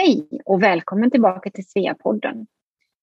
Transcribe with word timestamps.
Hej 0.00 0.28
och 0.44 0.62
välkommen 0.62 1.10
tillbaka 1.10 1.50
till 1.50 1.66
Sveapodden. 1.66 2.46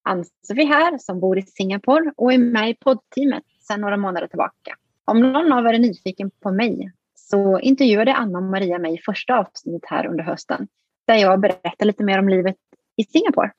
Ann-Sofie 0.04 0.66
här 0.66 0.98
som 0.98 1.20
bor 1.20 1.38
i 1.38 1.42
Singapore 1.42 2.12
och 2.18 2.34
är 2.34 2.38
med 2.38 2.70
i 2.70 2.74
poddteamet 2.74 3.44
sedan 3.68 3.82
några 3.82 3.98
månader 3.98 4.28
tillbaka. 4.28 4.76
Om 5.06 5.20
någon 5.20 5.54
av 5.54 5.66
er 5.66 5.74
är 5.74 5.80
nyfiken 5.80 6.32
på 6.44 6.52
mig 6.52 6.92
så 7.16 7.60
intervjuade 7.60 8.14
Anna 8.14 8.38
och 8.38 8.44
Maria 8.44 8.80
mig 8.80 8.94
i 8.94 8.98
första 8.98 9.38
avsnittet 9.38 9.90
här 9.90 10.08
under 10.08 10.24
hösten 10.24 10.68
där 11.08 11.16
jag 11.16 11.40
berättar 11.40 11.86
lite 11.86 12.04
mer 12.04 12.20
om 12.20 12.30
livet 12.30 12.56
i 12.96 13.04
Singapore. 13.04 13.52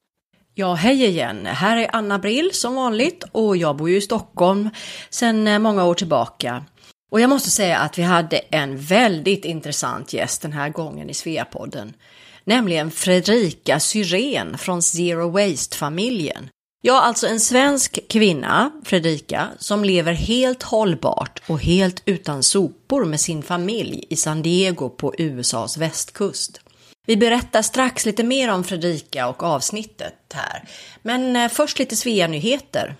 Ja, 0.55 0.75
hej 0.75 1.05
igen! 1.05 1.47
Här 1.47 1.77
är 1.77 1.89
Anna 1.93 2.19
Brill 2.19 2.51
som 2.53 2.75
vanligt 2.75 3.25
och 3.33 3.57
jag 3.57 3.77
bor 3.77 3.91
ju 3.91 3.97
i 3.97 4.01
Stockholm 4.01 4.71
sedan 5.11 5.47
eh, 5.47 5.59
många 5.59 5.85
år 5.85 5.95
tillbaka. 5.95 6.65
Och 7.11 7.21
jag 7.21 7.31
måste 7.31 7.51
säga 7.51 7.79
att 7.79 7.99
vi 7.99 8.03
hade 8.03 8.37
en 8.37 8.77
väldigt 8.77 9.45
intressant 9.45 10.13
gäst 10.13 10.43
den 10.43 10.53
här 10.53 10.69
gången 10.69 11.11
i 11.11 11.15
Sveapodden 11.15 11.93
nämligen 12.47 12.91
Fredrika 12.91 13.81
Syrén 13.81 14.59
från 14.59 14.83
Zero 14.83 15.31
Waste-familjen. 15.31 16.49
Ja, 16.83 17.01
alltså 17.01 17.27
en 17.27 17.41
svensk 17.41 18.09
kvinna, 18.09 18.71
Fredrika, 18.85 19.49
som 19.59 19.85
lever 19.85 20.13
helt 20.13 20.63
hållbart 20.63 21.43
och 21.49 21.63
helt 21.63 22.03
utan 22.05 22.43
sopor 22.43 23.05
med 23.05 23.21
sin 23.21 23.43
familj 23.43 24.05
i 24.11 24.17
San 24.17 24.43
Diego 24.43 24.89
på 24.89 25.15
USAs 25.19 25.79
västkust. 25.79 26.61
Vi 27.07 27.17
berättar 27.17 27.63
strax 27.63 28.07
lite 28.07 28.25
mer 28.25 28.53
om 28.53 28.65
Fredrika 28.65 29.29
och 29.29 29.43
avsnittet 29.43 30.33
här. 30.35 30.63
Men 31.03 31.37
eh, 31.37 31.49
först 31.49 31.79
lite 31.79 31.97
Svea-nyheter. 31.97 32.95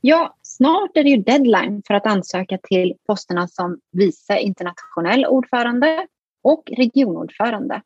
Ja, 0.00 0.36
snart 0.42 0.90
är 0.94 1.04
det 1.04 1.10
ju 1.10 1.16
deadline 1.16 1.82
för 1.86 1.94
att 1.94 2.06
ansöka 2.06 2.58
till 2.58 2.94
posterna 3.06 3.48
som 3.48 3.78
vice 3.92 4.38
internationell 4.38 5.26
ordförande 5.26 6.06
och 6.42 6.70
regionordförande. 6.76 7.82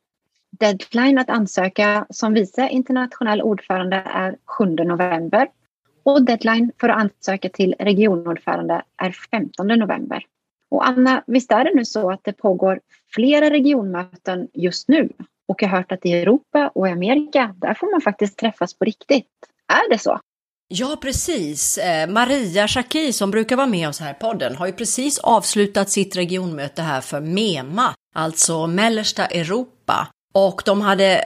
Deadline 0.61 1.19
att 1.19 1.31
ansöka 1.31 2.07
som 2.11 2.35
vice 2.35 2.69
internationell 2.69 3.43
ordförande 3.43 3.97
är 3.97 4.37
7 4.47 4.65
november 4.65 5.49
och 6.03 6.23
deadline 6.23 6.73
för 6.81 6.89
att 6.89 7.01
ansöka 7.01 7.49
till 7.49 7.75
regionordförande 7.79 8.83
är 8.97 9.11
15 9.31 9.67
november. 9.67 10.23
Och 10.71 10.89
Anna, 10.89 11.23
visst 11.27 11.53
är 11.53 11.65
det 11.65 11.75
nu 11.75 11.85
så 11.85 12.11
att 12.11 12.21
det 12.25 12.33
pågår 12.33 12.81
flera 13.15 13.51
regionmöten 13.51 14.49
just 14.55 14.89
nu? 14.89 15.09
Och 15.49 15.63
jag 15.63 15.69
har 15.69 15.77
hört 15.77 15.93
att 15.93 16.07
i 16.07 16.13
Europa 16.13 16.71
och 16.75 16.89
i 16.89 16.91
Amerika, 16.91 17.55
där 17.59 17.75
får 17.75 17.91
man 17.91 18.01
faktiskt 18.01 18.39
träffas 18.39 18.75
på 18.75 18.85
riktigt. 18.85 19.27
Är 19.69 19.91
det 19.91 19.99
så? 19.99 20.21
Ja, 20.69 20.99
precis. 21.03 21.79
Eh, 21.79 22.09
Maria 22.09 22.69
Schacki 22.69 23.13
som 23.13 23.31
brukar 23.31 23.57
vara 23.57 23.67
med 23.67 23.89
oss 23.89 24.01
här 24.01 24.11
i 24.11 24.15
podden 24.15 24.57
har 24.57 24.67
ju 24.67 24.73
precis 24.73 25.19
avslutat 25.19 25.91
sitt 25.91 26.17
regionmöte 26.17 26.83
här 26.83 27.01
för 27.01 27.21
MEMA, 27.21 27.95
alltså 28.15 28.67
mellersta 28.67 29.27
Europa. 29.27 30.09
Och 30.33 30.63
de 30.65 30.81
hade 30.81 31.25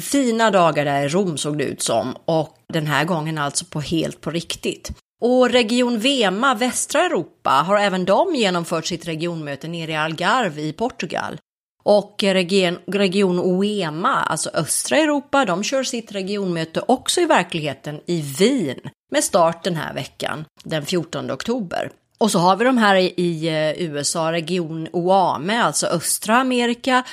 fina 0.00 0.50
dagar 0.50 0.84
där 0.84 1.04
i 1.04 1.08
Rom 1.08 1.38
såg 1.38 1.58
det 1.58 1.64
ut 1.64 1.82
som 1.82 2.16
och 2.24 2.56
den 2.72 2.86
här 2.86 3.04
gången 3.04 3.38
alltså 3.38 3.64
på 3.64 3.80
helt 3.80 4.20
på 4.20 4.30
riktigt. 4.30 4.90
Och 5.20 5.50
Region 5.50 5.98
Vema, 5.98 6.54
västra 6.54 7.04
Europa, 7.04 7.50
har 7.50 7.78
även 7.78 8.04
de 8.04 8.34
genomfört 8.34 8.86
sitt 8.86 9.08
regionmöte 9.08 9.68
nere 9.68 9.92
i 9.92 9.96
Algarve 9.96 10.62
i 10.62 10.72
Portugal. 10.72 11.38
Och 11.84 12.22
region, 12.22 12.78
region 12.86 13.38
OEMA, 13.38 14.22
alltså 14.22 14.50
östra 14.54 14.96
Europa, 14.96 15.44
de 15.44 15.62
kör 15.62 15.82
sitt 15.82 16.12
regionmöte 16.12 16.82
också 16.88 17.20
i 17.20 17.24
verkligheten 17.24 18.00
i 18.06 18.20
Wien 18.20 18.80
med 19.12 19.24
start 19.24 19.64
den 19.64 19.76
här 19.76 19.94
veckan, 19.94 20.44
den 20.64 20.86
14 20.86 21.30
oktober. 21.30 21.90
Och 22.18 22.30
så 22.30 22.38
har 22.38 22.56
vi 22.56 22.64
de 22.64 22.78
här 22.78 22.96
i, 22.96 23.14
i 23.16 23.48
eh, 23.48 23.82
USA, 23.82 24.32
region 24.32 24.88
OAME, 24.92 25.62
alltså 25.62 25.86
östra 25.86 26.36
Amerika 26.36 27.04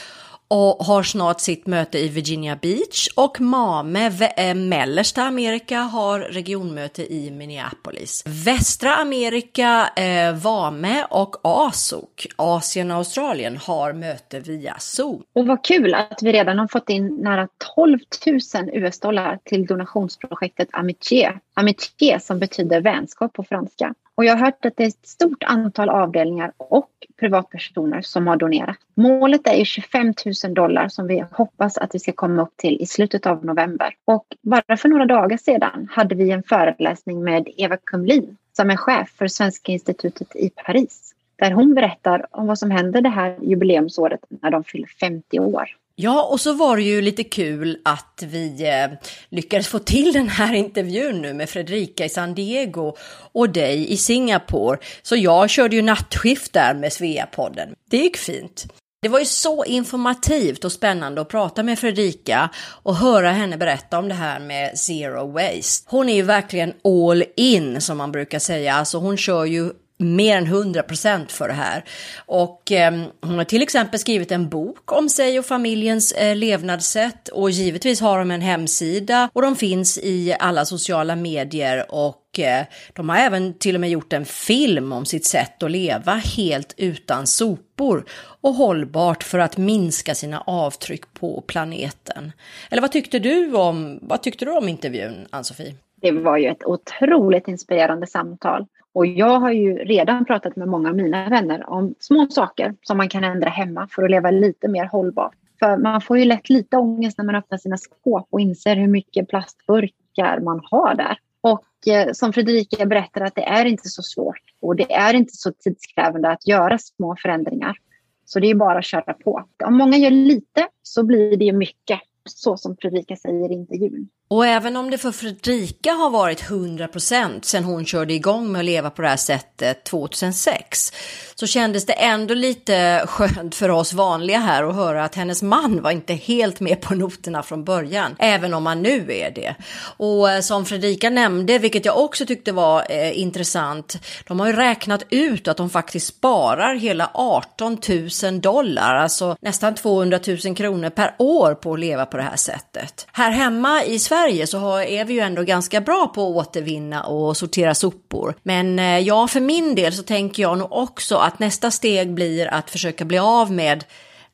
och 0.53 0.85
har 0.85 1.03
snart 1.03 1.39
sitt 1.39 1.67
möte 1.67 1.99
i 1.99 2.07
Virginia 2.07 2.55
Beach 2.55 3.07
och 3.16 3.41
MAME, 3.41 4.11
eh, 4.38 4.55
mellersta 4.55 5.23
Amerika, 5.23 5.80
har 5.80 6.19
regionmöte 6.19 7.13
i 7.13 7.31
Minneapolis. 7.31 8.23
Västra 8.45 8.95
Amerika, 8.95 9.89
eh, 9.95 10.35
VAME 10.35 11.06
och 11.09 11.35
Asok, 11.44 12.28
Asien 12.35 12.91
och 12.91 12.97
Australien, 12.97 13.57
har 13.57 13.94
möte 13.94 14.40
via 14.40 14.75
Zoom. 14.79 15.23
Och 15.34 15.47
vad 15.47 15.63
kul 15.63 15.94
att 15.94 16.19
vi 16.22 16.34
redan 16.34 16.59
har 16.59 16.67
fått 16.67 16.90
in 16.90 17.17
nära 17.22 17.47
12 17.75 18.00
000 18.25 18.69
US-dollar 18.73 19.40
till 19.44 19.66
donationsprojektet 19.66 20.69
Amitié. 20.72 21.31
Amitié 21.53 22.19
som 22.19 22.40
betyder 22.40 22.81
vänskap 22.81 23.34
på 23.34 23.44
franska. 23.44 23.94
Och 24.22 24.26
jag 24.26 24.36
har 24.36 24.46
hört 24.46 24.66
att 24.66 24.78
det 24.78 24.84
är 24.84 24.88
ett 24.88 25.08
stort 25.08 25.44
antal 25.44 25.90
avdelningar 25.90 26.52
och 26.58 26.90
privatpersoner 27.20 28.02
som 28.02 28.28
har 28.28 28.36
donerat. 28.36 28.76
Målet 28.94 29.48
är 29.48 29.64
25 29.64 30.14
000 30.44 30.54
dollar 30.54 30.88
som 30.88 31.08
vi 31.08 31.24
hoppas 31.32 31.78
att 31.78 31.96
vi 31.96 32.00
ska 32.00 32.12
komma 32.12 32.42
upp 32.42 32.58
till 32.58 32.82
i 32.82 32.86
slutet 32.86 33.26
av 33.26 33.46
november. 33.46 33.94
Och 34.06 34.26
bara 34.42 34.78
för 34.78 34.90
några 34.90 35.06
dagar 35.06 35.38
sedan 35.38 35.88
hade 35.92 36.16
vi 36.16 36.32
en 36.32 36.44
föreläsning 36.44 37.24
med 37.24 37.48
Eva 37.58 37.78
Kumlin 37.78 38.38
som 38.54 38.70
är 38.70 38.78
chef 38.78 39.09
för 39.09 39.28
Svenska 39.28 39.72
institutet 39.72 40.36
i 40.36 40.50
Paris. 40.50 41.14
Där 41.36 41.52
hon 41.52 41.74
berättar 41.74 42.26
om 42.32 42.48
vad 42.48 42.59
som 42.59 42.72
händer 42.72 43.02
det 43.02 43.09
här 43.09 43.38
jubileumsåret 43.42 44.26
när 44.30 44.52
de 44.52 44.64
fyller 44.64 44.88
50 44.88 45.40
år. 45.40 45.70
Ja, 46.03 46.23
och 46.23 46.41
så 46.41 46.53
var 46.53 46.78
det 46.78 46.84
ju 46.84 47.01
lite 47.01 47.23
kul 47.23 47.78
att 47.85 48.23
vi 48.25 48.63
eh, 48.67 48.97
lyckades 49.29 49.67
få 49.67 49.79
till 49.79 50.13
den 50.13 50.29
här 50.29 50.53
intervjun 50.53 51.22
nu 51.22 51.34
med 51.34 51.50
Fredrika 51.50 52.06
i 52.06 52.09
San 52.09 52.34
Diego 52.34 52.95
och 53.31 53.50
dig 53.50 53.91
i 53.91 53.97
Singapore. 53.97 54.79
Så 55.01 55.16
jag 55.16 55.50
körde 55.50 55.75
ju 55.75 55.81
nattskift 55.81 56.53
där 56.53 56.73
med 56.73 56.94
Sveapodden. 56.94 57.69
Det 57.90 57.97
gick 57.97 58.17
fint. 58.17 58.66
Det 59.01 59.09
var 59.09 59.19
ju 59.19 59.25
så 59.25 59.66
informativt 59.66 60.66
och 60.66 60.72
spännande 60.72 61.22
att 61.22 61.29
prata 61.29 61.63
med 61.63 61.79
Fredrika 61.79 62.50
och 62.84 62.95
höra 62.95 63.31
henne 63.31 63.57
berätta 63.57 64.00
om 64.00 64.09
det 64.09 64.16
här 64.16 64.40
med 64.40 64.78
zero 64.78 65.31
waste. 65.31 65.85
Hon 65.85 66.09
är 66.09 66.16
ju 66.16 66.22
verkligen 66.22 66.73
all 66.84 67.23
in 67.35 67.81
som 67.81 67.97
man 67.97 68.11
brukar 68.11 68.40
säga, 68.40 68.73
alltså 68.73 68.97
hon 68.97 69.17
kör 69.17 69.45
ju 69.45 69.72
mer 70.01 70.38
än 70.38 70.45
100 70.45 70.84
procent 70.84 71.31
för 71.31 71.47
det 71.47 71.53
här. 71.53 71.84
Och 72.25 72.72
eh, 72.72 72.91
hon 73.22 73.38
har 73.38 73.44
till 73.44 73.62
exempel 73.62 74.00
skrivit 74.00 74.31
en 74.31 74.50
bok 74.50 74.91
om 74.91 75.09
sig 75.09 75.39
och 75.39 75.45
familjens 75.45 76.12
eh, 76.12 76.35
levnadssätt 76.35 77.28
och 77.28 77.51
givetvis 77.51 78.01
har 78.01 78.19
de 78.19 78.31
en 78.31 78.41
hemsida 78.41 79.29
och 79.34 79.41
de 79.41 79.56
finns 79.56 79.97
i 79.97 80.35
alla 80.40 80.66
sociala 80.66 81.16
medier 81.16 81.85
och 81.90 82.40
eh, 82.40 82.66
de 82.94 83.09
har 83.09 83.17
även 83.17 83.53
till 83.53 83.75
och 83.75 83.81
med 83.81 83.90
gjort 83.90 84.13
en 84.13 84.25
film 84.25 84.91
om 84.91 85.06
sitt 85.06 85.25
sätt 85.25 85.63
att 85.63 85.72
leva 85.72 86.11
helt 86.13 86.73
utan 86.78 87.28
sopor 87.28 88.06
och 88.41 88.53
hållbart 88.53 89.23
för 89.23 89.40
att 89.40 89.57
minska 89.57 90.16
sina 90.16 90.41
avtryck 90.41 91.13
på 91.13 91.41
planeten. 91.47 92.31
Eller 92.69 92.81
vad 92.81 92.91
tyckte 92.91 93.19
du 93.19 93.53
om, 93.53 94.00
vad 94.01 94.23
tyckte 94.23 94.45
du 94.45 94.51
om 94.51 94.69
intervjun, 94.69 95.28
Ann-Sofie? 95.29 95.75
Det 96.01 96.11
var 96.11 96.38
ju 96.38 96.47
ett 96.47 96.66
otroligt 96.66 97.47
inspirerande 97.47 98.07
samtal. 98.07 98.67
Och 98.94 99.06
jag 99.06 99.40
har 99.40 99.52
ju 99.52 99.78
redan 99.78 100.25
pratat 100.25 100.56
med 100.56 100.68
många 100.68 100.90
av 100.90 100.96
mina 100.96 101.29
vänner 101.29 101.69
om 101.69 101.96
små 102.00 102.28
saker 102.29 102.75
som 102.81 102.97
man 102.97 103.09
kan 103.09 103.24
ändra 103.24 103.50
hemma 103.50 103.88
för 103.91 104.03
att 104.03 104.12
leva 104.12 104.31
lite 104.31 104.68
mer 104.68 104.85
hållbart. 104.85 105.35
För 105.59 105.78
man 105.78 106.02
får 106.02 106.18
ju 106.18 106.25
lätt 106.25 106.50
lite 106.50 106.78
ångest 106.78 107.18
när 107.18 107.25
man 107.25 107.35
öppnar 107.35 107.57
sina 107.57 107.78
skåp 107.78 108.28
och 108.29 108.41
inser 108.41 108.75
hur 108.75 108.88
mycket 108.88 109.29
plastburkar 109.29 110.40
man 110.40 110.62
har 110.63 110.96
där. 110.96 111.18
Och 111.41 111.88
eh, 111.88 112.12
som 112.13 112.34
Fredrika 112.34 112.85
berättar 112.85 113.22
att 113.22 113.35
det 113.35 113.44
är 113.44 113.66
inte 113.66 113.90
så 113.90 114.02
svårt 114.02 114.41
och 114.62 114.75
det 114.75 114.94
är 114.94 115.13
inte 115.13 115.34
så 115.34 115.52
tidskrävande 115.52 116.29
att 116.29 116.47
göra 116.47 116.78
små 116.78 117.16
förändringar. 117.22 117.78
Så 118.25 118.40
det 118.40 118.50
är 118.50 118.56
bara 118.56 118.79
att 118.79 118.85
köra 118.85 119.13
på. 119.13 119.44
Om 119.66 119.78
många 119.78 119.97
gör 119.97 120.12
lite 120.12 120.68
så 120.84 121.03
blir 121.03 121.38
det 121.38 121.46
ju 121.46 121.53
mycket, 121.53 122.00
så 122.25 122.58
som 122.58 122.78
Fredrika 122.81 123.16
säger 123.16 123.52
i 123.52 123.53
intervjun. 123.53 124.09
Och 124.31 124.46
även 124.46 124.75
om 124.75 124.90
det 124.90 124.97
för 124.97 125.12
Fredrika 125.12 125.92
har 125.92 126.09
varit 126.09 126.44
100% 126.44 127.42
sedan 127.42 127.64
hon 127.64 127.86
körde 127.86 128.14
igång 128.14 128.52
med 128.52 128.59
att 128.59 128.66
leva 128.66 128.90
på 128.90 129.02
det 129.02 129.08
här 129.08 129.18
sättet 129.18 129.84
2006 129.84 130.94
så 131.36 131.47
kändes 131.47 131.86
det 131.86 131.94
ändå 131.94 132.34
lite 132.34 133.03
skönt 133.08 133.56
för 133.56 133.70
oss 133.70 133.94
vanliga 133.94 134.40
här 134.40 134.64
att 134.64 134.75
höra 134.75 135.03
att 135.03 135.16
hennes 135.16 135.41
man 135.41 135.81
var 135.81 135.91
inte 135.91 136.14
helt 136.14 136.59
med 136.59 136.81
på 136.81 136.96
noterna 136.96 137.44
från 137.44 137.64
början, 137.64 138.16
även 138.20 138.53
om 138.53 138.66
han 138.66 138.82
nu 138.82 139.05
är 139.09 139.32
det. 139.32 139.55
Och 139.97 140.32
eh, 140.32 140.41
som 140.41 140.66
Fredrika 140.66 141.09
nämnde, 141.09 141.59
vilket 141.59 141.85
jag 141.85 141.97
också 141.97 142.26
tyckte 142.26 142.52
var 142.52 142.85
eh, 142.90 143.20
intressant, 143.20 143.97
de 144.28 144.40
har 144.40 144.47
ju 144.47 144.53
räknat 144.53 145.03
ut 145.09 145.47
att 145.47 145.58
de 145.58 145.70
faktiskt 145.70 146.08
sparar 146.08 146.76
hela 146.76 147.11
18 147.14 147.78
000 148.23 148.41
dollar, 148.41 148.96
alltså 148.96 149.35
nästan 149.41 149.76
200 149.76 150.20
000 150.46 150.55
kronor 150.55 150.90
per 150.90 151.16
år 151.17 151.53
på 151.53 151.73
att 151.73 151.79
leva 151.79 152.05
på 152.05 152.17
det 152.17 152.23
här 152.23 152.35
sättet. 152.35 153.08
Här 153.11 153.32
hemma 153.32 153.84
i 153.84 154.00
Sverige 154.00 154.21
Sverige 154.22 154.47
så 154.47 154.58
har, 154.58 154.82
är 154.82 155.06
vi 155.06 155.14
ju 155.14 155.20
ändå 155.20 155.44
ganska 155.44 155.82
bra 155.82 156.08
på 156.08 156.40
att 156.40 156.47
återvinna 156.47 157.03
och 157.03 157.38
sortera 157.38 157.76
sopor. 157.76 158.35
Men 158.44 158.79
eh, 158.79 159.00
ja, 159.00 159.28
för 159.28 159.40
min 159.40 159.76
del 159.76 159.94
så 159.94 160.03
tänker 160.03 160.44
jag 160.44 160.58
nog 160.58 160.72
också 160.72 161.16
att 161.16 161.40
nästa 161.40 161.72
steg 161.72 162.14
blir 162.14 162.47
att 162.47 162.70
försöka 162.70 163.06
bli 163.06 163.20
av 163.20 163.52
med 163.52 163.84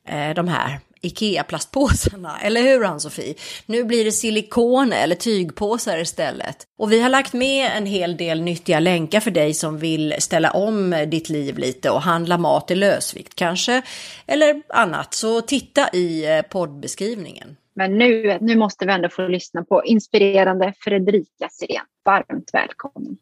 eh, 0.08 0.34
de 0.34 0.48
här 0.48 0.80
IKEA-plastpåsarna, 1.00 2.38
eller 2.42 2.62
hur 2.62 2.84
Ann-Sofie? 2.84 3.34
Nu 3.66 3.84
blir 3.84 4.04
det 4.04 4.12
silikon 4.12 4.92
eller 4.92 5.14
tygpåsar 5.14 5.98
istället. 5.98 6.56
Och 6.78 6.92
vi 6.92 7.00
har 7.00 7.08
lagt 7.08 7.32
med 7.32 7.70
en 7.76 7.86
hel 7.86 8.16
del 8.16 8.40
nyttiga 8.40 8.80
länkar 8.80 9.20
för 9.20 9.30
dig 9.30 9.54
som 9.54 9.78
vill 9.78 10.14
ställa 10.18 10.50
om 10.50 11.06
ditt 11.10 11.28
liv 11.28 11.58
lite 11.58 11.90
och 11.90 12.02
handla 12.02 12.38
mat 12.38 12.70
i 12.70 12.74
lösvikt 12.74 13.34
kanske, 13.34 13.82
eller 14.26 14.62
annat. 14.68 15.14
Så 15.14 15.40
titta 15.40 15.88
i 15.92 16.26
eh, 16.26 16.42
poddbeskrivningen. 16.42 17.56
Men 17.78 17.98
nu, 17.98 18.38
nu 18.40 18.56
måste 18.56 18.86
vi 18.86 18.92
ändå 18.92 19.08
få 19.08 19.28
lyssna 19.28 19.64
på 19.64 19.84
inspirerande 19.84 20.72
Fredrika 20.78 21.48
Sirén. 21.50 21.84
Varmt 22.04 22.50
välkommen! 22.52 23.16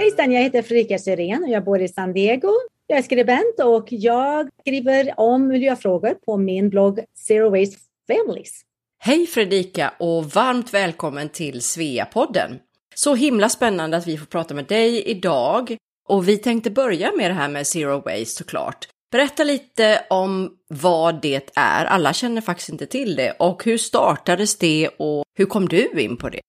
Hejsan, 0.00 0.32
jag 0.32 0.42
heter 0.42 0.62
Fredrika 0.62 0.98
Sirén 0.98 1.42
och 1.42 1.48
jag 1.48 1.64
bor 1.64 1.80
i 1.82 1.88
San 1.88 2.12
Diego. 2.12 2.52
Jag 2.86 2.98
är 2.98 3.02
skribent 3.02 3.60
och 3.64 3.86
jag 3.90 4.48
skriver 4.60 5.14
om 5.16 5.48
miljöfrågor 5.48 6.14
på 6.14 6.36
min 6.36 6.70
blogg 6.70 7.00
Zero 7.26 7.50
Waste 7.50 7.76
Families. 8.06 8.60
Hej 8.98 9.26
Fredrika 9.26 9.92
och 9.98 10.24
varmt 10.24 10.74
välkommen 10.74 11.28
till 11.28 11.62
Sveapodden. 11.62 12.58
Så 12.94 13.14
himla 13.14 13.48
spännande 13.48 13.96
att 13.96 14.06
vi 14.06 14.18
får 14.18 14.26
prata 14.26 14.54
med 14.54 14.64
dig 14.64 15.02
idag. 15.02 15.76
Och 16.08 16.28
vi 16.28 16.38
tänkte 16.38 16.70
börja 16.70 17.12
med 17.16 17.30
det 17.30 17.34
här 17.34 17.48
med 17.48 17.66
Zero 17.66 18.00
Waste 18.00 18.24
såklart. 18.24 18.88
Berätta 19.12 19.44
lite 19.44 20.06
om 20.10 20.50
vad 20.68 21.22
det 21.22 21.50
är. 21.54 21.84
Alla 21.84 22.12
känner 22.12 22.40
faktiskt 22.40 22.68
inte 22.68 22.86
till 22.86 23.16
det. 23.16 23.30
Och 23.38 23.64
hur 23.64 23.78
startades 23.78 24.56
det 24.58 24.88
och 24.98 25.24
hur 25.38 25.46
kom 25.46 25.68
du 25.68 26.00
in 26.00 26.16
på 26.16 26.28
det? 26.28 26.40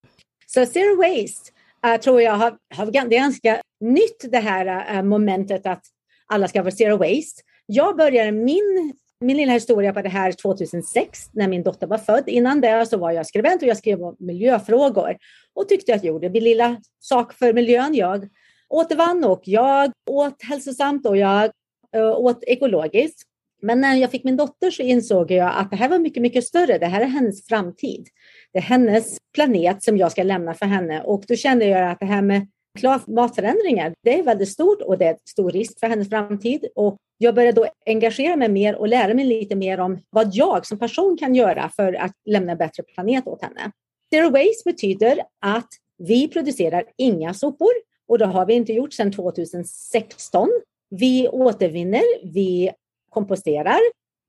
Så 0.48 0.66
Zero 0.66 0.96
Waste 0.96 1.59
uh, 1.88 1.98
tror 1.98 2.22
jag 2.22 2.34
har, 2.34 2.58
har 2.76 2.86
det 2.86 2.98
är 2.98 3.10
ganska 3.10 3.62
nytt 3.80 4.32
det 4.32 4.38
här 4.40 4.96
uh, 4.98 5.04
momentet 5.04 5.66
att 5.66 5.84
alla 6.28 6.48
ska 6.48 6.62
vara 6.62 6.72
zero 6.72 6.98
waste. 6.98 7.42
Jag 7.66 7.98
började 7.98 8.32
min, 8.32 8.94
min 9.20 9.38
lilla 9.38 9.54
historia 9.54 9.94
på 9.94 10.02
det 10.02 10.10
här 10.10 10.32
2006 10.32 11.20
när 11.34 11.48
min 11.48 11.64
dotter 11.64 11.88
var 11.88 11.98
född. 11.98 12.24
Innan 12.28 12.62
det 12.62 12.86
så 12.86 12.98
var 12.98 13.12
jag 13.12 13.28
skribent 13.28 13.62
och 13.62 13.68
jag 13.68 13.78
skrev 13.78 14.04
om 14.04 14.16
miljöfrågor 14.20 15.18
och 15.54 15.70
tyckte 15.70 15.96
att 15.96 16.04
jag 16.04 16.14
gjorde 16.14 16.30
min 16.30 16.44
lilla 16.44 16.78
sak 17.00 17.34
för 17.34 17.54
miljön. 17.54 17.96
Jag 17.96 18.30
återvann 18.70 19.24
och 19.24 19.42
jag 19.44 19.92
åt 20.10 20.44
hälsosamt 20.44 21.06
och 21.06 21.18
jag 21.18 21.52
uh, 21.96 22.12
åt 22.12 22.44
ekologiskt. 22.44 23.24
Men 23.62 23.82
när 23.82 23.96
jag 23.96 24.12
fick 24.12 24.24
min 24.24 24.38
dotter 24.38 24.72
så 24.72 24.82
insåg 24.82 25.32
jag 25.32 25.54
att 25.56 25.70
det 25.70 25.76
här 25.76 25.90
var 25.90 26.00
mycket, 26.00 26.22
mycket 26.22 26.44
större. 26.44 26.78
Det 26.78 26.86
här 26.86 27.02
är 27.02 27.06
hennes 27.06 27.48
framtid. 27.48 28.08
Det 28.54 28.60
är 28.60 28.64
hennes 28.64 29.18
planet 29.34 29.84
som 29.84 29.98
jag 29.98 30.12
ska 30.12 30.24
lämna 30.24 30.54
för 30.54 30.66
henne 30.66 31.02
och 31.02 31.24
då 31.28 31.36
kände 31.36 31.66
jag 31.66 31.92
att 31.92 32.00
det 32.00 32.06
här 32.06 32.22
med 32.22 32.48
klimatförändringar, 32.80 33.94
det 34.04 34.20
är 34.20 34.24
väldigt 34.24 34.50
stort 34.50 34.82
och 34.82 34.98
det 34.98 35.06
är 35.06 35.18
stor 35.30 35.52
risk 35.52 35.80
för 35.80 35.88
hennes 35.88 36.10
framtid. 36.10 36.66
Och 36.76 36.98
jag 37.18 37.36
började 37.36 37.62
då 37.62 37.68
engagera 37.86 38.36
mig 38.36 38.50
mer 38.50 38.76
och 38.76 38.88
lära 38.88 39.14
mig 39.14 39.26
lite 39.26 39.56
mer 39.56 39.80
om 39.80 40.00
vad 40.10 40.30
jag 40.34 40.66
som 40.66 40.80
person 40.80 41.18
kan 41.18 41.36
göra 41.36 41.70
för 41.76 41.94
att 41.94 42.12
lämna 42.26 42.52
en 42.52 42.58
bättre 42.58 42.84
planet 42.84 43.28
åt 43.28 43.42
henne. 43.42 43.72
Zero 44.14 44.30
waste 44.30 44.62
betyder 44.66 45.22
att 45.42 45.68
vi 45.98 46.28
producerar 46.28 46.84
inga 46.98 47.34
sopor 47.34 47.72
och 48.08 48.18
det 48.18 48.26
har 48.26 48.46
vi 48.46 48.54
inte 48.54 48.74
gjort 48.74 48.94
sedan 48.94 49.12
2016. 49.12 50.50
Vi 50.90 51.28
återvinner, 51.28 52.34
vi 52.34 52.72
komposterar, 53.10 53.80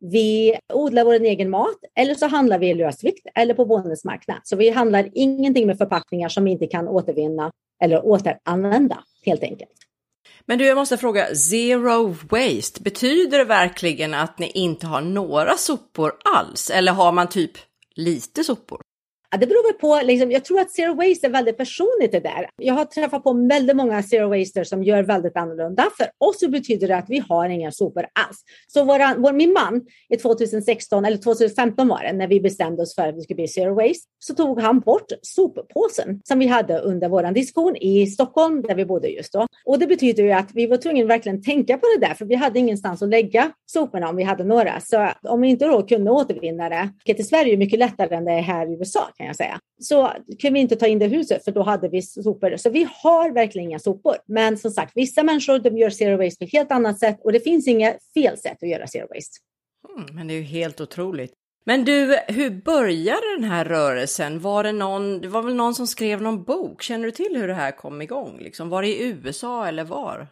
vi 0.01 0.59
odlar 0.73 1.05
vår 1.05 1.15
egen 1.15 1.51
mat 1.51 1.79
eller 1.97 2.15
så 2.15 2.27
handlar 2.27 2.59
vi 2.59 2.71
i 2.71 2.75
lösvikt 2.75 3.27
eller 3.35 3.55
på 3.55 3.65
bonusmarknad. 3.65 4.41
Så 4.43 4.57
vi 4.57 4.71
handlar 4.71 5.09
ingenting 5.15 5.67
med 5.67 5.79
förpackningar 5.79 6.29
som 6.29 6.45
vi 6.45 6.51
inte 6.51 6.67
kan 6.67 6.89
återvinna 6.89 7.51
eller 7.83 8.07
återanvända 8.07 9.05
helt 9.27 9.43
enkelt. 9.43 9.71
Men 10.47 10.59
du, 10.59 10.67
jag 10.67 10.77
måste 10.77 10.97
fråga, 10.97 11.35
zero 11.35 12.17
waste, 12.31 12.83
betyder 12.83 13.39
det 13.39 13.45
verkligen 13.45 14.15
att 14.15 14.39
ni 14.39 14.51
inte 14.51 14.87
har 14.87 15.01
några 15.01 15.57
sopor 15.57 16.13
alls? 16.37 16.71
Eller 16.71 16.93
har 16.93 17.13
man 17.13 17.29
typ 17.29 17.53
lite 17.95 18.45
sopor? 18.45 18.81
Ja, 19.33 19.39
det 19.39 19.47
beror 19.47 19.73
på. 19.73 20.01
Liksom, 20.07 20.31
jag 20.31 20.45
tror 20.45 20.61
att 20.61 20.71
zero 20.71 20.95
waste 20.95 21.27
är 21.27 21.31
väldigt 21.31 21.57
personligt 21.57 22.13
det 22.13 22.21
där. 22.21 22.51
Jag 22.57 22.75
har 22.75 22.85
träffat 22.85 23.25
på 23.25 23.33
väldigt 23.33 23.77
många 23.77 24.03
zero 24.03 24.29
wasters 24.29 24.69
som 24.69 24.85
gör 24.85 25.03
väldigt 25.03 25.37
annorlunda. 25.37 25.87
För 25.97 26.07
oss 26.19 26.41
så 26.41 26.49
betyder 26.49 26.89
det 26.89 26.97
att 26.97 27.11
vi 27.11 27.23
har 27.29 27.49
inga 27.49 27.73
sopor 27.73 28.07
alls. 28.13 28.43
Så 28.69 28.85
våra, 28.85 29.15
vår, 29.19 29.33
min 29.33 29.53
man 29.53 29.87
i 30.09 30.17
2016 30.17 31.05
eller 31.05 31.17
2015 31.17 31.89
var 31.89 32.03
det 32.03 32.13
när 32.13 32.29
vi 32.29 32.41
bestämde 32.41 32.83
oss 32.83 32.95
för 32.95 33.09
att 33.09 33.17
vi 33.17 33.21
skulle 33.21 33.35
bli 33.35 33.49
zero 33.49 33.75
waste. 33.75 34.09
Så 34.19 34.35
tog 34.35 34.61
han 34.61 34.81
bort 34.81 35.13
soppåsen 35.23 36.21
som 36.25 36.39
vi 36.39 36.47
hade 36.47 36.79
under 36.79 37.09
vår 37.09 37.33
diskussion 37.33 37.77
i 37.77 38.07
Stockholm 38.07 38.63
där 38.63 38.75
vi 38.75 38.85
bodde 38.85 39.09
just 39.09 39.33
då. 39.33 39.47
Och 39.65 39.79
det 39.79 39.87
betyder 39.87 40.23
ju 40.23 40.33
att 40.33 40.51
vi 40.55 40.67
var 40.67 40.77
tvungna 40.77 41.03
att 41.03 41.11
verkligen 41.11 41.43
tänka 41.43 41.79
på 41.79 41.87
det 41.97 42.07
där 42.07 42.15
för 42.15 42.25
vi 42.25 42.35
hade 42.35 42.59
ingenstans 42.59 43.03
att 43.03 43.09
lägga 43.09 43.53
soporna 43.67 44.09
om 44.09 44.17
vi 44.17 44.23
hade 44.23 44.45
några. 44.45 44.81
Så 44.81 45.09
om 45.23 45.41
vi 45.41 45.49
inte 45.49 45.65
då 45.65 45.83
kunde 45.83 46.11
återvinna 46.11 46.69
det, 46.69 46.91
vilket 47.05 47.27
i 47.27 47.29
Sverige 47.29 47.53
är 47.53 47.57
mycket 47.57 47.79
lättare 47.79 48.15
än 48.15 48.25
det 48.25 48.33
är 48.33 48.43
här 48.43 48.67
i 48.67 48.73
USA 48.79 49.09
kan 49.21 49.27
jag 49.27 49.37
säga. 49.37 49.61
Så 49.81 50.13
kunde 50.41 50.55
vi 50.55 50.61
inte 50.61 50.77
ta 50.77 50.87
in 50.87 50.99
det 50.99 51.07
huset 51.07 51.45
för 51.45 51.53
då 51.53 51.63
hade 51.63 51.89
vi 51.89 52.03
sopor. 52.03 52.57
Så 52.57 52.71
vi 52.71 52.89
har 53.03 53.31
verkligen 53.31 53.69
inga 53.69 53.79
sopor. 53.79 54.17
Men 54.27 54.59
som 54.59 54.71
sagt, 54.71 54.93
vissa 54.95 55.23
människor 55.23 55.59
de 55.59 55.79
gör 55.79 55.91
zero 55.91 56.25
waste 56.25 56.39
på 56.39 56.45
ett 56.45 56.53
helt 56.53 56.71
annat 56.71 56.99
sätt 56.99 57.21
och 57.25 57.33
det 57.33 57.41
finns 57.41 57.69
inga 57.69 57.95
fel 58.15 58.39
sätt 58.39 58.63
att 58.63 58.69
göra 58.69 58.87
zero 58.87 59.07
waste. 59.15 59.37
Mm, 59.97 60.17
men 60.17 60.29
det 60.29 60.35
är 60.35 60.39
ju 60.39 60.43
helt 60.43 60.81
otroligt. 60.81 61.33
Men 61.65 61.85
du, 61.85 62.17
hur 62.29 62.51
började 62.51 63.35
den 63.37 63.45
här 63.45 63.65
rörelsen? 63.65 64.41
Var 64.41 64.65
det 64.65 64.73
någon, 64.73 65.21
det 65.21 65.29
var 65.29 65.43
väl 65.43 65.55
någon 65.55 65.75
som 65.75 65.87
skrev 65.87 66.23
någon 66.23 66.45
bok? 66.45 66.83
Känner 66.83 67.05
du 67.05 67.11
till 67.11 67.37
hur 67.37 67.49
det 67.49 67.55
här 67.55 67.71
kom 67.71 68.03
igång? 68.03 68.39
Liksom, 68.39 68.69
var 68.69 68.83
det 68.83 68.89
i 68.89 69.09
USA 69.09 69.67
eller 69.67 69.85
var? 69.85 70.27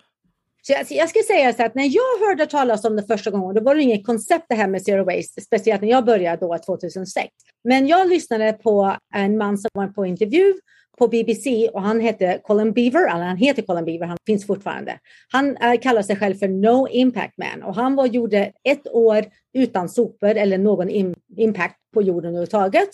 Så 0.68 0.74
jag, 0.74 0.86
jag 0.90 1.08
ska 1.08 1.20
säga 1.22 1.52
så 1.52 1.62
att 1.62 1.74
när 1.74 1.84
jag 1.84 2.28
hörde 2.28 2.46
talas 2.46 2.84
om 2.84 2.96
det 2.96 3.02
första 3.02 3.30
gången, 3.30 3.54
då 3.54 3.60
var 3.60 3.74
det 3.74 3.82
inget 3.82 4.06
koncept 4.06 4.44
det 4.48 4.54
här 4.54 4.68
med 4.68 4.82
zero 4.82 5.04
waste, 5.04 5.40
speciellt 5.40 5.82
när 5.82 5.88
jag 5.88 6.04
började 6.04 6.46
då 6.46 6.58
2006. 6.58 7.28
Men 7.64 7.86
jag 7.86 8.08
lyssnade 8.08 8.52
på 8.52 8.96
en 9.14 9.38
man 9.38 9.58
som 9.58 9.70
var 9.72 9.86
på 9.86 10.06
intervju 10.06 10.54
på 10.98 11.08
BBC 11.08 11.68
och 11.68 11.82
han 11.82 12.00
hette 12.00 12.40
Colin 12.42 12.72
Beaver, 12.72 13.14
eller 13.14 13.24
han 13.24 13.36
heter 13.36 13.62
Colin 13.62 13.84
Beaver, 13.84 14.06
han 14.06 14.18
finns 14.26 14.46
fortfarande. 14.46 14.98
Han 15.32 15.56
äh, 15.56 15.80
kallar 15.80 16.02
sig 16.02 16.16
själv 16.16 16.34
för 16.34 16.48
No 16.48 16.88
Impact 16.90 17.34
Man 17.38 17.62
och 17.62 17.74
han 17.74 17.94
var, 17.94 18.06
gjorde 18.06 18.52
ett 18.64 18.88
år 18.88 19.24
utan 19.54 19.88
sopor 19.88 20.30
eller 20.30 20.58
någon 20.58 20.90
im 20.90 21.14
impact 21.36 21.76
på 21.94 22.02
jorden 22.02 22.28
överhuvudtaget. 22.28 22.88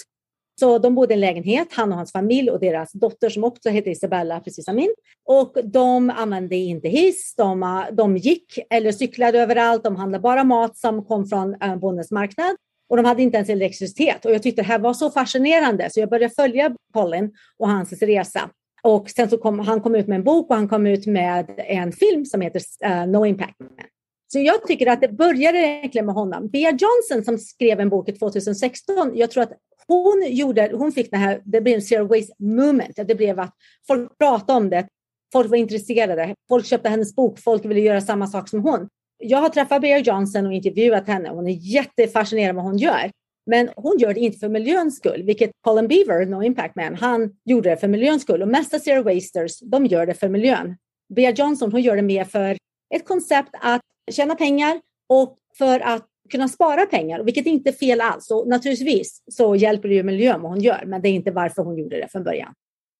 Så 0.60 0.78
de 0.78 0.94
bodde 0.94 1.12
i 1.12 1.16
en 1.16 1.20
lägenhet, 1.20 1.68
han 1.70 1.92
och 1.92 1.96
hans 1.96 2.12
familj 2.12 2.50
och 2.50 2.60
deras 2.60 2.92
dotter 2.92 3.28
som 3.28 3.44
också 3.44 3.68
heter 3.68 3.90
Isabella, 3.90 4.40
precis 4.40 4.64
som 4.64 4.76
min. 4.76 4.94
Och 5.24 5.56
de 5.64 6.10
använde 6.10 6.56
inte 6.56 6.88
hiss, 6.88 7.34
de, 7.36 7.84
de 7.92 8.16
gick 8.16 8.58
eller 8.70 8.92
cyklade 8.92 9.40
överallt, 9.40 9.84
de 9.84 9.96
handlade 9.96 10.22
bara 10.22 10.44
mat 10.44 10.76
som 10.76 11.04
kom 11.04 11.26
från 11.26 11.56
bondens 11.80 12.10
marknad. 12.10 12.56
Och 12.88 12.96
de 12.96 13.06
hade 13.06 13.22
inte 13.22 13.36
ens 13.36 13.48
elektricitet. 13.48 14.24
Och 14.24 14.32
jag 14.32 14.42
tyckte 14.42 14.62
det 14.62 14.66
här 14.66 14.78
var 14.78 14.94
så 14.94 15.10
fascinerande 15.10 15.88
så 15.90 16.00
jag 16.00 16.10
började 16.10 16.34
följa 16.34 16.76
Colin 16.92 17.32
och 17.58 17.68
hans 17.68 17.92
resa. 17.92 18.50
Och 18.82 19.10
sen 19.10 19.30
så 19.30 19.36
kom 19.36 19.58
han 19.58 19.80
kom 19.80 19.94
ut 19.94 20.06
med 20.06 20.16
en 20.16 20.24
bok 20.24 20.50
och 20.50 20.56
han 20.56 20.68
kom 20.68 20.86
ut 20.86 21.06
med 21.06 21.54
en 21.58 21.92
film 21.92 22.24
som 22.24 22.40
heter 22.40 22.60
uh, 22.84 23.06
No 23.06 23.26
Impact 23.26 23.60
Man. 23.60 23.70
Så 24.32 24.38
jag 24.38 24.66
tycker 24.66 24.86
att 24.86 25.00
det 25.00 25.08
började 25.08 25.58
egentligen 25.58 26.06
med 26.06 26.14
honom. 26.14 26.48
Bea 26.48 26.70
Johnson 26.70 27.24
som 27.24 27.38
skrev 27.38 27.80
en 27.80 27.88
bok 27.88 28.18
2016, 28.18 29.12
jag 29.14 29.30
tror 29.30 29.42
att 29.42 29.52
hon, 29.88 30.24
gjorde, 30.26 30.70
hon 30.74 30.92
fick 30.92 31.10
det 31.10 31.16
här, 31.16 31.40
det 31.44 31.60
blev 31.60 31.74
en 31.74 31.82
zero 31.82 32.06
waste 32.06 32.34
movement. 32.38 32.96
Det 32.96 33.14
blev 33.14 33.40
att 33.40 33.54
folk 33.86 34.18
pratade 34.18 34.56
om 34.56 34.70
det, 34.70 34.86
folk 35.32 35.50
var 35.50 35.56
intresserade, 35.56 36.34
folk 36.48 36.66
köpte 36.66 36.88
hennes 36.88 37.14
bok, 37.14 37.38
folk 37.38 37.64
ville 37.64 37.80
göra 37.80 38.00
samma 38.00 38.26
sak 38.26 38.48
som 38.48 38.62
hon. 38.62 38.88
Jag 39.18 39.38
har 39.38 39.48
träffat 39.48 39.82
Bea 39.82 39.98
Johnson 39.98 40.46
och 40.46 40.52
intervjuat 40.52 41.06
henne. 41.06 41.28
Hon 41.28 41.46
är 41.46 41.52
jättefascinerad 41.52 42.50
av 42.50 42.54
vad 42.56 42.64
hon 42.64 42.78
gör. 42.78 43.10
Men 43.46 43.68
hon 43.76 43.98
gör 43.98 44.14
det 44.14 44.20
inte 44.20 44.38
för 44.38 44.48
miljöns 44.48 44.96
skull, 44.96 45.22
vilket 45.22 45.50
Colin 45.60 45.88
Beaver, 45.88 46.26
No 46.26 46.42
Impact 46.42 46.76
Man, 46.76 46.94
han 46.94 47.30
gjorde 47.44 47.70
det 47.70 47.76
för 47.76 47.88
miljöns 47.88 48.22
skull. 48.22 48.42
Och 48.42 48.48
mesta 48.48 48.78
zero 48.78 49.02
wasters, 49.02 49.60
de 49.60 49.86
gör 49.86 50.06
det 50.06 50.14
för 50.14 50.28
miljön. 50.28 50.76
Bea 51.14 51.30
Johnson, 51.30 51.72
hon 51.72 51.82
gör 51.82 51.96
det 51.96 52.02
mer 52.02 52.24
för 52.24 52.56
ett 52.94 53.06
koncept 53.08 53.50
att 53.52 53.80
tjäna 54.10 54.34
pengar 54.34 54.80
och 55.08 55.36
för 55.58 55.80
att 55.80 56.06
kunna 56.30 56.48
spara 56.48 56.86
pengar, 56.86 57.22
vilket 57.22 57.46
inte 57.46 57.70
är 57.70 57.72
fel 57.72 58.00
alls. 58.00 58.30
Och 58.30 58.48
naturligtvis 58.48 59.22
så 59.30 59.56
hjälper 59.56 59.88
det 59.88 59.94
ju 59.94 60.02
miljön 60.02 60.42
vad 60.42 60.50
hon 60.50 60.60
gör, 60.60 60.82
men 60.86 61.02
det 61.02 61.08
är 61.08 61.12
inte 61.12 61.30
varför 61.30 61.62
hon 61.62 61.78
gjorde 61.78 61.96
det 61.96 62.08
från 62.12 62.24
början. 62.24 62.54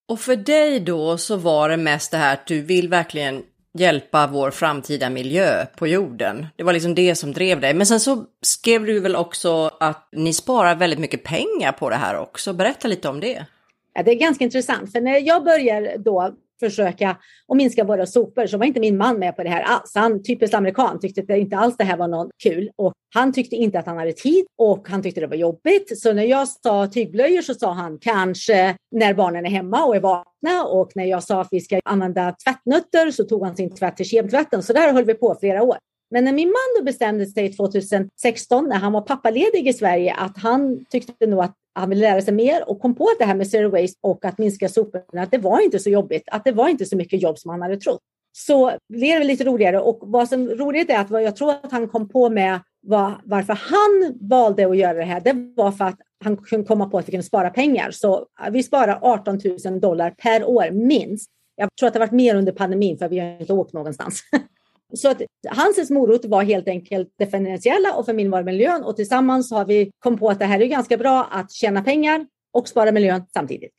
Och 0.08 0.20
för 0.20 0.36
dig 0.36 0.80
då 0.80 1.18
så 1.18 1.36
var 1.36 1.68
det 1.68 1.76
mest 1.76 2.10
det 2.10 2.16
här 2.16 2.32
att 2.32 2.46
du 2.46 2.60
vill 2.60 2.88
verkligen 2.88 3.42
hjälpa 3.78 4.26
vår 4.26 4.50
framtida 4.50 5.10
miljö 5.10 5.66
på 5.76 5.86
jorden. 5.86 6.46
Det 6.56 6.62
var 6.62 6.72
liksom 6.72 6.94
det 6.94 7.14
som 7.14 7.32
drev 7.32 7.60
dig. 7.60 7.74
Men 7.74 7.86
sen 7.86 8.00
så 8.00 8.24
skrev 8.42 8.84
du 8.86 9.00
väl 9.00 9.16
också 9.16 9.70
att 9.80 10.08
ni 10.12 10.32
sparar 10.32 10.74
väldigt 10.74 10.98
mycket 10.98 11.24
pengar 11.24 11.72
på 11.72 11.90
det 11.90 11.96
här 11.96 12.18
också. 12.18 12.52
Berätta 12.52 12.88
lite 12.88 13.08
om 13.08 13.20
det. 13.20 13.46
Ja, 13.94 14.02
det 14.02 14.10
är 14.10 14.14
ganska 14.14 14.44
intressant, 14.44 14.92
för 14.92 15.00
när 15.00 15.18
jag 15.18 15.44
började 15.44 15.96
då 15.98 16.34
försöka 16.60 17.16
och 17.48 17.56
minska 17.56 17.84
våra 17.84 18.06
sopor 18.06 18.46
så 18.46 18.58
var 18.58 18.66
inte 18.66 18.80
min 18.80 18.96
man 18.96 19.18
med 19.18 19.36
på 19.36 19.42
det 19.42 19.50
här 19.50 19.62
alls. 19.62 19.92
Han, 19.94 20.22
typiskt 20.22 20.54
amerikan, 20.54 21.00
tyckte 21.00 21.20
att 21.20 21.26
det 21.26 21.38
inte 21.38 21.56
alls 21.56 21.76
det 21.76 21.84
här 21.84 21.96
var 21.96 22.08
något 22.08 22.30
kul 22.42 22.70
och 22.76 22.92
han 23.14 23.32
tyckte 23.32 23.56
inte 23.56 23.78
att 23.78 23.86
han 23.86 23.96
hade 23.96 24.12
tid 24.12 24.46
och 24.58 24.88
han 24.88 25.02
tyckte 25.02 25.20
det 25.20 25.26
var 25.26 25.36
jobbigt. 25.36 25.98
Så 25.98 26.12
när 26.12 26.22
jag 26.22 26.48
sa 26.48 26.86
tygblöjor 26.86 27.42
så 27.42 27.54
sa 27.54 27.72
han 27.72 27.98
kanske 27.98 28.76
när 28.90 29.14
barnen 29.14 29.46
är 29.46 29.50
hemma 29.50 29.84
och 29.84 29.96
är 29.96 30.00
vakna 30.00 30.64
och 30.64 30.90
när 30.94 31.04
jag 31.04 31.22
sa 31.22 31.40
att 31.40 31.48
vi 31.50 31.60
ska 31.60 31.80
använda 31.84 32.34
tvättnötter 32.44 33.10
så 33.10 33.24
tog 33.24 33.44
han 33.44 33.56
sin 33.56 33.74
tvätt 33.74 33.96
till 33.96 34.06
kemtvätten. 34.06 34.62
Så 34.62 34.72
där 34.72 34.92
höll 34.92 35.04
vi 35.04 35.14
på 35.14 35.36
flera 35.40 35.62
år. 35.62 35.76
Men 36.10 36.24
när 36.24 36.32
min 36.32 36.48
man 36.48 36.78
då 36.78 36.84
bestämde 36.84 37.26
sig 37.26 37.52
2016 37.52 38.68
när 38.68 38.76
han 38.76 38.92
var 38.92 39.00
pappaledig 39.00 39.68
i 39.68 39.72
Sverige 39.72 40.14
att 40.14 40.38
han 40.38 40.84
tyckte 40.90 41.26
nog 41.26 41.40
att 41.40 41.54
han 41.74 41.90
ville 41.90 42.00
lära 42.00 42.22
sig 42.22 42.34
mer 42.34 42.68
och 42.68 42.80
kom 42.80 42.94
på 42.94 43.04
att 43.04 43.18
det 43.18 43.24
här 43.24 43.34
med 43.34 43.48
zero 43.48 43.70
waste 43.70 43.98
och 44.00 44.24
att 44.24 44.38
minska 44.38 44.68
soporna, 44.68 45.22
att 45.22 45.30
det 45.30 45.38
var 45.38 45.60
inte 45.60 45.78
så 45.78 45.90
jobbigt, 45.90 46.22
att 46.26 46.44
det 46.44 46.52
var 46.52 46.68
inte 46.68 46.86
så 46.86 46.96
mycket 46.96 47.22
jobb 47.22 47.38
som 47.38 47.50
han 47.50 47.62
hade 47.62 47.76
trott. 47.76 48.00
Så 48.36 48.72
blev 48.88 49.20
det 49.20 49.26
lite 49.26 49.44
roligare 49.44 49.80
och 49.80 49.98
vad 50.02 50.28
som 50.28 50.48
är 50.48 50.56
roligt 50.56 50.90
är 50.90 50.98
att 50.98 51.10
vad 51.10 51.22
jag 51.22 51.36
tror 51.36 51.50
att 51.50 51.72
han 51.72 51.88
kom 51.88 52.08
på 52.08 52.30
med 52.30 52.60
var, 52.86 53.20
varför 53.24 53.52
han 53.52 54.18
valde 54.20 54.66
att 54.66 54.76
göra 54.76 54.98
det 54.98 55.04
här, 55.04 55.20
det 55.20 55.52
var 55.56 55.72
för 55.72 55.84
att 55.84 55.98
han 56.24 56.36
kunde 56.36 56.66
komma 56.66 56.88
på 56.88 56.98
att 56.98 57.08
vi 57.08 57.12
kunde 57.12 57.24
spara 57.24 57.50
pengar. 57.50 57.90
Så 57.90 58.26
vi 58.50 58.62
sparar 58.62 58.98
18 59.02 59.40
000 59.64 59.80
dollar 59.80 60.10
per 60.10 60.44
år 60.44 60.70
minst. 60.70 61.30
Jag 61.56 61.68
tror 61.80 61.86
att 61.86 61.92
det 61.92 61.98
varit 61.98 62.12
mer 62.12 62.34
under 62.34 62.52
pandemin 62.52 62.98
för 62.98 63.08
vi 63.08 63.18
har 63.18 63.40
inte 63.40 63.52
åkt 63.52 63.72
någonstans. 63.72 64.20
Så 64.96 65.08
att 65.10 65.22
hans 65.48 65.90
morot 65.90 66.24
var 66.24 66.42
helt 66.42 66.68
enkelt 66.68 67.08
det 67.18 67.26
finansiella 67.26 67.94
och 67.94 68.06
för 68.06 68.12
min 68.12 68.30
var 68.30 68.42
miljön 68.42 68.84
och 68.84 68.96
tillsammans 68.96 69.50
har 69.50 69.64
vi 69.64 69.90
kommit 69.98 70.20
på 70.20 70.28
att 70.28 70.38
det 70.38 70.44
här 70.44 70.60
är 70.60 70.66
ganska 70.66 70.96
bra 70.96 71.28
att 71.30 71.52
tjäna 71.52 71.82
pengar 71.82 72.26
och 72.54 72.68
spara 72.68 72.92
miljön 72.92 73.26
samtidigt. 73.32 73.70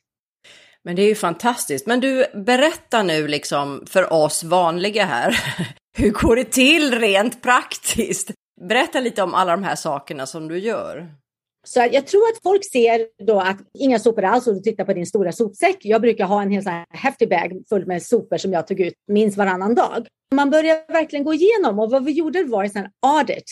Men 0.84 0.96
det 0.96 1.02
är 1.02 1.08
ju 1.08 1.14
fantastiskt. 1.14 1.86
Men 1.86 2.00
du, 2.00 2.26
berätta 2.34 3.02
nu 3.02 3.28
liksom 3.28 3.84
för 3.86 4.12
oss 4.12 4.44
vanliga 4.44 5.04
här. 5.04 5.38
Hur 5.98 6.10
går 6.10 6.36
det 6.36 6.44
till 6.44 6.98
rent 6.98 7.42
praktiskt? 7.42 8.30
Berätta 8.68 9.00
lite 9.00 9.22
om 9.22 9.34
alla 9.34 9.52
de 9.52 9.64
här 9.64 9.76
sakerna 9.76 10.26
som 10.26 10.48
du 10.48 10.58
gör. 10.58 11.08
Så 11.68 11.88
jag 11.92 12.06
tror 12.06 12.22
att 12.22 12.42
folk 12.42 12.64
ser 12.72 13.24
då 13.26 13.40
att 13.40 13.58
inga 13.78 13.98
sopor 13.98 14.24
alls 14.24 14.46
och 14.46 14.54
du 14.54 14.60
tittar 14.60 14.84
på 14.84 14.92
din 14.92 15.06
stora 15.06 15.32
sopsäck. 15.32 15.76
Jag 15.80 16.00
brukar 16.00 16.24
ha 16.24 16.42
en 16.42 16.50
hel 16.50 16.62
sån 16.62 16.72
här 16.72 16.86
häftig 16.90 17.28
bag 17.28 17.62
full 17.68 17.86
med 17.86 18.02
sopor 18.02 18.36
som 18.36 18.52
jag 18.52 18.66
tog 18.66 18.80
ut 18.80 18.94
minst 19.08 19.38
varannan 19.38 19.74
dag. 19.74 20.06
Man 20.34 20.50
börjar 20.50 20.92
verkligen 20.92 21.24
gå 21.24 21.34
igenom 21.34 21.78
och 21.78 21.90
vad 21.90 22.04
vi 22.04 22.12
gjorde 22.12 22.44
var 22.44 22.64
en 22.64 22.88
audit. 23.06 23.44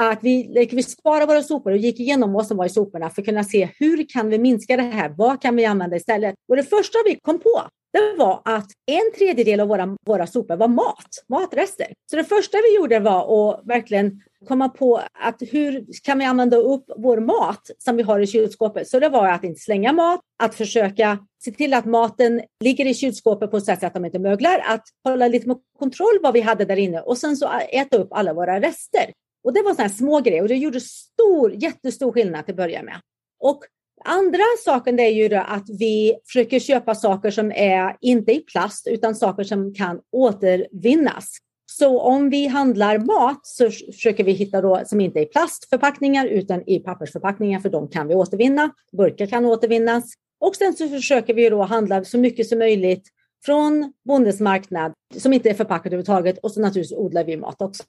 Att 0.00 0.18
vi, 0.22 0.68
vi 0.72 0.82
sparade 0.82 1.26
våra 1.26 1.42
sopor 1.42 1.72
och 1.72 1.78
gick 1.78 2.00
igenom 2.00 2.32
vad 2.32 2.46
som 2.46 2.56
var 2.56 2.66
i 2.66 2.68
soporna 2.68 3.10
för 3.10 3.22
att 3.22 3.26
kunna 3.26 3.44
se 3.44 3.68
hur 3.78 4.06
kan 4.08 4.28
vi 4.28 4.38
minska 4.38 4.76
det 4.76 4.82
här? 4.82 5.08
Vad 5.08 5.42
kan 5.42 5.56
vi 5.56 5.64
använda 5.64 5.96
istället? 5.96 6.34
Och 6.48 6.56
det 6.56 6.62
första 6.62 6.98
vi 7.06 7.18
kom 7.22 7.38
på 7.38 7.62
det 7.92 8.14
var 8.18 8.42
att 8.44 8.66
en 8.86 9.12
tredjedel 9.18 9.60
av 9.60 9.68
våra, 9.68 9.96
våra 10.06 10.26
sopor 10.26 10.56
var 10.56 10.68
mat, 10.68 11.08
matrester. 11.28 11.86
Så 12.10 12.16
det 12.16 12.24
första 12.24 12.58
vi 12.58 12.76
gjorde 12.76 13.00
var 13.00 13.50
att 13.50 13.60
verkligen 13.66 14.20
komma 14.48 14.68
på 14.68 15.00
att 15.12 15.42
hur 15.50 15.86
kan 16.02 16.18
vi 16.18 16.24
använda 16.24 16.56
upp 16.56 16.84
vår 16.96 17.20
mat 17.20 17.70
som 17.78 17.96
vi 17.96 18.02
har 18.02 18.20
i 18.20 18.26
kylskåpet? 18.26 18.88
Så 18.88 19.00
det 19.00 19.08
var 19.08 19.28
att 19.28 19.44
inte 19.44 19.60
slänga 19.60 19.92
mat, 19.92 20.20
att 20.42 20.54
försöka 20.54 21.18
se 21.44 21.50
till 21.50 21.74
att 21.74 21.84
maten 21.84 22.42
ligger 22.64 22.86
i 22.86 22.94
kylskåpet 22.94 23.50
på 23.50 23.56
ett 23.56 23.64
sätt 23.64 23.80
så 23.80 23.86
att 23.86 23.94
de 23.94 24.04
inte 24.04 24.18
möglar, 24.18 24.62
att 24.68 24.84
hålla 25.04 25.28
lite 25.28 25.48
med 25.48 25.56
kontroll 25.78 26.18
vad 26.22 26.34
vi 26.34 26.40
hade 26.40 26.64
där 26.64 26.76
inne 26.76 27.00
och 27.00 27.18
sen 27.18 27.36
så 27.36 27.50
äta 27.72 27.96
upp 27.96 28.08
alla 28.12 28.32
våra 28.32 28.60
rester. 28.60 29.12
Och 29.44 29.52
det 29.52 29.62
var 29.62 29.74
sådana 29.74 29.88
små 29.88 30.20
grejer 30.20 30.42
och 30.42 30.48
det 30.48 30.56
gjorde 30.56 30.80
stor, 30.80 31.52
jättestor 31.52 32.12
skillnad 32.12 32.44
till 32.44 32.52
att 32.52 32.56
börja 32.56 32.82
med. 32.82 33.00
Och 33.40 33.64
Andra 34.04 34.42
saken 34.64 35.00
är 35.00 35.08
ju 35.08 35.34
att 35.34 35.64
vi 35.78 36.14
försöker 36.26 36.58
köpa 36.58 36.94
saker 36.94 37.30
som 37.30 37.52
är 37.52 37.96
inte 38.00 38.32
i 38.32 38.40
plast 38.40 38.86
utan 38.86 39.14
saker 39.14 39.44
som 39.44 39.74
kan 39.74 40.00
återvinnas. 40.12 41.38
Så 41.66 42.00
om 42.00 42.30
vi 42.30 42.46
handlar 42.46 42.98
mat 42.98 43.46
så 43.46 43.70
försöker 43.70 44.24
vi 44.24 44.32
hitta 44.32 44.60
då 44.60 44.82
som 44.86 45.00
inte 45.00 45.18
är 45.18 45.22
i 45.22 45.26
plastförpackningar 45.26 46.26
utan 46.26 46.68
i 46.68 46.78
pappersförpackningar 46.78 47.60
för 47.60 47.68
de 47.68 47.88
kan 47.88 48.08
vi 48.08 48.14
återvinna. 48.14 48.70
Burkar 48.96 49.26
kan 49.26 49.44
återvinnas. 49.44 50.12
Och 50.40 50.56
sen 50.56 50.74
så 50.74 50.88
försöker 50.88 51.34
vi 51.34 51.50
då 51.50 51.62
handla 51.62 52.04
så 52.04 52.18
mycket 52.18 52.48
som 52.48 52.58
möjligt 52.58 53.08
från 53.44 53.92
bondens 54.04 54.40
marknad 54.40 54.92
som 55.16 55.32
inte 55.32 55.50
är 55.50 55.54
förpackat 55.54 55.86
överhuvudtaget 55.86 56.38
och 56.38 56.52
så 56.52 56.60
naturligtvis 56.60 56.98
odlar 56.98 57.24
vi 57.24 57.36
mat 57.36 57.62
också. 57.62 57.82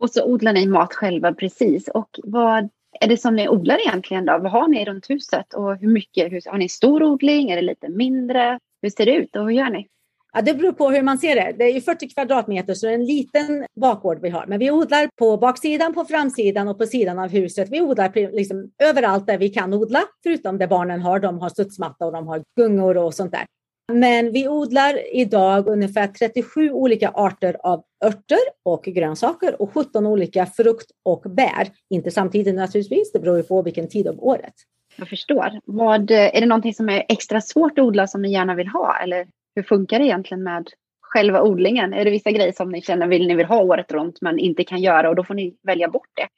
Och 0.00 0.10
så 0.10 0.24
odlar 0.24 0.52
ni 0.52 0.66
mat 0.66 0.94
själva 0.94 1.34
precis. 1.34 1.88
Och 1.88 2.20
vad 2.24 2.68
är 3.00 3.08
det 3.08 3.16
som 3.16 3.36
ni 3.36 3.48
odlar 3.48 3.78
egentligen 3.78 4.24
då? 4.24 4.38
Vad 4.38 4.52
har 4.52 4.68
ni 4.68 4.84
runt 4.84 5.10
huset 5.10 5.54
och 5.54 5.76
hur 5.76 5.88
mycket? 5.88 6.32
Hur, 6.32 6.50
har 6.50 6.58
ni 6.58 6.68
stor 6.68 7.02
odling? 7.02 7.50
Är 7.50 7.56
det 7.56 7.62
lite 7.62 7.88
mindre? 7.88 8.58
Hur 8.82 8.90
ser 8.90 9.06
det 9.06 9.14
ut 9.14 9.36
och 9.36 9.44
hur 9.44 9.50
gör 9.50 9.70
ni? 9.70 9.88
Ja, 10.36 10.42
det 10.42 10.54
beror 10.54 10.72
på 10.72 10.90
hur 10.90 11.02
man 11.02 11.18
ser 11.18 11.36
det. 11.36 11.54
Det 11.58 11.64
är 11.64 11.80
40 11.80 12.08
kvadratmeter 12.08 12.74
så 12.74 12.86
det 12.86 12.92
är 12.92 12.94
en 12.94 13.04
liten 13.04 13.66
bakgård 13.80 14.18
vi 14.22 14.30
har. 14.30 14.46
Men 14.46 14.58
vi 14.58 14.70
odlar 14.70 15.08
på 15.18 15.36
baksidan, 15.36 15.94
på 15.94 16.04
framsidan 16.04 16.68
och 16.68 16.78
på 16.78 16.86
sidan 16.86 17.18
av 17.18 17.28
huset. 17.28 17.68
Vi 17.70 17.80
odlar 17.80 18.32
liksom 18.36 18.70
överallt 18.82 19.26
där 19.26 19.38
vi 19.38 19.48
kan 19.48 19.74
odla, 19.74 20.02
förutom 20.22 20.58
där 20.58 20.66
barnen 20.66 21.00
har. 21.00 21.20
De 21.20 21.38
har 21.38 21.48
studsmatta 21.48 22.06
och 22.06 22.12
de 22.12 22.26
har 22.28 22.42
gungor 22.56 22.96
och 22.96 23.14
sånt 23.14 23.32
där. 23.32 23.46
Men 23.92 24.32
vi 24.32 24.48
odlar 24.48 25.16
idag 25.16 25.68
ungefär 25.68 26.06
37 26.06 26.70
olika 26.70 27.08
arter 27.08 27.56
av 27.62 27.84
örter 28.04 28.38
och 28.62 28.84
grönsaker 28.84 29.62
och 29.62 29.72
17 29.72 30.06
olika 30.06 30.46
frukt 30.46 30.90
och 31.02 31.20
bär. 31.30 31.68
Inte 31.90 32.10
samtidigt 32.10 32.54
naturligtvis, 32.54 33.12
det 33.12 33.18
beror 33.18 33.36
ju 33.36 33.42
på 33.42 33.62
vilken 33.62 33.88
tid 33.88 34.08
av 34.08 34.24
året. 34.24 34.54
Jag 34.96 35.08
förstår. 35.08 35.60
Vad, 35.64 36.10
är 36.10 36.40
det 36.40 36.46
någonting 36.46 36.74
som 36.74 36.88
är 36.88 37.04
extra 37.08 37.40
svårt 37.40 37.78
att 37.78 37.84
odla 37.84 38.06
som 38.06 38.22
ni 38.22 38.32
gärna 38.32 38.54
vill 38.54 38.68
ha? 38.68 38.98
Eller 39.02 39.26
hur 39.54 39.62
funkar 39.62 39.98
det 39.98 40.04
egentligen 40.04 40.42
med 40.42 40.68
själva 41.00 41.42
odlingen? 41.42 41.92
Är 41.94 42.04
det 42.04 42.10
vissa 42.10 42.30
grejer 42.30 42.52
som 42.52 42.70
ni 42.70 42.82
känner 42.82 43.06
vill 43.06 43.26
ni 43.26 43.34
vill 43.34 43.46
ha 43.46 43.62
året 43.62 43.92
runt 43.92 44.20
men 44.20 44.38
inte 44.38 44.64
kan 44.64 44.82
göra 44.82 45.08
och 45.08 45.16
då 45.16 45.24
får 45.24 45.34
ni 45.34 45.56
välja 45.62 45.88
bort 45.88 46.10
det? 46.14 46.28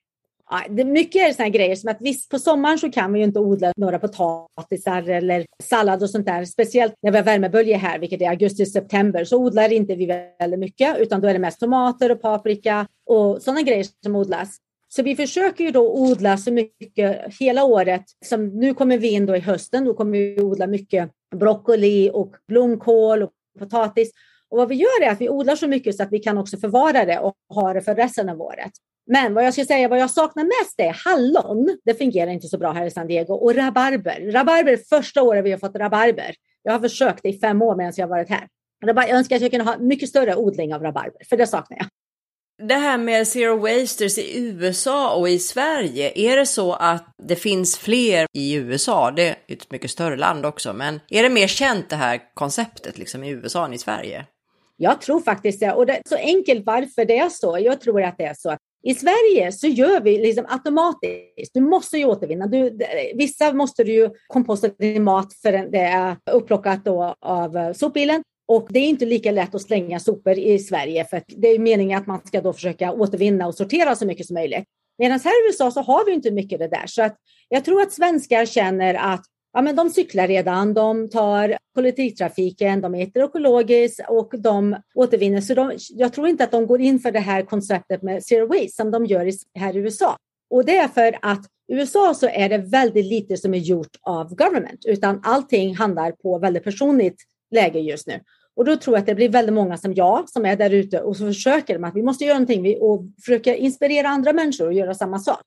Ja, 0.50 0.62
det 0.70 0.84
mycket 0.84 1.28
är 1.28 1.32
sådana 1.32 1.48
grejer 1.48 1.76
som 1.76 1.90
att 1.90 2.00
visst 2.00 2.30
på 2.30 2.38
sommaren 2.38 2.78
så 2.78 2.90
kan 2.90 3.12
vi 3.12 3.18
ju 3.18 3.24
inte 3.24 3.40
odla 3.40 3.72
några 3.76 3.98
potatisar 3.98 5.08
eller 5.08 5.46
sallad 5.62 6.02
och 6.02 6.10
sånt 6.10 6.26
där. 6.26 6.44
Speciellt 6.44 6.94
när 7.02 7.10
vi 7.10 7.16
har 7.16 7.24
värmebölje 7.24 7.76
här, 7.76 7.98
vilket 7.98 8.22
är 8.22 8.28
augusti-september, 8.28 9.24
så 9.24 9.38
odlar 9.38 9.72
inte 9.72 9.94
vi 9.94 10.06
väldigt 10.38 10.60
mycket 10.60 10.98
utan 10.98 11.20
då 11.20 11.28
är 11.28 11.32
det 11.32 11.38
mest 11.38 11.60
tomater 11.60 12.10
och 12.10 12.22
paprika 12.22 12.86
och 13.06 13.42
sådana 13.42 13.62
grejer 13.62 13.86
som 14.02 14.16
odlas. 14.16 14.56
Så 14.88 15.02
vi 15.02 15.16
försöker 15.16 15.64
ju 15.64 15.70
då 15.70 15.94
odla 15.94 16.36
så 16.36 16.52
mycket 16.52 17.34
hela 17.40 17.64
året. 17.64 18.04
Som 18.24 18.48
nu 18.48 18.74
kommer 18.74 18.98
vi 18.98 19.08
in 19.08 19.26
då 19.26 19.36
i 19.36 19.40
hösten, 19.40 19.84
då 19.84 19.94
kommer 19.94 20.18
vi 20.18 20.42
odla 20.42 20.66
mycket 20.66 21.10
broccoli 21.36 22.10
och 22.12 22.34
blomkål 22.48 23.22
och 23.22 23.30
potatis. 23.58 24.10
Och 24.48 24.58
vad 24.58 24.68
vi 24.68 24.74
gör 24.74 25.02
är 25.02 25.10
att 25.10 25.20
vi 25.20 25.28
odlar 25.28 25.56
så 25.56 25.68
mycket 25.68 25.96
så 25.96 26.02
att 26.02 26.12
vi 26.12 26.18
kan 26.18 26.38
också 26.38 26.56
förvara 26.56 27.04
det 27.04 27.18
och 27.18 27.34
ha 27.54 27.72
det 27.72 27.82
för 27.82 27.94
resten 27.94 28.28
av 28.28 28.42
året. 28.42 28.72
Men 29.06 29.34
vad 29.34 29.46
jag 29.46 29.52
ska 29.52 29.64
säga, 29.64 29.88
vad 29.88 29.98
jag 29.98 30.10
saknar 30.10 30.44
mest 30.44 30.80
är 30.80 30.96
hallon. 31.04 31.78
Det 31.84 31.94
fungerar 31.94 32.30
inte 32.30 32.48
så 32.48 32.58
bra 32.58 32.72
här 32.72 32.86
i 32.86 32.90
San 32.90 33.06
Diego. 33.06 33.34
Och 33.34 33.54
rabarber. 33.54 34.32
Rabarber 34.32 34.76
första 34.88 35.22
året 35.22 35.44
vi 35.44 35.50
har 35.50 35.58
fått 35.58 35.76
rabarber. 35.76 36.34
Jag 36.62 36.72
har 36.72 36.80
försökt 36.80 37.24
i 37.24 37.38
fem 37.38 37.62
år 37.62 37.76
medan 37.76 37.92
jag 37.96 38.04
har 38.04 38.10
varit 38.10 38.28
här. 38.28 38.48
Jag 38.80 39.10
önskar 39.10 39.36
att 39.36 39.42
jag 39.42 39.50
kunde 39.50 39.64
ha 39.64 39.78
mycket 39.78 40.08
större 40.08 40.36
odling 40.36 40.74
av 40.74 40.82
rabarber, 40.82 41.24
för 41.28 41.36
det 41.36 41.46
saknar 41.46 41.78
jag. 41.78 41.86
Det 42.68 42.74
här 42.74 42.98
med 42.98 43.28
zero 43.28 43.56
wasters 43.56 44.18
i 44.18 44.38
USA 44.38 45.14
och 45.14 45.28
i 45.28 45.38
Sverige, 45.38 46.12
är 46.14 46.36
det 46.36 46.46
så 46.46 46.72
att 46.72 47.14
det 47.22 47.36
finns 47.36 47.78
fler 47.78 48.26
i 48.32 48.54
USA? 48.54 49.10
Det 49.10 49.28
är 49.28 49.36
ett 49.48 49.70
mycket 49.70 49.90
större 49.90 50.16
land 50.16 50.46
också, 50.46 50.72
men 50.72 51.00
är 51.08 51.22
det 51.22 51.28
mer 51.28 51.46
känt 51.46 51.90
det 51.90 51.96
här 51.96 52.20
konceptet 52.34 52.98
liksom 52.98 53.24
i 53.24 53.30
USA 53.30 53.64
än 53.64 53.72
i 53.72 53.78
Sverige? 53.78 54.26
Jag 54.76 55.00
tror 55.00 55.20
faktiskt 55.20 55.60
det. 55.60 55.72
Och 55.72 55.86
det 55.86 55.92
är 55.92 56.02
så 56.08 56.16
enkelt 56.16 56.66
varför 56.66 57.04
det 57.04 57.18
är 57.18 57.28
så. 57.28 57.58
Jag 57.58 57.80
tror 57.80 58.02
att 58.02 58.18
det 58.18 58.24
är 58.24 58.34
så. 58.34 58.56
I 58.86 58.94
Sverige 58.94 59.52
så 59.52 59.66
gör 59.66 60.00
vi 60.00 60.18
liksom 60.18 60.46
automatiskt. 60.48 61.54
Du 61.54 61.60
måste 61.60 61.98
ju 61.98 62.04
återvinna. 62.04 62.46
Du, 62.46 62.78
vissa 63.14 63.52
måste 63.52 63.84
du 63.84 63.92
ju 63.92 64.10
komposta 64.26 64.68
din 64.68 65.04
mat 65.04 65.34
för 65.42 65.52
det 65.52 65.78
är 65.78 66.16
upplockat 66.30 66.84
då 66.84 67.14
av 67.20 67.56
eh, 67.56 67.72
sopbilen. 67.72 68.22
Och 68.48 68.66
det 68.70 68.78
är 68.78 68.86
inte 68.86 69.06
lika 69.06 69.30
lätt 69.30 69.54
att 69.54 69.62
slänga 69.62 70.00
sopor 70.00 70.32
i 70.32 70.58
Sverige 70.58 71.04
för 71.04 71.22
det 71.26 71.48
är 71.48 71.58
meningen 71.58 71.98
att 71.98 72.06
man 72.06 72.20
ska 72.24 72.40
då 72.40 72.52
försöka 72.52 72.92
återvinna 72.92 73.46
och 73.46 73.54
sortera 73.54 73.96
så 73.96 74.06
mycket 74.06 74.26
som 74.26 74.34
möjligt. 74.34 74.64
Medan 74.98 75.20
här 75.20 75.44
i 75.44 75.48
USA 75.48 75.70
så 75.70 75.80
har 75.80 76.06
vi 76.06 76.12
inte 76.12 76.30
mycket 76.30 76.58
det 76.58 76.68
där. 76.68 76.86
Så 76.86 77.02
att 77.02 77.16
jag 77.48 77.64
tror 77.64 77.82
att 77.82 77.92
svenskar 77.92 78.44
känner 78.44 78.94
att 78.94 79.24
ja, 79.56 79.62
men 79.62 79.76
de 79.76 79.90
cyklar 79.90 80.28
redan, 80.28 80.74
de 80.74 81.10
tar 81.10 81.58
kollektivtrafiken, 81.74 82.80
de 82.80 82.94
äter 82.94 83.24
ekologiskt 83.24 84.00
och 84.08 84.34
de 84.38 84.76
återvinner. 84.94 85.40
Så 85.40 85.54
de, 85.54 85.72
jag 85.90 86.12
tror 86.12 86.28
inte 86.28 86.44
att 86.44 86.50
de 86.50 86.66
går 86.66 86.80
in 86.80 86.98
för 86.98 87.10
det 87.10 87.20
här 87.20 87.42
konceptet 87.42 88.02
med 88.02 88.24
zero 88.24 88.46
waste 88.46 88.68
som 88.68 88.90
de 88.90 89.06
gör 89.06 89.30
här 89.58 89.76
i 89.76 89.78
USA. 89.78 90.16
Och 90.50 90.64
det 90.64 90.76
är 90.76 90.88
för 90.88 91.18
att 91.22 91.46
i 91.68 91.74
USA 91.74 92.14
så 92.14 92.28
är 92.28 92.48
det 92.48 92.58
väldigt 92.58 93.06
lite 93.06 93.36
som 93.36 93.54
är 93.54 93.58
gjort 93.58 93.96
av 94.02 94.34
government, 94.34 94.84
utan 94.86 95.20
allting 95.22 95.76
handlar 95.76 96.12
på 96.12 96.38
väldigt 96.38 96.64
personligt 96.64 97.22
läge 97.50 97.78
just 97.78 98.06
nu. 98.06 98.20
Och 98.56 98.64
då 98.64 98.76
tror 98.76 98.96
jag 98.96 99.00
att 99.00 99.06
det 99.06 99.14
blir 99.14 99.28
väldigt 99.28 99.54
många 99.54 99.76
som 99.76 99.94
jag 99.94 100.28
som 100.28 100.46
är 100.46 100.56
där 100.56 100.70
ute 100.70 101.00
och 101.00 101.16
så 101.16 101.26
försöker 101.26 101.74
de 101.74 101.84
att 101.84 101.96
vi 101.96 102.02
måste 102.02 102.24
göra 102.24 102.38
någonting 102.38 102.76
och 102.80 103.02
försöka 103.24 103.56
inspirera 103.56 104.08
andra 104.08 104.32
människor 104.32 104.68
att 104.68 104.74
göra 104.74 104.94
samma 104.94 105.18
sak. 105.18 105.42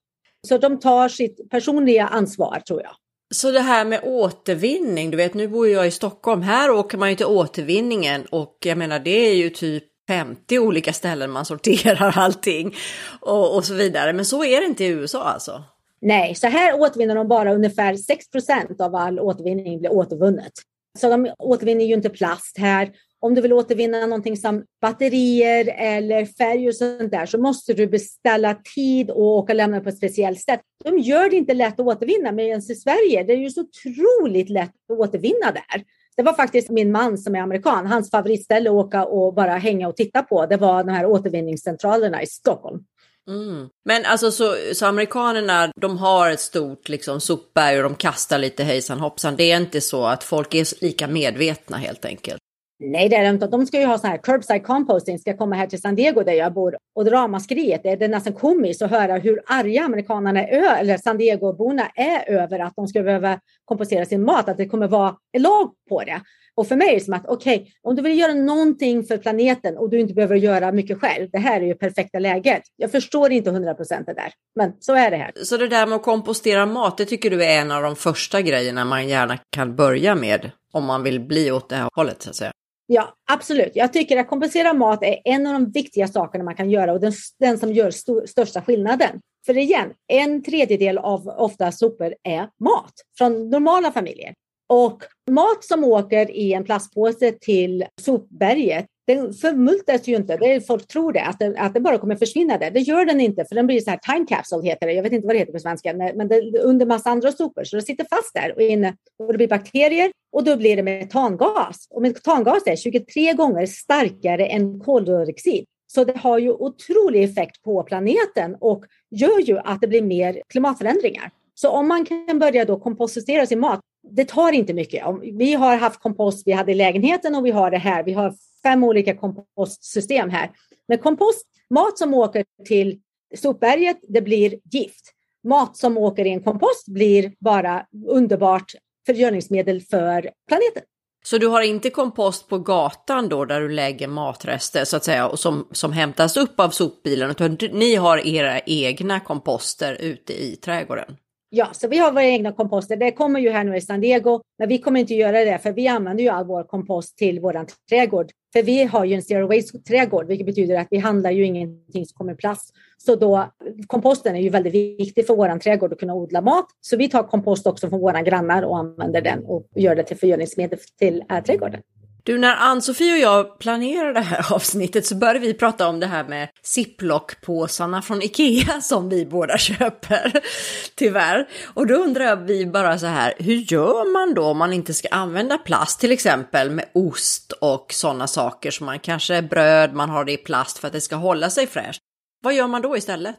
Så 0.48 0.58
de 0.58 0.78
tar 0.78 1.08
sitt 1.08 1.50
personliga 1.50 2.06
ansvar 2.06 2.60
tror 2.66 2.82
jag. 2.82 2.92
Så 3.34 3.50
det 3.50 3.60
här 3.60 3.84
med 3.84 4.00
återvinning, 4.02 5.10
du 5.10 5.16
vet 5.16 5.34
nu 5.34 5.48
bor 5.48 5.68
jag 5.68 5.86
i 5.86 5.90
Stockholm, 5.90 6.42
här 6.42 6.70
åker 6.70 6.98
man 6.98 7.10
ju 7.10 7.16
till 7.16 7.26
återvinningen 7.26 8.26
och 8.30 8.56
jag 8.60 8.78
menar 8.78 8.98
det 8.98 9.30
är 9.30 9.34
ju 9.34 9.50
typ 9.50 9.84
50 10.08 10.58
olika 10.58 10.92
ställen 10.92 11.30
man 11.30 11.44
sorterar 11.44 12.12
allting 12.18 12.74
och, 13.20 13.56
och 13.56 13.64
så 13.64 13.74
vidare. 13.74 14.12
Men 14.12 14.24
så 14.24 14.44
är 14.44 14.60
det 14.60 14.66
inte 14.66 14.84
i 14.84 14.88
USA 14.88 15.22
alltså? 15.22 15.62
Nej, 16.00 16.34
så 16.34 16.46
här 16.46 16.80
återvinner 16.80 17.14
de 17.14 17.28
bara 17.28 17.54
ungefär 17.54 17.94
6% 17.94 18.82
av 18.82 18.94
all 18.94 19.20
återvinning 19.20 19.80
blir 19.80 19.92
återvunnet. 19.92 20.52
Så 20.98 21.10
de 21.10 21.30
återvinner 21.38 21.84
ju 21.84 21.94
inte 21.94 22.10
plast 22.10 22.58
här. 22.58 22.90
Om 23.22 23.34
du 23.34 23.40
vill 23.40 23.52
återvinna 23.52 24.06
någonting 24.06 24.36
som 24.36 24.64
batterier 24.80 25.74
eller 25.78 26.24
färg 26.24 26.68
och 26.68 26.74
sånt 26.74 27.10
där 27.10 27.26
så 27.26 27.38
måste 27.38 27.72
du 27.72 27.86
beställa 27.86 28.54
tid 28.74 29.10
och 29.10 29.22
åka 29.22 29.52
och 29.52 29.56
lämna 29.56 29.80
på 29.80 29.88
ett 29.88 29.96
speciellt 29.96 30.40
sätt. 30.40 30.60
De 30.84 30.98
gör 30.98 31.30
det 31.30 31.36
inte 31.36 31.54
lätt 31.54 31.80
att 31.80 31.86
återvinna, 31.86 32.32
men 32.32 32.46
i 32.46 32.60
Sverige 32.60 33.22
det 33.22 33.32
är 33.32 33.36
ju 33.36 33.50
så 33.50 33.60
otroligt 33.60 34.50
lätt 34.50 34.72
att 34.92 34.98
återvinna 34.98 35.52
där. 35.52 35.84
Det 36.16 36.22
var 36.22 36.32
faktiskt 36.32 36.70
min 36.70 36.92
man 36.92 37.18
som 37.18 37.34
är 37.34 37.40
amerikan, 37.40 37.86
hans 37.86 38.10
favoritställe 38.10 38.70
att 38.70 38.74
åka 38.74 39.04
och 39.04 39.34
bara 39.34 39.52
hänga 39.52 39.88
och 39.88 39.96
titta 39.96 40.22
på. 40.22 40.46
Det 40.46 40.56
var 40.56 40.84
de 40.84 40.92
här 40.92 41.06
återvinningscentralerna 41.06 42.22
i 42.22 42.26
Stockholm. 42.26 42.84
Mm. 43.28 43.68
Men 43.84 44.04
alltså 44.04 44.30
så, 44.30 44.54
så, 44.74 44.86
amerikanerna, 44.86 45.72
de 45.80 45.98
har 45.98 46.30
ett 46.30 46.40
stort 46.40 46.88
liksom 46.88 47.20
sopberg 47.20 47.76
och 47.76 47.82
de 47.82 47.94
kastar 47.94 48.38
lite 48.38 48.64
hejsan 48.64 49.00
hoppsan. 49.00 49.36
Det 49.36 49.52
är 49.52 49.56
inte 49.56 49.80
så 49.80 50.04
att 50.04 50.24
folk 50.24 50.54
är 50.54 50.82
lika 50.84 51.08
medvetna 51.08 51.76
helt 51.76 52.04
enkelt. 52.04 52.40
Nej, 52.82 53.08
det 53.08 53.16
är 53.16 53.22
det 53.22 53.28
inte. 53.28 53.46
De 53.46 53.66
ska 53.66 53.80
ju 53.80 53.86
ha 53.86 53.98
så 53.98 54.06
här 54.06 54.16
curbside 54.16 54.66
composting, 54.66 55.18
ska 55.18 55.36
komma 55.36 55.56
här 55.56 55.66
till 55.66 55.80
San 55.80 55.94
Diego 55.94 56.22
där 56.22 56.32
jag 56.32 56.52
bor. 56.52 56.76
Och 56.94 57.04
dramaskriet, 57.04 57.82
det 57.82 58.02
är 58.02 58.08
nästan 58.08 58.32
komiskt 58.32 58.82
att 58.82 58.90
höra 58.90 59.18
hur 59.18 59.42
arga 59.46 59.82
amerikanerna 59.82 60.44
är, 60.44 60.80
eller 60.80 60.98
San 60.98 61.18
Diego-borna 61.18 61.88
är 61.94 62.30
över 62.30 62.58
att 62.58 62.72
de 62.76 62.88
ska 62.88 63.02
behöva 63.02 63.40
kompostera 63.64 64.04
sin 64.04 64.24
mat, 64.24 64.48
att 64.48 64.56
det 64.56 64.66
kommer 64.66 64.88
vara 64.88 65.16
lag 65.38 65.70
på 65.88 66.04
det. 66.04 66.20
Och 66.54 66.66
för 66.66 66.76
mig 66.76 66.88
är 66.88 66.94
det 66.94 67.00
som 67.00 67.14
att 67.14 67.26
okej, 67.28 67.56
okay, 67.56 67.72
om 67.82 67.96
du 67.96 68.02
vill 68.02 68.18
göra 68.18 68.34
någonting 68.34 69.04
för 69.04 69.16
planeten 69.16 69.76
och 69.76 69.90
du 69.90 70.00
inte 70.00 70.14
behöver 70.14 70.36
göra 70.36 70.72
mycket 70.72 71.00
själv, 71.00 71.28
det 71.32 71.38
här 71.38 71.60
är 71.60 71.64
ju 71.64 71.74
perfekta 71.74 72.18
läget. 72.18 72.62
Jag 72.76 72.90
förstår 72.90 73.32
inte 73.32 73.50
100 73.50 73.74
procent 73.74 74.06
det 74.06 74.14
där, 74.14 74.32
men 74.56 74.72
så 74.80 74.94
är 74.94 75.10
det 75.10 75.16
här. 75.16 75.32
Så 75.42 75.56
det 75.56 75.68
där 75.68 75.86
med 75.86 75.96
att 75.96 76.02
kompostera 76.02 76.66
mat, 76.66 76.98
det 76.98 77.04
tycker 77.04 77.30
du 77.30 77.44
är 77.44 77.60
en 77.60 77.70
av 77.70 77.82
de 77.82 77.96
första 77.96 78.42
grejerna 78.42 78.84
man 78.84 79.08
gärna 79.08 79.38
kan 79.50 79.76
börja 79.76 80.14
med 80.14 80.50
om 80.72 80.84
man 80.84 81.02
vill 81.02 81.20
bli 81.20 81.50
åt 81.50 81.68
det 81.68 81.76
här 81.76 81.88
hållet 81.94 82.22
så 82.22 82.30
att 82.30 82.36
säga? 82.36 82.52
Ja, 82.92 83.14
absolut. 83.32 83.72
Jag 83.74 83.92
tycker 83.92 84.16
att 84.16 84.28
kompensera 84.28 84.74
mat 84.74 85.02
är 85.02 85.18
en 85.24 85.46
av 85.46 85.52
de 85.52 85.70
viktiga 85.70 86.08
sakerna 86.08 86.44
man 86.44 86.54
kan 86.54 86.70
göra 86.70 86.92
och 86.92 87.00
den, 87.00 87.12
den 87.38 87.58
som 87.58 87.72
gör 87.72 87.90
stor, 87.90 88.26
största 88.26 88.62
skillnaden. 88.62 89.20
För 89.46 89.58
igen, 89.58 89.92
en 90.08 90.42
tredjedel 90.42 90.98
av 90.98 91.28
ofta 91.28 91.72
sopor 91.72 92.14
är 92.22 92.48
mat 92.60 92.92
från 93.18 93.50
normala 93.50 93.92
familjer. 93.92 94.34
Och 94.68 95.02
mat 95.30 95.64
som 95.64 95.84
åker 95.84 96.30
i 96.30 96.52
en 96.52 96.64
plastpåse 96.64 97.32
till 97.32 97.84
sopberget, 98.00 98.86
den 99.06 99.32
förmultas 99.32 100.08
ju 100.08 100.16
inte. 100.16 100.36
Det 100.36 100.52
är, 100.54 100.60
folk 100.60 100.86
tror 100.86 101.12
det 101.12 101.22
att, 101.22 101.38
den, 101.38 101.56
att 101.58 101.74
den 101.74 101.82
bara 101.82 101.98
kommer 101.98 102.16
försvinna 102.16 102.58
där. 102.58 102.70
Det 102.70 102.80
gör 102.80 103.04
den 103.04 103.20
inte, 103.20 103.44
för 103.44 103.54
den 103.54 103.66
blir 103.66 103.80
så 103.80 103.90
här 103.90 103.98
time 104.14 104.26
capsule 104.26 104.68
heter 104.68 104.86
det. 104.86 104.92
Jag 104.92 105.02
vet 105.02 105.12
inte 105.12 105.26
vad 105.26 105.34
det 105.36 105.40
heter 105.40 105.52
på 105.52 105.58
svenska, 105.58 105.94
men 105.94 106.28
det, 106.28 106.58
under 106.58 106.86
massa 106.86 107.10
andra 107.10 107.32
sopor. 107.32 107.64
Så 107.64 107.76
det 107.76 107.82
sitter 107.82 108.06
fast 108.10 108.34
där 108.34 108.52
och, 108.56 108.62
inne, 108.62 108.94
och 109.18 109.32
det 109.32 109.36
blir 109.36 109.48
bakterier 109.48 110.10
och 110.32 110.44
då 110.44 110.56
blir 110.56 110.76
det 110.76 110.82
metangas. 110.82 111.86
Och 111.90 112.02
metangas 112.02 112.66
är 112.66 112.76
23 112.76 113.32
gånger 113.32 113.66
starkare 113.66 114.46
än 114.46 114.80
koldioxid. 114.80 115.64
Så 115.86 116.04
det 116.04 116.16
har 116.16 116.38
ju 116.38 116.50
otrolig 116.50 117.24
effekt 117.24 117.62
på 117.62 117.82
planeten 117.82 118.56
och 118.60 118.84
gör 119.10 119.40
ju 119.40 119.58
att 119.58 119.80
det 119.80 119.86
blir 119.86 120.02
mer 120.02 120.42
klimatförändringar. 120.48 121.30
Så 121.54 121.70
om 121.70 121.88
man 121.88 122.04
kan 122.04 122.38
börja 122.38 122.64
då 122.64 122.80
kompostera 122.80 123.46
sin 123.46 123.60
mat, 123.60 123.80
det 124.10 124.24
tar 124.24 124.52
inte 124.52 124.74
mycket. 124.74 125.04
Vi 125.22 125.54
har 125.54 125.76
haft 125.76 126.00
kompost, 126.00 126.42
vi 126.46 126.52
hade 126.52 126.72
i 126.72 126.74
lägenheten 126.74 127.34
och 127.34 127.46
vi 127.46 127.50
har 127.50 127.70
det 127.70 127.78
här. 127.78 128.04
Vi 128.04 128.12
har 128.12 128.34
fem 128.62 128.84
olika 128.84 129.16
kompostsystem 129.16 130.30
här. 130.30 130.50
Men 130.88 130.98
kompost, 130.98 131.46
mat 131.70 131.98
som 131.98 132.14
åker 132.14 132.44
till 132.64 133.00
sopberget, 133.36 133.98
det 134.08 134.22
blir 134.22 134.58
gift. 134.72 135.12
Mat 135.44 135.76
som 135.76 135.98
åker 135.98 136.24
i 136.24 136.30
en 136.30 136.42
kompost 136.42 136.88
blir 136.88 137.32
bara 137.38 137.86
underbart 138.08 138.74
förgöringsmedel 139.14 139.80
för 139.80 140.30
planeten. 140.48 140.82
Så 141.24 141.38
du 141.38 141.46
har 141.46 141.60
inte 141.60 141.90
kompost 141.90 142.48
på 142.48 142.58
gatan 142.58 143.28
då 143.28 143.44
där 143.44 143.60
du 143.60 143.68
lägger 143.68 144.08
matrester 144.08 144.84
så 144.84 144.96
att 144.96 145.04
säga 145.04 145.28
och 145.28 145.38
som, 145.38 145.68
som 145.72 145.92
hämtas 145.92 146.36
upp 146.36 146.60
av 146.60 146.70
sopbilen 146.70 147.30
utan 147.30 147.58
ni 147.72 147.94
har 147.94 148.26
era 148.26 148.60
egna 148.60 149.20
komposter 149.20 149.94
ute 149.94 150.44
i 150.44 150.56
trädgården? 150.56 151.16
Ja, 151.52 151.68
så 151.72 151.88
vi 151.88 151.98
har 151.98 152.12
våra 152.12 152.24
egna 152.24 152.52
komposter. 152.52 152.96
Det 152.96 153.10
kommer 153.10 153.40
ju 153.40 153.50
här 153.50 153.64
nu 153.64 153.76
i 153.76 153.80
San 153.80 154.00
Diego, 154.00 154.40
men 154.58 154.68
vi 154.68 154.78
kommer 154.78 155.00
inte 155.00 155.14
göra 155.14 155.44
det 155.44 155.58
för 155.58 155.72
vi 155.72 155.88
använder 155.88 156.24
ju 156.24 156.30
all 156.30 156.46
vår 156.46 156.64
kompost 156.64 157.18
till 157.18 157.40
vår 157.40 157.66
trädgård. 157.88 158.30
För 158.52 158.62
vi 158.62 158.84
har 158.84 159.04
ju 159.04 159.14
en 159.14 159.22
zero 159.22 159.46
waste-trädgård, 159.46 160.26
vilket 160.26 160.46
betyder 160.46 160.78
att 160.78 160.86
vi 160.90 160.98
handlar 160.98 161.30
ju 161.30 161.44
ingenting 161.44 162.06
som 162.06 162.16
kommer 162.16 162.32
i 162.32 162.36
plast. 162.36 162.74
Så 162.98 163.16
då, 163.16 163.50
komposten 163.86 164.36
är 164.36 164.40
ju 164.40 164.48
väldigt 164.48 164.74
viktig 164.74 165.26
för 165.26 165.36
vår 165.36 165.58
trädgård 165.58 165.92
att 165.92 165.98
kunna 165.98 166.14
odla 166.14 166.40
mat. 166.40 166.66
Så 166.80 166.96
vi 166.96 167.08
tar 167.08 167.22
kompost 167.22 167.66
också 167.66 167.88
från 167.88 168.00
våra 168.00 168.22
grannar 168.22 168.62
och 168.62 168.78
använder 168.78 169.20
den 169.20 169.44
och 169.44 169.66
gör 169.74 169.94
det 169.94 170.02
till 170.02 170.16
förgöringsmedel 170.16 170.78
till 170.98 171.24
äh, 171.30 171.42
trädgården. 171.42 171.80
Du, 172.22 172.38
när 172.38 172.56
Ann-Sofie 172.56 173.12
och 173.12 173.18
jag 173.18 173.58
planerade 173.58 174.12
det 174.12 174.20
här 174.20 174.52
avsnittet 174.54 175.06
så 175.06 175.14
började 175.14 175.38
vi 175.38 175.54
prata 175.54 175.88
om 175.88 176.00
det 176.00 176.06
här 176.06 176.24
med 176.24 176.48
ziplock-påsarna 176.62 178.02
från 178.02 178.22
Ikea 178.22 178.80
som 178.82 179.08
vi 179.08 179.26
båda 179.26 179.58
köper, 179.58 180.32
tyvärr. 180.94 181.48
Och 181.74 181.86
då 181.86 181.94
undrar 181.94 182.36
vi 182.36 182.66
bara 182.66 182.98
så 182.98 183.06
här, 183.06 183.34
hur 183.38 183.72
gör 183.72 184.12
man 184.12 184.34
då 184.34 184.44
om 184.44 184.58
man 184.58 184.72
inte 184.72 184.94
ska 184.94 185.08
använda 185.08 185.58
plast, 185.58 186.00
till 186.00 186.12
exempel 186.12 186.70
med 186.70 186.84
ost 186.94 187.52
och 187.52 187.86
sådana 187.92 188.26
saker 188.26 188.70
som 188.70 188.86
man 188.86 188.98
kanske 188.98 189.42
bröd, 189.42 189.94
man 189.94 190.10
har 190.10 190.24
det 190.24 190.32
i 190.32 190.36
plast 190.36 190.78
för 190.78 190.86
att 190.86 190.92
det 190.92 191.00
ska 191.00 191.16
hålla 191.16 191.50
sig 191.50 191.66
fräscht. 191.66 192.00
Vad 192.42 192.54
gör 192.54 192.66
man 192.66 192.82
då 192.82 192.96
istället? 192.96 193.36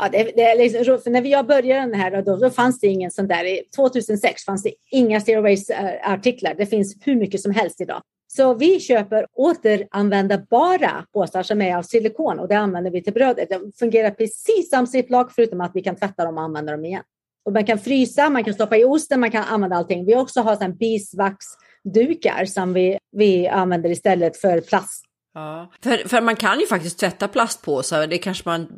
Ja, 0.00 0.08
det, 0.08 0.32
det 0.36 0.54
liksom, 0.54 0.98
för 1.04 1.10
när 1.10 1.26
jag 1.26 1.46
började 1.46 1.80
den 1.80 1.94
här 1.94 2.22
då, 2.22 2.36
då 2.36 2.50
fanns 2.50 2.80
det 2.80 2.86
ingen 2.86 3.10
sån 3.10 3.28
där. 3.28 3.60
2006 3.76 4.44
fanns 4.44 4.62
det 4.62 4.72
inga 4.90 5.20
zero 5.20 5.42
waste 5.42 5.74
eh, 5.74 6.12
artiklar. 6.12 6.54
Det 6.54 6.66
finns 6.66 6.96
hur 7.00 7.16
mycket 7.16 7.40
som 7.40 7.52
helst 7.52 7.80
idag. 7.80 8.02
Så 8.30 8.54
vi 8.54 8.80
köper 8.80 9.26
återanvändbara 9.32 11.04
påsar 11.12 11.42
som 11.42 11.62
är 11.62 11.76
av 11.76 11.82
silikon 11.82 12.38
och 12.38 12.48
det 12.48 12.54
använder 12.54 12.90
vi 12.90 13.02
till 13.02 13.12
brödet. 13.12 13.50
De 13.50 13.72
fungerar 13.78 14.10
precis 14.10 14.70
som 14.70 14.86
ziplock 14.86 15.32
förutom 15.32 15.60
att 15.60 15.70
vi 15.74 15.82
kan 15.82 15.96
tvätta 15.96 16.24
dem 16.24 16.38
och 16.38 16.44
använda 16.44 16.72
dem 16.72 16.84
igen. 16.84 17.02
Och 17.44 17.52
man 17.52 17.66
kan 17.66 17.78
frysa, 17.78 18.30
man 18.30 18.44
kan 18.44 18.54
stoppa 18.54 18.76
i 18.76 18.84
osten, 18.84 19.20
man 19.20 19.30
kan 19.30 19.44
använda 19.44 19.76
allting. 19.76 20.04
Vi 20.04 20.16
också 20.16 20.40
har 20.40 20.68
bisvaxdukar 20.68 22.44
som 22.44 22.72
vi, 22.72 22.98
vi 23.12 23.48
använder 23.48 23.90
istället 23.90 24.36
för 24.36 24.60
plast. 24.60 25.04
Ja, 25.34 25.72
för, 25.82 26.08
för 26.08 26.20
man 26.20 26.36
kan 26.36 26.60
ju 26.60 26.66
faktiskt 26.66 26.98
tvätta 26.98 27.28
plastpåsar, 27.28 28.06
det 28.06 28.18
kanske 28.18 28.48
man 28.48 28.68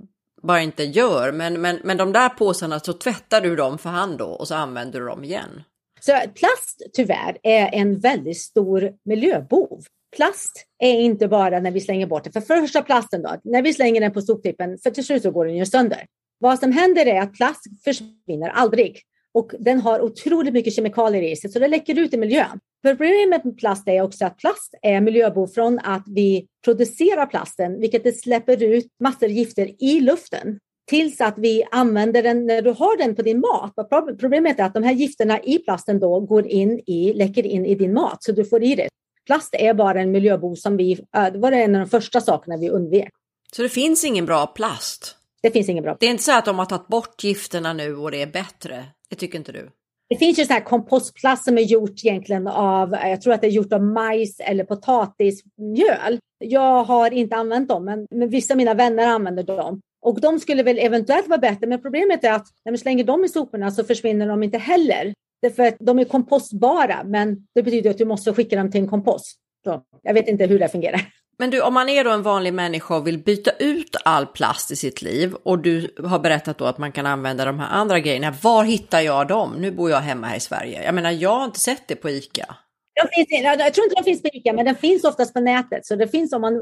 bara 0.42 0.62
inte 0.62 0.84
gör. 0.84 1.32
Men, 1.32 1.60
men, 1.60 1.78
men 1.84 1.96
de 1.96 2.12
där 2.12 2.28
påsarna 2.28 2.80
så 2.80 2.92
tvättar 2.92 3.40
du 3.40 3.56
dem 3.56 3.78
för 3.78 3.90
hand 3.90 4.18
då 4.18 4.26
och 4.26 4.48
så 4.48 4.54
använder 4.54 5.00
du 5.00 5.06
dem 5.06 5.24
igen. 5.24 5.62
Så 6.00 6.12
plast 6.12 6.82
tyvärr 6.92 7.38
är 7.42 7.74
en 7.74 7.98
väldigt 7.98 8.40
stor 8.40 8.92
miljöbov. 9.04 9.82
Plast 10.16 10.66
är 10.78 11.00
inte 11.00 11.28
bara 11.28 11.60
när 11.60 11.70
vi 11.70 11.80
slänger 11.80 12.06
bort 12.06 12.24
det. 12.24 12.32
För 12.32 12.40
första 12.40 12.82
plasten 12.82 13.22
då, 13.22 13.36
när 13.44 13.62
vi 13.62 13.74
slänger 13.74 14.00
den 14.00 14.12
på 14.12 14.22
soptippen, 14.22 14.78
för 14.78 14.90
till 14.90 15.04
slut 15.04 15.22
så 15.22 15.30
går 15.30 15.46
den 15.46 15.56
ju 15.56 15.66
sönder. 15.66 16.06
Vad 16.38 16.58
som 16.58 16.72
händer 16.72 17.06
är 17.06 17.20
att 17.20 17.34
plast 17.34 17.62
försvinner 17.84 18.48
aldrig 18.48 19.02
och 19.34 19.52
den 19.58 19.80
har 19.80 20.00
otroligt 20.00 20.54
mycket 20.54 20.74
kemikalier 20.74 21.22
i 21.22 21.36
sig 21.36 21.50
så 21.50 21.58
det 21.58 21.68
läcker 21.68 21.98
ut 21.98 22.14
i 22.14 22.16
miljön. 22.16 22.60
Problemet 22.82 23.44
med 23.44 23.58
plast 23.58 23.88
är 23.88 24.02
också 24.02 24.24
att 24.24 24.38
plast 24.38 24.74
är 24.82 25.00
miljöbov 25.00 25.46
från 25.46 25.78
att 25.78 26.04
vi 26.06 26.46
producerar 26.64 27.26
plasten, 27.26 27.80
vilket 27.80 28.04
det 28.04 28.12
släpper 28.12 28.62
ut 28.62 28.86
massor 29.00 29.28
gifter 29.28 29.82
i 29.82 30.00
luften 30.00 30.58
tills 30.90 31.20
att 31.20 31.34
vi 31.36 31.64
använder 31.70 32.22
den 32.22 32.46
när 32.46 32.62
du 32.62 32.70
har 32.70 32.98
den 32.98 33.14
på 33.14 33.22
din 33.22 33.40
mat. 33.40 33.74
Problemet 34.20 34.60
är 34.60 34.64
att 34.64 34.74
de 34.74 34.82
här 34.82 34.92
gifterna 34.92 35.40
i 35.40 35.58
plasten 35.58 36.00
då 36.00 36.20
går 36.20 36.46
in 36.46 36.80
i, 36.86 37.12
läcker 37.12 37.46
in 37.46 37.66
i 37.66 37.74
din 37.74 37.92
mat 37.92 38.22
så 38.22 38.32
du 38.32 38.44
får 38.44 38.62
i 38.62 38.74
det. 38.74 38.88
Plast 39.26 39.54
är 39.54 39.74
bara 39.74 40.00
en 40.00 40.10
miljöbov 40.10 40.54
som 40.54 40.76
vi, 40.76 40.94
det 41.32 41.38
var 41.38 41.52
en 41.52 41.74
av 41.74 41.80
de 41.80 41.90
första 41.90 42.20
sakerna 42.20 42.56
vi 42.56 42.70
undvek. 42.70 43.08
Så 43.52 43.62
det 43.62 43.68
finns 43.68 44.04
ingen 44.04 44.26
bra 44.26 44.46
plast? 44.46 45.16
Det 45.42 45.50
finns 45.50 45.68
ingen 45.68 45.84
bra. 45.84 45.96
Det 46.00 46.06
är 46.06 46.10
inte 46.10 46.22
så 46.22 46.38
att 46.38 46.44
de 46.44 46.58
har 46.58 46.66
tagit 46.66 46.88
bort 46.88 47.24
gifterna 47.24 47.72
nu 47.72 47.96
och 47.96 48.10
det 48.10 48.22
är 48.22 48.26
bättre? 48.26 48.84
Det 49.10 49.16
tycker 49.16 49.38
inte 49.38 49.52
du? 49.52 49.70
Det 50.08 50.16
finns 50.16 50.38
ju 50.38 50.44
så 50.44 50.52
här 50.52 50.64
kompostplast 50.64 51.44
som 51.44 51.58
är 51.58 51.62
gjort 51.62 52.04
egentligen 52.04 52.46
av, 52.46 52.92
jag 52.92 53.20
tror 53.20 53.32
att 53.32 53.40
det 53.40 53.46
är 53.46 53.50
gjort 53.50 53.72
av 53.72 53.82
majs 53.82 54.40
eller 54.40 54.64
potatismjöl. 54.64 56.18
Jag 56.38 56.84
har 56.84 57.10
inte 57.10 57.36
använt 57.36 57.68
dem, 57.68 57.84
men, 57.84 58.06
men 58.10 58.28
vissa 58.28 58.54
av 58.54 58.58
mina 58.58 58.74
vänner 58.74 59.06
använder 59.06 59.42
dem. 59.42 59.80
Och 60.02 60.20
de 60.20 60.40
skulle 60.40 60.62
väl 60.62 60.78
eventuellt 60.78 61.28
vara 61.28 61.38
bättre, 61.38 61.66
men 61.66 61.82
problemet 61.82 62.24
är 62.24 62.32
att 62.32 62.46
när 62.64 62.72
man 62.72 62.78
slänger 62.78 63.04
dem 63.04 63.24
i 63.24 63.28
soporna 63.28 63.70
så 63.70 63.84
försvinner 63.84 64.28
de 64.28 64.42
inte 64.42 64.58
heller. 64.58 65.14
Därför 65.42 65.62
att 65.62 65.76
de 65.80 65.98
är 65.98 66.04
kompostbara, 66.04 67.04
men 67.04 67.46
det 67.54 67.62
betyder 67.62 67.90
att 67.90 67.98
du 67.98 68.04
måste 68.04 68.34
skicka 68.34 68.56
dem 68.56 68.70
till 68.70 68.80
en 68.80 68.88
kompost. 68.88 69.36
Så 69.64 69.82
jag 70.02 70.14
vet 70.14 70.28
inte 70.28 70.46
hur 70.46 70.58
det 70.58 70.68
fungerar. 70.68 71.00
Men 71.38 71.50
du, 71.50 71.62
om 71.62 71.74
man 71.74 71.88
är 71.88 72.04
då 72.04 72.10
en 72.10 72.22
vanlig 72.22 72.54
människa 72.54 72.96
och 72.96 73.06
vill 73.06 73.18
byta 73.18 73.50
ut 73.50 73.96
all 74.04 74.26
plast 74.26 74.70
i 74.70 74.76
sitt 74.76 75.02
liv 75.02 75.34
och 75.42 75.58
du 75.58 75.94
har 76.04 76.18
berättat 76.18 76.58
då 76.58 76.64
att 76.64 76.78
man 76.78 76.92
kan 76.92 77.06
använda 77.06 77.44
de 77.44 77.58
här 77.58 77.68
andra 77.68 78.00
grejerna. 78.00 78.34
Var 78.42 78.64
hittar 78.64 79.00
jag 79.00 79.28
dem? 79.28 79.54
Nu 79.58 79.70
bor 79.70 79.90
jag 79.90 80.00
hemma 80.00 80.26
här 80.26 80.36
i 80.36 80.40
Sverige. 80.40 80.84
Jag 80.84 80.94
menar, 80.94 81.10
jag 81.10 81.36
har 81.36 81.44
inte 81.44 81.60
sett 81.60 81.88
det 81.88 81.96
på 81.96 82.10
ICA. 82.10 82.56
De 82.94 83.08
finns, 83.14 83.42
jag 83.42 83.74
tror 83.74 83.84
inte 83.84 83.96
de 83.96 84.04
finns 84.04 84.22
på 84.22 84.28
ICA, 84.32 84.52
men 84.52 84.64
den 84.64 84.74
finns 84.74 85.04
oftast 85.04 85.34
på 85.34 85.40
nätet. 85.40 85.86
Så 85.86 85.96
det 85.96 86.08
finns 86.08 86.32
om 86.32 86.40
man, 86.40 86.54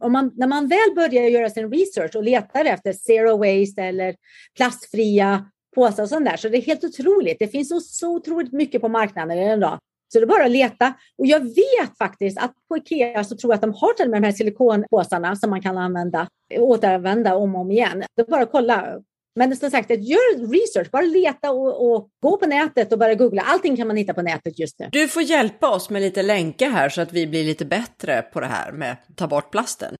om 0.00 0.12
man, 0.12 0.32
när 0.36 0.46
man 0.46 0.68
väl 0.68 0.94
börjar 0.94 1.28
göra 1.28 1.50
sin 1.50 1.72
research 1.72 2.16
och 2.16 2.24
letar 2.24 2.64
efter 2.64 2.92
zero 2.92 3.36
waste 3.36 3.82
eller 3.82 4.14
plastfria 4.56 5.50
påsar 5.74 6.02
och 6.02 6.08
sånt 6.08 6.26
där. 6.26 6.36
Så 6.36 6.48
det 6.48 6.58
är 6.58 6.62
helt 6.62 6.84
otroligt. 6.84 7.38
Det 7.38 7.48
finns 7.48 7.68
så, 7.68 7.80
så 7.80 8.16
otroligt 8.16 8.52
mycket 8.52 8.80
på 8.80 8.88
marknaden 8.88 9.38
idag. 9.38 9.78
Så 10.12 10.18
det 10.18 10.24
är 10.24 10.26
bara 10.26 10.44
att 10.44 10.50
leta. 10.50 10.94
Och 11.18 11.26
jag 11.26 11.40
vet 11.40 11.98
faktiskt 11.98 12.38
att 12.38 12.52
på 12.68 12.76
Ikea 12.76 13.24
så 13.24 13.36
tror 13.36 13.52
jag 13.52 13.54
att 13.54 13.62
de 13.62 13.74
har 13.74 13.92
till 13.92 14.04
och 14.04 14.10
med 14.10 14.22
de 14.22 14.26
här 14.26 14.32
silikonpåsarna 14.32 15.36
som 15.36 15.50
man 15.50 15.62
kan 15.62 15.78
använda, 15.78 16.28
återanvända 16.58 17.36
om 17.36 17.54
och 17.54 17.60
om 17.60 17.70
igen. 17.70 18.04
Det 18.16 18.22
är 18.22 18.26
bara 18.30 18.42
att 18.42 18.52
kolla. 18.52 19.00
Men 19.36 19.56
som 19.56 19.70
sagt, 19.70 19.90
gör 19.90 20.52
research, 20.52 20.90
bara 20.90 21.02
leta 21.02 21.50
och, 21.50 21.92
och, 21.92 22.08
gå 22.22 22.36
på 22.36 22.46
nätet 22.46 22.92
och 22.92 22.98
bara 22.98 23.14
googla. 23.14 23.42
Allting 23.42 23.76
kan 23.76 23.86
man 23.86 23.96
hitta 23.96 24.14
på 24.14 24.22
nätet 24.22 24.58
just 24.58 24.78
nu. 24.78 24.88
Du 24.92 25.08
får 25.08 25.22
hjälpa 25.22 25.68
oss 25.68 25.90
med 25.90 26.02
lite 26.02 26.22
länkar 26.22 26.70
här 26.70 26.88
så 26.88 27.00
att 27.00 27.12
vi 27.12 27.26
blir 27.26 27.44
lite 27.44 27.64
bättre 27.64 28.22
på 28.22 28.40
det 28.40 28.46
här 28.46 28.72
med 28.72 28.92
att 28.92 29.16
ta 29.16 29.26
bort 29.26 29.50
plasten. 29.50 29.94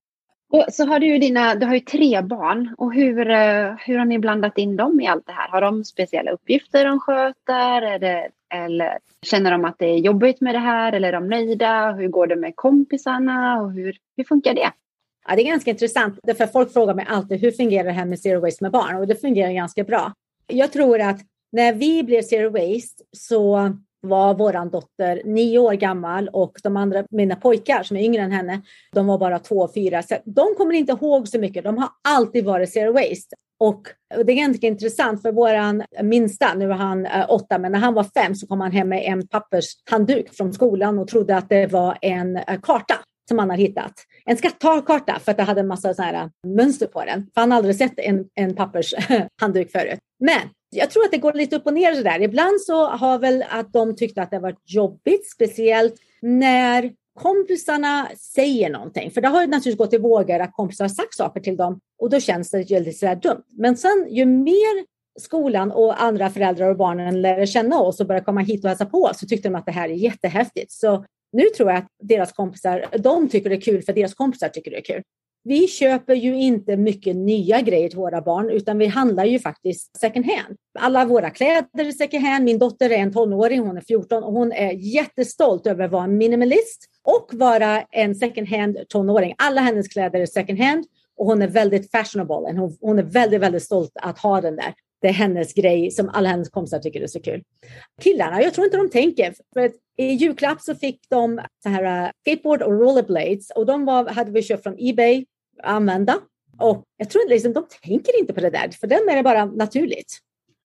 Och 0.49 0.65
så 0.71 0.85
har 0.85 0.99
du 0.99 1.17
dina, 1.17 1.55
du 1.55 1.65
har 1.65 1.73
ju 1.73 1.79
tre 1.79 2.21
barn 2.21 2.75
och 2.77 2.93
hur, 2.93 3.29
eh, 3.29 3.75
hur 3.79 3.97
har 3.97 4.05
ni 4.05 4.19
blandat 4.19 4.57
in 4.57 4.75
dem 4.75 5.01
i 5.01 5.07
allt 5.07 5.25
det 5.25 5.31
här? 5.31 5.47
Har 5.49 5.61
de 5.61 5.83
speciella 5.83 6.31
uppgifter 6.31 6.85
de 6.85 6.99
sköter? 6.99 7.99
Det, 7.99 8.29
eller 8.53 8.97
känner 9.21 9.51
de 9.51 9.65
att 9.65 9.79
det 9.79 9.85
är 9.85 9.97
jobbigt 9.97 10.41
med 10.41 10.55
det 10.55 10.59
här 10.59 10.93
eller 10.93 11.07
är 11.07 11.11
de 11.11 11.27
nöjda? 11.27 11.91
Hur 11.91 12.07
går 12.07 12.27
det 12.27 12.35
med 12.35 12.55
kompisarna 12.55 13.61
och 13.61 13.71
hur, 13.71 13.97
hur 14.17 14.23
funkar 14.23 14.53
det? 14.53 14.71
Ja, 15.27 15.35
det 15.35 15.41
är 15.41 15.45
ganska 15.47 15.71
intressant, 15.71 16.19
för 16.37 16.47
folk 16.47 16.73
frågar 16.73 16.93
mig 16.93 17.05
alltid 17.09 17.41
hur 17.41 17.51
fungerar 17.51 17.83
det 17.83 17.91
här 17.91 18.05
med 18.05 18.19
zero 18.19 18.39
waste 18.39 18.63
med 18.63 18.71
barn? 18.71 18.95
Och 18.95 19.07
det 19.07 19.15
fungerar 19.15 19.51
ganska 19.51 19.83
bra. 19.83 20.13
Jag 20.47 20.71
tror 20.71 21.01
att 21.01 21.19
när 21.51 21.73
vi 21.73 22.03
blev 22.03 22.21
zero 22.21 22.49
waste 22.49 23.03
så 23.17 23.71
var 24.01 24.33
vår 24.33 24.69
dotter 24.69 25.21
nio 25.25 25.59
år 25.59 25.73
gammal 25.73 26.29
och 26.33 26.57
de 26.63 26.77
andra, 26.77 27.03
mina 27.09 27.35
pojkar 27.35 27.83
som 27.83 27.97
är 27.97 28.01
yngre 28.01 28.21
än 28.21 28.31
henne, 28.31 28.61
de 28.91 29.07
var 29.07 29.17
bara 29.17 29.39
två 29.39 29.55
och 29.55 29.73
fyra. 29.73 30.03
Så 30.03 30.15
de 30.25 30.55
kommer 30.57 30.73
inte 30.73 30.91
ihåg 30.91 31.27
så 31.27 31.39
mycket. 31.39 31.63
De 31.63 31.77
har 31.77 31.89
alltid 32.09 32.45
varit 32.45 32.73
zero 32.73 32.93
waste. 32.93 33.35
Och 33.59 33.87
det 34.25 34.31
är 34.31 34.35
ganska 34.35 34.67
intressant 34.67 35.21
för 35.21 35.31
våran 35.31 35.83
minsta, 36.03 36.53
nu 36.53 36.71
är 36.71 36.75
han 36.75 37.05
eh, 37.05 37.25
åtta, 37.29 37.57
men 37.57 37.71
när 37.71 37.79
han 37.79 37.93
var 37.93 38.03
fem 38.03 38.35
så 38.35 38.47
kom 38.47 38.61
han 38.61 38.71
hem 38.71 38.89
med 38.89 39.03
en 39.05 39.27
pappershandduk 39.27 40.33
från 40.33 40.53
skolan 40.53 40.99
och 40.99 41.07
trodde 41.07 41.37
att 41.37 41.49
det 41.49 41.67
var 41.67 41.97
en 42.01 42.37
eh, 42.37 42.59
karta 42.61 42.95
som 43.27 43.39
han 43.39 43.49
har 43.49 43.57
hittat. 43.57 43.93
En 44.25 44.37
skattkarta 44.37 45.19
för 45.19 45.31
att 45.31 45.37
det 45.37 45.43
hade 45.43 45.59
en 45.59 45.67
massa 45.67 45.93
så 45.93 46.01
här 46.01 46.13
äh, 46.13 46.29
mönster 46.47 46.87
på 46.87 47.05
den. 47.05 47.29
För 47.33 47.41
han 47.41 47.51
har 47.51 47.57
aldrig 47.57 47.75
sett 47.75 47.99
en, 47.99 48.25
en 48.35 48.55
pappershandduk 48.55 49.71
förut. 49.77 49.99
Men 50.19 50.39
jag 50.69 50.89
tror 50.91 51.03
att 51.03 51.11
det 51.11 51.17
går 51.17 51.33
lite 51.33 51.55
upp 51.55 51.65
och 51.65 51.73
ner 51.73 51.93
så 51.93 52.03
där. 52.03 52.21
Ibland 52.21 52.61
så 52.61 52.87
har 52.87 53.19
väl 53.19 53.45
att 53.49 53.73
de 53.73 53.95
tyckte 53.95 54.21
att 54.21 54.31
det 54.31 54.39
var 54.39 54.55
jobbigt, 54.65 55.31
speciellt 55.31 55.95
när 56.21 56.91
kompisarna 57.19 58.07
säger 58.35 58.69
någonting. 58.69 59.11
För 59.11 59.21
det 59.21 59.27
har 59.27 59.41
ju 59.41 59.47
naturligtvis 59.47 59.77
gått 59.77 59.93
i 59.93 59.97
vågor 59.97 60.39
att 60.39 60.53
kompisar 60.53 60.83
har 60.83 60.89
sagt 60.89 61.13
saker 61.13 61.39
till 61.39 61.57
dem 61.57 61.79
och 61.99 62.09
då 62.09 62.19
känns 62.19 62.51
det 62.51 62.69
lite 62.69 62.91
sådär 62.91 63.15
dumt. 63.15 63.43
Men 63.57 63.77
sen 63.77 64.07
ju 64.09 64.25
mer 64.25 64.85
skolan 65.19 65.71
och 65.71 66.03
andra 66.03 66.29
föräldrar 66.29 66.69
och 66.69 66.77
barnen 66.77 67.21
lär 67.21 67.45
känna 67.45 67.79
oss 67.79 67.99
och 67.99 68.07
börjar 68.07 68.21
komma 68.21 68.41
hit 68.41 68.63
och 68.63 68.69
hälsa 68.69 68.85
på 68.85 69.03
oss 69.03 69.19
så 69.19 69.25
tyckte 69.25 69.49
de 69.49 69.55
att 69.55 69.65
det 69.65 69.71
här 69.71 69.89
är 69.89 69.93
jättehäftigt. 69.93 70.71
Så 70.71 71.05
nu 71.31 71.43
tror 71.43 71.69
jag 71.69 71.77
att 71.77 71.87
deras 72.03 72.31
kompisar, 72.31 72.85
de 72.97 73.29
tycker 73.29 73.49
det 73.49 73.55
är 73.55 73.61
kul 73.61 73.81
för 73.81 73.93
deras 73.93 74.13
kompisar 74.13 74.49
tycker 74.49 74.71
det 74.71 74.77
är 74.77 74.81
kul. 74.81 75.03
Vi 75.43 75.67
köper 75.67 76.15
ju 76.15 76.35
inte 76.35 76.77
mycket 76.77 77.15
nya 77.15 77.61
grejer 77.61 77.89
till 77.89 77.97
våra 77.97 78.21
barn, 78.21 78.49
utan 78.49 78.77
vi 78.77 78.85
handlar 78.85 79.25
ju 79.25 79.39
faktiskt 79.39 79.97
second 79.97 80.25
hand. 80.25 80.57
Alla 80.79 81.05
våra 81.05 81.29
kläder 81.29 81.85
är 81.85 81.91
second 81.91 82.23
hand. 82.23 82.45
Min 82.45 82.59
dotter 82.59 82.89
är 82.89 82.97
en 82.97 83.13
tonåring, 83.13 83.59
hon 83.59 83.77
är 83.77 83.81
14 83.81 84.23
och 84.23 84.33
hon 84.33 84.51
är 84.51 84.71
jättestolt 84.71 85.67
över 85.67 85.83
att 85.83 85.91
vara 85.91 86.07
minimalist 86.07 86.85
och 87.03 87.29
vara 87.33 87.81
en 87.81 88.15
second 88.15 88.47
hand 88.47 88.77
tonåring. 88.89 89.35
Alla 89.37 89.61
hennes 89.61 89.87
kläder 89.87 90.19
är 90.19 90.25
second 90.25 90.59
hand 90.59 90.85
och 91.17 91.25
hon 91.25 91.41
är 91.41 91.47
väldigt 91.47 91.91
fashionable. 91.91 92.59
Hon, 92.59 92.77
hon 92.81 92.99
är 92.99 93.03
väldigt, 93.03 93.41
väldigt 93.41 93.63
stolt 93.63 93.91
att 93.95 94.19
ha 94.19 94.41
den 94.41 94.55
där. 94.55 94.73
Det 95.01 95.07
är 95.07 95.13
hennes 95.13 95.53
grej 95.53 95.91
som 95.91 96.09
alla 96.09 96.29
hennes 96.29 96.49
kompisar 96.49 96.79
tycker 96.79 97.01
är 97.01 97.07
så 97.07 97.21
kul. 97.21 97.43
Killarna, 98.01 98.41
jag 98.41 98.53
tror 98.53 98.65
inte 98.65 98.77
de 98.77 98.89
tänker. 98.89 99.33
För 99.53 99.71
I 99.97 100.05
julklapp 100.05 100.61
så 100.61 100.75
fick 100.75 100.99
de 101.09 101.41
så 101.63 101.69
här 101.69 102.05
uh, 102.05 102.11
skateboard 102.21 102.61
och 102.61 102.71
rollerblades 102.71 103.49
och 103.49 103.65
de 103.65 103.85
var, 103.85 104.09
hade 104.09 104.31
vi 104.31 104.43
köpt 104.43 104.63
från 104.63 104.75
Ebay 104.79 105.25
använda. 105.63 106.19
Och 106.59 106.83
jag 106.97 107.09
tror 107.09 107.29
liksom, 107.29 107.53
de 107.53 107.67
tänker 107.81 108.19
inte 108.19 108.33
på 108.33 108.41
det 108.41 108.49
där, 108.49 108.69
för 108.79 108.87
dem 108.87 109.09
är 109.09 109.15
det 109.15 109.23
bara 109.23 109.45
naturligt. 109.45 110.17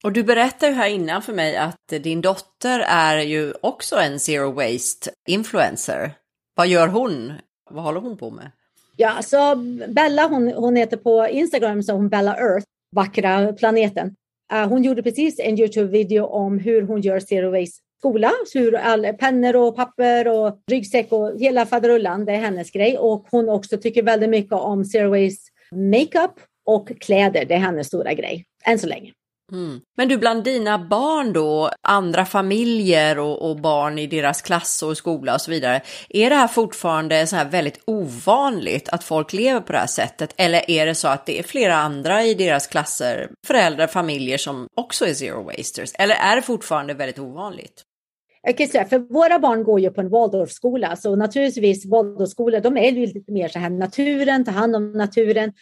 Och 0.03 0.11
du 0.11 0.23
berättade 0.23 0.71
ju 0.71 0.77
här 0.77 0.89
innan 0.89 1.21
för 1.21 1.33
mig 1.33 1.57
att 1.57 1.87
din 1.87 2.21
dotter 2.21 2.79
är 2.79 3.17
ju 3.19 3.53
också 3.61 3.95
en 3.95 4.19
zero 4.19 4.51
waste 4.51 5.11
influencer. 5.27 6.11
Vad 6.55 6.67
gör 6.67 6.87
hon? 6.87 7.33
Vad 7.69 7.83
håller 7.83 7.99
hon 7.99 8.17
på 8.17 8.31
med? 8.31 8.51
Ja, 8.95 9.21
så 9.21 9.55
Bella, 9.87 10.27
hon, 10.27 10.53
hon 10.53 10.75
heter 10.75 10.97
på 10.97 11.27
Instagram 11.27 11.83
så 11.83 11.93
hon 11.93 12.09
Bella 12.09 12.37
Earth, 12.37 12.67
vackra 12.95 13.53
planeten. 13.53 14.15
Uh, 14.53 14.67
hon 14.67 14.83
gjorde 14.83 15.03
precis 15.03 15.39
en 15.39 15.59
Youtube-video 15.59 16.25
om 16.25 16.59
hur 16.59 16.81
hon 16.81 17.01
gör 17.01 17.19
zero 17.19 17.51
waste 17.51 17.81
skola, 17.99 18.31
hur 18.53 18.75
all, 18.75 19.13
pennor 19.13 19.55
och 19.55 19.75
papper 19.75 20.27
och 20.27 20.59
ryggsäck 20.71 21.11
och 21.11 21.39
hela 21.39 21.65
faderullan, 21.65 22.25
det 22.25 22.31
är 22.31 22.39
hennes 22.39 22.71
grej. 22.71 22.97
Och 22.97 23.27
hon 23.31 23.49
också 23.49 23.77
tycker 23.77 24.03
väldigt 24.03 24.29
mycket 24.29 24.53
om 24.53 24.85
zero 24.85 25.09
waste 25.09 25.51
makeup 25.75 26.31
och 26.65 27.01
kläder, 27.01 27.45
det 27.45 27.53
är 27.53 27.59
hennes 27.59 27.87
stora 27.87 28.13
grej, 28.13 28.45
än 28.65 28.79
så 28.79 28.87
länge. 28.87 29.11
Mm. 29.53 29.81
Men 29.97 30.07
du, 30.07 30.17
bland 30.17 30.43
dina 30.43 30.79
barn 30.79 31.33
då, 31.33 31.71
andra 31.81 32.25
familjer 32.25 33.19
och, 33.19 33.49
och, 33.49 33.61
barn 33.61 33.99
i 33.99 34.07
deras 34.07 34.41
klass 34.41 34.83
och 34.83 34.97
skola 34.97 35.33
och 35.33 35.41
så 35.41 35.51
vidare, 35.51 35.81
är 36.09 36.29
det 36.29 36.35
här 36.35 36.47
fortfarande 36.47 37.27
så 37.27 37.35
här 37.35 37.49
väldigt 37.49 37.79
ovanligt 37.85 38.89
att 38.89 39.03
folk 39.03 39.33
lever 39.33 39.61
på 39.61 39.71
det 39.71 39.79
här 39.79 39.87
sättet? 39.87 40.33
Eller 40.37 40.71
är 40.71 40.85
det 40.85 40.95
så 40.95 41.07
att 41.07 41.25
det 41.25 41.39
är 41.39 41.43
flera 41.43 41.75
andra 41.75 42.23
i 42.23 42.33
deras 42.33 42.67
klasser, 42.67 43.29
föräldrar, 43.47 43.87
familjer 43.87 44.37
som 44.37 44.67
också 44.75 45.05
är 45.05 45.13
zero 45.13 45.43
wasters? 45.43 45.91
Eller 45.93 46.15
är 46.15 46.35
det 46.35 46.41
fortfarande 46.41 46.93
väldigt 46.93 47.19
ovanligt? 47.19 47.83
Jag 48.45 48.57
kan 48.57 48.67
säga, 48.67 48.85
för 48.85 48.99
våra 48.99 49.39
barn 49.39 49.63
går 49.63 49.79
ju 49.79 49.89
på 49.89 50.01
en 50.01 50.09
Waldorfskola, 50.09 50.95
så 50.95 51.15
naturligtvis 51.15 51.85
Waldorfskolor, 51.85 52.59
de 52.59 52.77
är 52.77 52.91
ju 52.91 53.05
lite 53.05 53.31
mer 53.31 53.47
så 53.47 53.59
här 53.59 53.69
naturen, 53.69 54.45
ta 54.45 54.51
hand 54.51 54.75
om 54.75 54.91
naturen. 54.91 55.53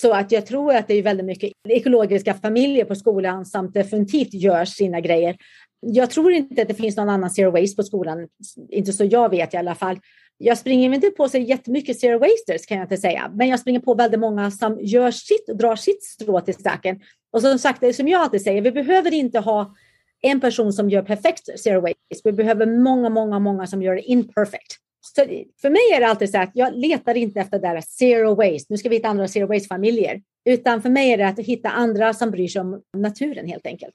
Så 0.00 0.12
att 0.12 0.32
jag 0.32 0.46
tror 0.46 0.74
att 0.74 0.88
det 0.88 0.94
är 0.94 1.02
väldigt 1.02 1.26
mycket 1.26 1.52
ekologiska 1.68 2.34
familjer 2.34 2.84
på 2.84 2.94
skolan 2.94 3.46
som 3.46 3.70
definitivt 3.70 4.34
gör 4.34 4.64
sina 4.64 5.00
grejer. 5.00 5.36
Jag 5.80 6.10
tror 6.10 6.32
inte 6.32 6.62
att 6.62 6.68
det 6.68 6.74
finns 6.74 6.96
någon 6.96 7.08
annan 7.08 7.30
zero 7.30 7.50
waste 7.50 7.76
på 7.76 7.82
skolan, 7.82 8.28
inte 8.70 8.92
så 8.92 9.04
jag 9.04 9.30
vet 9.30 9.54
i 9.54 9.56
alla 9.56 9.74
fall. 9.74 9.98
Jag 10.38 10.58
springer 10.58 10.94
inte 10.94 11.10
på 11.10 11.28
så 11.28 11.38
jättemycket 11.38 12.00
zero 12.00 12.18
wasters 12.18 12.66
kan 12.66 12.76
jag 12.76 12.84
inte 12.84 12.96
säga, 12.96 13.30
men 13.34 13.48
jag 13.48 13.60
springer 13.60 13.80
på 13.80 13.94
väldigt 13.94 14.20
många 14.20 14.50
som 14.50 14.78
gör 14.80 15.10
sitt 15.10 15.48
och 15.48 15.56
drar 15.56 15.76
sitt 15.76 16.04
strå 16.04 16.40
till 16.40 16.54
stacken. 16.54 17.00
Och 17.32 17.42
som 17.42 17.58
sagt, 17.58 17.80
det 17.80 17.92
som 17.92 18.08
jag 18.08 18.20
alltid 18.20 18.42
säger, 18.42 18.62
vi 18.62 18.72
behöver 18.72 19.14
inte 19.14 19.38
ha 19.38 19.74
en 20.22 20.40
person 20.40 20.72
som 20.72 20.90
gör 20.90 21.02
perfekt 21.02 21.60
zero 21.60 21.80
waste. 21.80 22.20
Vi 22.24 22.32
behöver 22.32 22.66
många, 22.66 23.08
många, 23.08 23.38
många 23.38 23.66
som 23.66 23.82
gör 23.82 23.94
det 23.94 24.02
imperfect. 24.02 24.85
Så 25.14 25.24
för 25.60 25.70
mig 25.70 25.82
är 25.94 26.00
det 26.00 26.06
alltid 26.06 26.30
så 26.30 26.38
att 26.38 26.50
jag 26.54 26.76
letar 26.76 27.14
inte 27.16 27.40
efter 27.40 27.58
det 27.58 27.68
där 27.68 27.80
zero 27.80 28.34
waste. 28.34 28.66
Nu 28.68 28.76
ska 28.76 28.88
vi 28.88 28.96
hitta 28.96 29.08
andra 29.08 29.28
zero 29.28 29.46
waste 29.46 29.68
familjer, 29.68 30.20
utan 30.44 30.82
för 30.82 30.90
mig 30.90 31.12
är 31.12 31.18
det 31.18 31.28
att 31.28 31.38
hitta 31.38 31.70
andra 31.70 32.14
som 32.14 32.30
bryr 32.30 32.48
sig 32.48 32.60
om 32.60 32.82
naturen 32.96 33.48
helt 33.48 33.66
enkelt. 33.66 33.94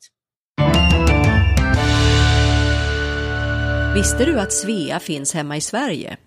Visste 3.95 4.25
du 4.25 4.39
att 4.39 4.53
Svea 4.53 4.99
finns 4.99 5.33
hemma 5.33 5.57
i 5.57 5.61
Sverige? 5.61 6.17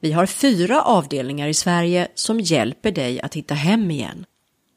Vi 0.00 0.12
har 0.12 0.26
fyra 0.26 0.82
avdelningar 0.82 1.48
i 1.48 1.54
Sverige 1.54 2.08
som 2.14 2.40
hjälper 2.40 2.90
dig 2.90 3.20
att 3.20 3.34
hitta 3.34 3.54
hem 3.54 3.90
igen. 3.90 4.26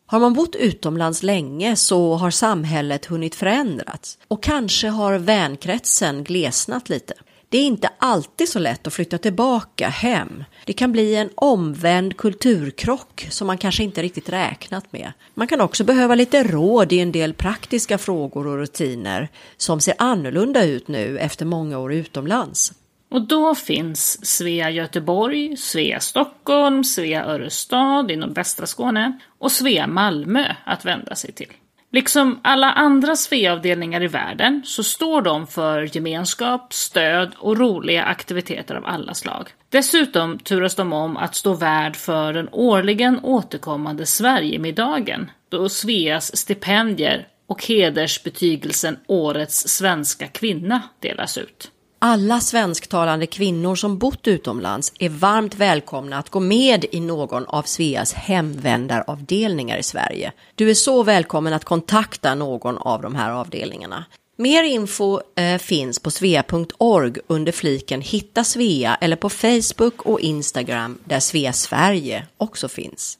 Har 0.05 0.19
man 0.19 0.33
bott 0.33 0.55
utomlands 0.55 1.23
länge 1.23 1.75
så 1.75 2.13
har 2.13 2.31
samhället 2.31 3.05
hunnit 3.05 3.35
förändrats. 3.35 4.17
och 4.27 4.43
kanske 4.43 4.88
har 4.88 5.17
vänkretsen 5.17 6.23
glesnat 6.23 6.89
lite. 6.89 7.13
Det 7.51 7.57
är 7.57 7.65
inte 7.65 7.89
alltid 7.97 8.49
så 8.49 8.59
lätt 8.59 8.88
att 8.88 8.93
flytta 8.93 9.17
tillbaka 9.17 9.89
hem. 9.89 10.43
Det 10.65 10.73
kan 10.73 10.91
bli 10.91 11.15
en 11.15 11.29
omvänd 11.35 12.17
kulturkrock 12.17 13.27
som 13.29 13.47
man 13.47 13.57
kanske 13.57 13.83
inte 13.83 14.01
riktigt 14.01 14.29
räknat 14.29 14.93
med. 14.93 15.12
Man 15.33 15.47
kan 15.47 15.62
också 15.62 15.83
behöva 15.83 16.15
lite 16.15 16.43
råd 16.43 16.93
i 16.93 16.99
en 16.99 17.12
del 17.12 17.33
praktiska 17.33 17.97
frågor 17.97 18.47
och 18.47 18.57
rutiner 18.57 19.29
som 19.57 19.81
ser 19.81 19.93
annorlunda 19.97 20.65
ut 20.65 20.88
nu 20.88 21.17
efter 21.19 21.45
många 21.45 21.79
år 21.79 21.93
utomlands. 21.93 22.73
Och 23.12 23.27
då 23.27 23.55
finns 23.55 24.25
Svea 24.25 24.69
Göteborg, 24.69 25.57
Svea 25.57 25.99
Stockholm, 25.99 26.83
Svea 26.83 27.25
Örestad 27.25 28.12
i 28.12 28.15
nordvästra 28.15 28.67
Skåne 28.67 29.19
och 29.39 29.51
Svea 29.51 29.88
Malmö 29.88 30.55
att 30.65 30.85
vända 30.85 31.15
sig 31.15 31.31
till. 31.31 31.53
Liksom 31.91 32.39
alla 32.43 32.71
andra 32.71 33.15
Svea-avdelningar 33.15 34.04
i 34.04 34.08
världen 34.08 34.62
så 34.65 34.84
står 34.84 35.21
de 35.21 35.47
för 35.47 35.95
gemenskap, 35.95 36.73
stöd 36.73 37.32
och 37.38 37.58
roliga 37.58 38.04
aktiviteter 38.04 38.75
av 38.75 38.86
alla 38.86 39.13
slag. 39.13 39.49
Dessutom 39.69 40.39
turas 40.39 40.75
de 40.75 40.93
om 40.93 41.17
att 41.17 41.36
stå 41.36 41.54
värd 41.54 41.95
för 41.95 42.34
den 42.34 42.49
årligen 42.52 43.19
återkommande 43.23 44.06
Sverigemiddagen, 44.06 45.32
då 45.49 45.69
Sveas 45.69 46.38
stipendier 46.38 47.28
och 47.47 47.65
hedersbetygelsen 47.65 48.97
Årets 49.08 49.67
svenska 49.67 50.28
kvinna 50.28 50.82
delas 50.99 51.38
ut. 51.38 51.71
Alla 52.01 52.39
svensktalande 52.39 53.25
kvinnor 53.25 53.75
som 53.75 53.97
bott 53.97 54.27
utomlands 54.27 54.93
är 54.99 55.09
varmt 55.09 55.55
välkomna 55.55 56.17
att 56.17 56.29
gå 56.29 56.39
med 56.39 56.85
i 56.91 56.99
någon 56.99 57.45
av 57.45 57.63
Sveas 57.63 58.13
hemvändaravdelningar 58.13 59.77
i 59.77 59.83
Sverige. 59.83 60.31
Du 60.55 60.69
är 60.69 60.73
så 60.73 61.03
välkommen 61.03 61.53
att 61.53 61.65
kontakta 61.65 62.35
någon 62.35 62.77
av 62.77 63.01
de 63.01 63.15
här 63.15 63.31
avdelningarna. 63.31 64.05
Mer 64.38 64.63
info 64.63 65.19
eh, 65.35 65.57
finns 65.57 65.99
på 65.99 66.12
svea.org 66.12 67.17
under 67.27 67.51
fliken 67.51 68.01
Hitta 68.01 68.43
Svea 68.43 68.95
eller 69.01 69.15
på 69.15 69.29
Facebook 69.29 70.01
och 70.01 70.19
Instagram 70.19 70.97
där 71.03 71.19
Svea 71.19 71.53
Sverige 71.53 72.27
också 72.38 72.67
finns. 72.67 73.17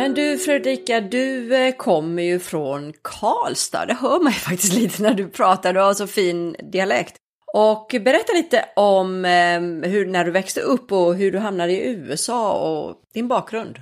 Men 0.00 0.14
du 0.14 0.38
Fredrika, 0.38 1.00
du 1.00 1.56
eh, 1.56 1.74
kommer 1.74 2.22
ju 2.22 2.38
från 2.38 2.92
Karlstad. 3.02 3.86
Det 3.86 3.94
hör 3.94 4.22
man 4.22 4.32
ju 4.32 4.38
faktiskt 4.38 4.72
lite 4.80 5.02
när 5.02 5.14
du 5.14 5.28
pratar. 5.28 5.72
Du 5.72 5.80
har 5.80 5.94
så 5.94 6.06
fin 6.06 6.56
dialekt. 6.72 7.16
Och 7.54 7.86
berätta 8.04 8.32
lite 8.32 8.64
om 8.76 9.24
ehm, 9.24 9.82
hur, 9.82 10.06
när 10.06 10.24
du 10.24 10.30
växte 10.30 10.60
upp 10.60 10.92
och 10.92 11.14
hur 11.14 11.32
du 11.32 11.38
hamnade 11.38 11.72
i 11.72 11.88
USA 11.88 12.52
och 12.52 12.96
din 13.14 13.28
bakgrund. 13.28 13.76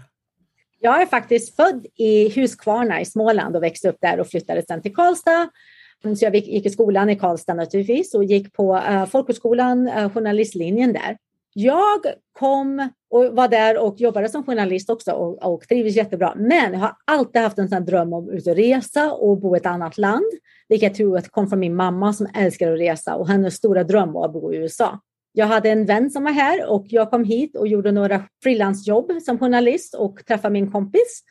Jag 0.80 1.02
är 1.02 1.06
faktiskt 1.06 1.56
född 1.56 1.86
i 1.96 2.40
Huskvarna 2.40 3.00
i 3.00 3.04
Småland 3.04 3.56
och 3.56 3.62
växte 3.62 3.88
upp 3.88 3.98
där 4.00 4.20
och 4.20 4.28
flyttade 4.28 4.62
sen 4.68 4.82
till 4.82 4.94
Karlstad. 4.94 5.48
Så 6.02 6.24
jag 6.24 6.36
gick 6.36 6.66
i 6.66 6.70
skolan 6.70 7.10
i 7.10 7.16
Karlstad 7.16 7.54
naturligtvis 7.54 8.14
och 8.14 8.24
gick 8.24 8.52
på 8.52 8.76
eh, 8.76 9.06
folkhögskolan, 9.06 9.88
eh, 9.88 10.10
journalistlinjen 10.10 10.92
där. 10.92 11.16
Jag 11.60 12.00
kom 12.38 12.88
och 13.10 13.24
var 13.24 13.48
där 13.48 13.78
och 13.78 14.00
jobbade 14.00 14.28
som 14.28 14.44
journalist 14.44 14.90
också 14.90 15.12
och, 15.12 15.54
och 15.54 15.68
trivdes 15.68 15.96
jättebra. 15.96 16.34
Men 16.36 16.72
jag 16.72 16.80
har 16.80 16.96
alltid 17.04 17.42
haft 17.42 17.58
en 17.58 17.68
sån 17.68 17.84
dröm 17.84 18.12
om 18.12 18.36
att 18.36 18.46
resa 18.46 19.12
och 19.12 19.40
bo 19.40 19.56
i 19.56 19.58
ett 19.58 19.66
annat 19.66 19.98
land. 19.98 20.24
Vilket 20.68 20.88
jag 20.88 20.96
tror 20.96 21.18
att 21.18 21.28
kom 21.28 21.48
från 21.48 21.60
min 21.60 21.76
mamma 21.76 22.12
som 22.12 22.26
älskar 22.34 22.72
att 22.72 22.78
resa 22.78 23.14
och 23.14 23.28
hennes 23.28 23.54
stora 23.54 23.84
dröm 23.84 24.12
var 24.12 24.26
att 24.26 24.32
bo 24.32 24.52
i 24.52 24.56
USA. 24.56 25.00
Jag 25.32 25.46
hade 25.46 25.70
en 25.70 25.86
vän 25.86 26.10
som 26.10 26.24
var 26.24 26.32
här 26.32 26.66
och 26.70 26.86
jag 26.88 27.10
kom 27.10 27.24
hit 27.24 27.56
och 27.56 27.68
gjorde 27.68 27.92
några 27.92 28.22
frilansjobb 28.42 29.12
som 29.22 29.38
journalist 29.38 29.94
och 29.94 30.26
träffade 30.26 30.52
min 30.52 30.72
kompis 30.72 31.22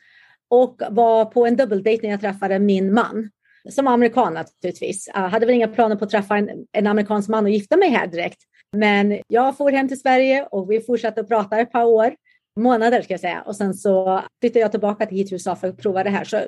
och 0.50 0.82
var 0.90 1.24
på 1.24 1.46
en 1.46 1.56
dubbeldejt 1.56 2.02
när 2.02 2.10
jag 2.10 2.20
träffade 2.20 2.58
min 2.58 2.94
man 2.94 3.30
som 3.70 3.86
amerikan 3.86 4.34
naturligtvis. 4.34 5.10
Jag 5.14 5.28
hade 5.28 5.46
väl 5.46 5.54
inga 5.54 5.68
planer 5.68 5.96
på 5.96 6.04
att 6.04 6.10
träffa 6.10 6.36
en, 6.36 6.48
en 6.72 6.86
amerikansk 6.86 7.28
man 7.28 7.44
och 7.44 7.50
gifta 7.50 7.76
mig 7.76 7.88
här 7.90 8.06
direkt. 8.06 8.38
Men 8.76 9.20
jag 9.28 9.56
for 9.56 9.70
hem 9.70 9.88
till 9.88 10.00
Sverige 10.00 10.46
och 10.50 10.70
vi 10.70 10.80
fortsatte 10.80 11.20
att 11.20 11.28
prata 11.28 11.58
ett 11.58 11.72
par 11.72 11.84
år, 11.84 12.14
månader 12.56 13.02
ska 13.02 13.12
jag 13.12 13.20
säga. 13.20 13.42
Och 13.42 13.56
sen 13.56 13.74
så 13.74 14.22
flyttade 14.40 14.60
jag 14.60 14.70
tillbaka 14.70 15.06
till 15.06 15.16
hit 15.16 15.32
USA 15.32 15.56
för 15.56 15.68
att 15.68 15.78
prova 15.78 16.04
det 16.04 16.10
här. 16.10 16.24
Så 16.24 16.40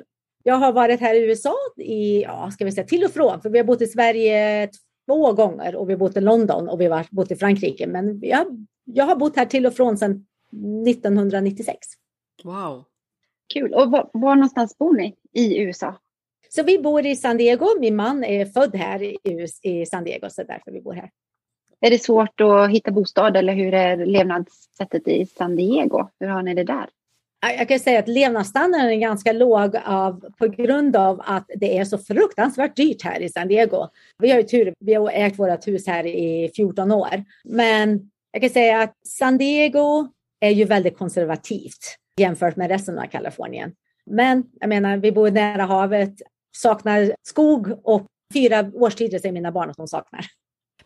jag 0.43 0.55
har 0.55 0.73
varit 0.73 0.99
här 0.99 1.15
i 1.15 1.25
USA 1.25 1.55
i, 1.77 2.21
ja, 2.21 2.51
ska 2.51 2.65
vi 2.65 2.71
säga 2.71 2.87
till 2.87 3.03
och 3.03 3.11
från, 3.11 3.41
för 3.41 3.49
vi 3.49 3.57
har 3.57 3.65
bott 3.65 3.81
i 3.81 3.87
Sverige 3.87 4.69
två 5.07 5.33
gånger 5.33 5.75
och 5.75 5.89
vi 5.89 5.93
har 5.93 5.99
bott 5.99 6.17
i 6.17 6.21
London 6.21 6.69
och 6.69 6.81
vi 6.81 6.85
har 6.85 7.05
bott 7.11 7.31
i 7.31 7.35
Frankrike. 7.35 7.87
Men 7.87 8.19
jag, 8.21 8.67
jag 8.83 9.05
har 9.05 9.15
bott 9.15 9.35
här 9.35 9.45
till 9.45 9.65
och 9.65 9.73
från 9.73 9.97
sedan 9.97 10.25
1996. 10.87 11.77
Wow. 12.43 12.83
Kul. 13.53 13.73
Och 13.73 13.91
var, 13.91 14.09
var 14.13 14.35
någonstans 14.35 14.77
bor 14.77 14.93
ni 14.93 15.15
i 15.33 15.61
USA? 15.61 15.95
Så 16.49 16.63
vi 16.63 16.79
bor 16.79 17.05
i 17.05 17.15
San 17.15 17.37
Diego. 17.37 17.67
Min 17.79 17.95
man 17.95 18.23
är 18.23 18.45
född 18.45 18.75
här 18.75 19.03
i, 19.03 19.17
i 19.61 19.85
San 19.85 20.03
Diego, 20.03 20.29
så 20.29 20.43
därför 20.43 20.71
vi 20.71 20.81
bor 20.81 20.93
här. 20.93 21.09
Är 21.81 21.89
det 21.89 22.03
svårt 22.03 22.41
att 22.41 22.69
hitta 22.69 22.91
bostad 22.91 23.37
eller 23.37 23.53
hur 23.53 23.73
är 23.73 24.05
levnadssättet 24.05 25.07
i 25.07 25.25
San 25.25 25.55
Diego? 25.55 26.09
Hur 26.19 26.27
har 26.27 26.41
ni 26.41 26.53
det 26.53 26.63
där? 26.63 26.85
Jag 27.57 27.67
kan 27.67 27.79
säga 27.79 27.99
att 27.99 28.07
levnadsstandarden 28.07 28.89
är 28.89 28.95
ganska 28.95 29.33
låg 29.33 29.75
av, 29.85 30.25
på 30.37 30.47
grund 30.47 30.95
av 30.95 31.21
att 31.25 31.49
det 31.55 31.77
är 31.77 31.85
så 31.85 31.97
fruktansvärt 31.97 32.75
dyrt 32.75 33.03
här 33.03 33.19
i 33.19 33.29
San 33.29 33.47
Diego. 33.47 33.87
Vi 34.17 34.31
har 34.31 34.37
ju 34.37 34.43
tur, 34.43 34.73
vi 34.79 34.93
har 34.93 35.11
ägt 35.11 35.39
vårt 35.39 35.67
hus 35.67 35.87
här 35.87 36.05
i 36.05 36.51
14 36.55 36.91
år. 36.91 37.23
Men 37.43 38.11
jag 38.31 38.41
kan 38.41 38.49
säga 38.49 38.81
att 38.81 39.07
San 39.07 39.37
Diego 39.37 40.07
är 40.39 40.49
ju 40.49 40.65
väldigt 40.65 40.97
konservativt 40.97 41.97
jämfört 42.19 42.55
med 42.55 42.69
resten 42.69 42.99
av 42.99 43.05
Kalifornien. 43.05 43.71
Men 44.05 44.43
jag 44.59 44.69
menar, 44.69 44.97
vi 44.97 45.11
bor 45.11 45.31
nära 45.31 45.63
havet, 45.63 46.13
saknar 46.51 47.15
skog 47.23 47.79
och 47.83 48.07
fyra 48.33 48.71
årstider 48.73 49.19
säger 49.19 49.33
mina 49.33 49.51
barn 49.51 49.69
att 49.69 49.77
de 49.77 49.87
saknar. 49.87 50.25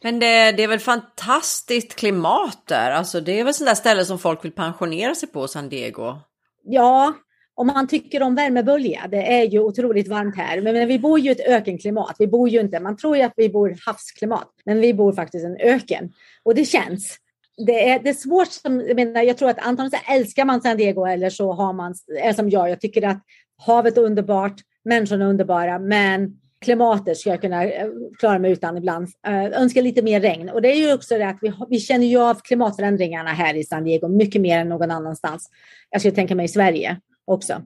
Men 0.05 0.19
det, 0.19 0.51
det, 0.51 0.63
är 0.63 0.67
väl 0.67 0.79
fantastiskt 0.79 1.95
klimat 1.95 2.63
där? 2.67 2.91
Alltså 2.91 3.21
det 3.21 3.39
är 3.39 3.43
väl 3.43 3.53
sådana 3.53 3.75
ställe 3.75 4.05
som 4.05 4.19
folk 4.19 4.45
vill 4.45 4.51
pensionera 4.51 5.15
sig 5.15 5.29
på, 5.29 5.47
San 5.47 5.69
Diego? 5.69 6.15
Ja, 6.63 7.13
om 7.55 7.67
man 7.67 7.87
tycker 7.87 8.23
om 8.23 8.35
värmebölja. 8.35 9.07
Det 9.11 9.33
är 9.33 9.43
ju 9.43 9.59
otroligt 9.59 10.07
varmt 10.07 10.37
här. 10.37 10.61
Men, 10.61 10.73
men 10.73 10.87
vi 10.87 10.99
bor 10.99 11.19
ju 11.19 11.29
i 11.29 11.31
ett 11.31 11.47
ökenklimat. 11.47 12.15
Vi 12.19 12.27
bor 12.27 12.49
ju 12.49 12.59
inte, 12.59 12.79
man 12.79 12.97
tror 12.97 13.17
ju 13.17 13.23
att 13.23 13.33
vi 13.35 13.49
bor 13.49 13.77
havsklimat, 13.85 14.49
men 14.65 14.79
vi 14.79 14.93
bor 14.93 15.13
faktiskt 15.13 15.43
i 15.43 15.47
en 15.47 15.57
öken. 15.57 16.13
Och 16.43 16.55
det 16.55 16.65
känns. 16.65 17.17
Det 17.65 17.89
är, 17.89 17.99
det 17.99 18.09
är 18.09 18.13
svårt, 18.13 18.51
som, 18.51 18.81
jag, 18.87 18.95
menar, 18.95 19.21
jag 19.21 19.37
tror 19.37 19.49
att 19.49 19.59
antagligen 19.59 19.91
så 20.05 20.11
älskar 20.11 20.45
man 20.45 20.61
San 20.61 20.77
Diego 20.77 21.05
eller 21.05 21.29
så 21.29 21.53
har 21.53 21.73
man, 21.73 21.95
är 22.21 22.33
som 22.33 22.49
jag, 22.49 22.69
jag 22.69 22.81
tycker 22.81 23.07
att 23.07 23.21
havet 23.65 23.97
är 23.97 24.01
underbart, 24.01 24.55
människorna 24.83 25.25
är 25.25 25.29
underbara, 25.29 25.79
men 25.79 26.39
klimatet 26.65 27.17
ska 27.17 27.29
jag 27.29 27.41
kunna 27.41 27.63
eh, 27.63 27.87
klara 28.19 28.39
mig 28.39 28.51
utan 28.51 28.77
ibland. 28.77 29.07
Uh, 29.27 29.45
önskar 29.45 29.81
lite 29.81 30.01
mer 30.01 30.21
regn. 30.21 30.49
Och 30.49 30.61
det 30.61 30.71
är 30.71 30.75
ju 30.75 30.93
också 30.93 31.17
det 31.17 31.27
att 31.27 31.37
vi, 31.41 31.53
vi 31.69 31.79
känner 31.79 32.05
ju 32.05 32.17
av 32.17 32.35
klimatförändringarna 32.35 33.29
här 33.29 33.53
i 33.53 33.63
San 33.63 33.83
Diego 33.83 34.07
mycket 34.07 34.41
mer 34.41 34.59
än 34.59 34.69
någon 34.69 34.91
annanstans. 34.91 35.49
Jag 35.89 36.01
skulle 36.01 36.15
tänka 36.15 36.35
mig 36.35 36.45
i 36.45 36.49
Sverige 36.49 36.97
också. 37.25 37.61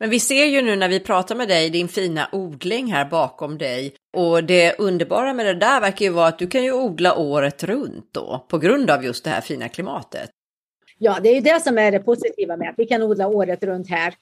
Men 0.00 0.10
vi 0.10 0.20
ser 0.20 0.44
ju 0.44 0.62
nu 0.62 0.76
när 0.76 0.88
vi 0.88 1.00
pratar 1.00 1.34
med 1.34 1.48
dig, 1.48 1.70
din 1.70 1.88
fina 1.88 2.28
odling 2.32 2.92
här 2.92 3.04
bakom 3.04 3.58
dig. 3.58 3.94
Och 4.16 4.44
det 4.44 4.78
underbara 4.78 5.34
med 5.34 5.46
det 5.46 5.54
där 5.54 5.80
verkar 5.80 6.04
ju 6.04 6.10
vara 6.10 6.26
att 6.26 6.38
du 6.38 6.46
kan 6.46 6.64
ju 6.64 6.72
odla 6.72 7.16
året 7.16 7.64
runt 7.64 8.08
då, 8.12 8.46
på 8.48 8.58
grund 8.58 8.90
av 8.90 9.04
just 9.04 9.24
det 9.24 9.30
här 9.30 9.40
fina 9.40 9.68
klimatet. 9.68 10.30
Ja, 10.98 11.18
det 11.22 11.28
är 11.28 11.34
ju 11.34 11.40
det 11.40 11.62
som 11.62 11.78
är 11.78 11.92
det 11.92 11.98
positiva 11.98 12.56
med 12.56 12.68
att 12.68 12.78
vi 12.78 12.86
kan 12.86 13.02
odla 13.02 13.28
året 13.28 13.64
runt 13.64 13.90
här. 13.90 14.14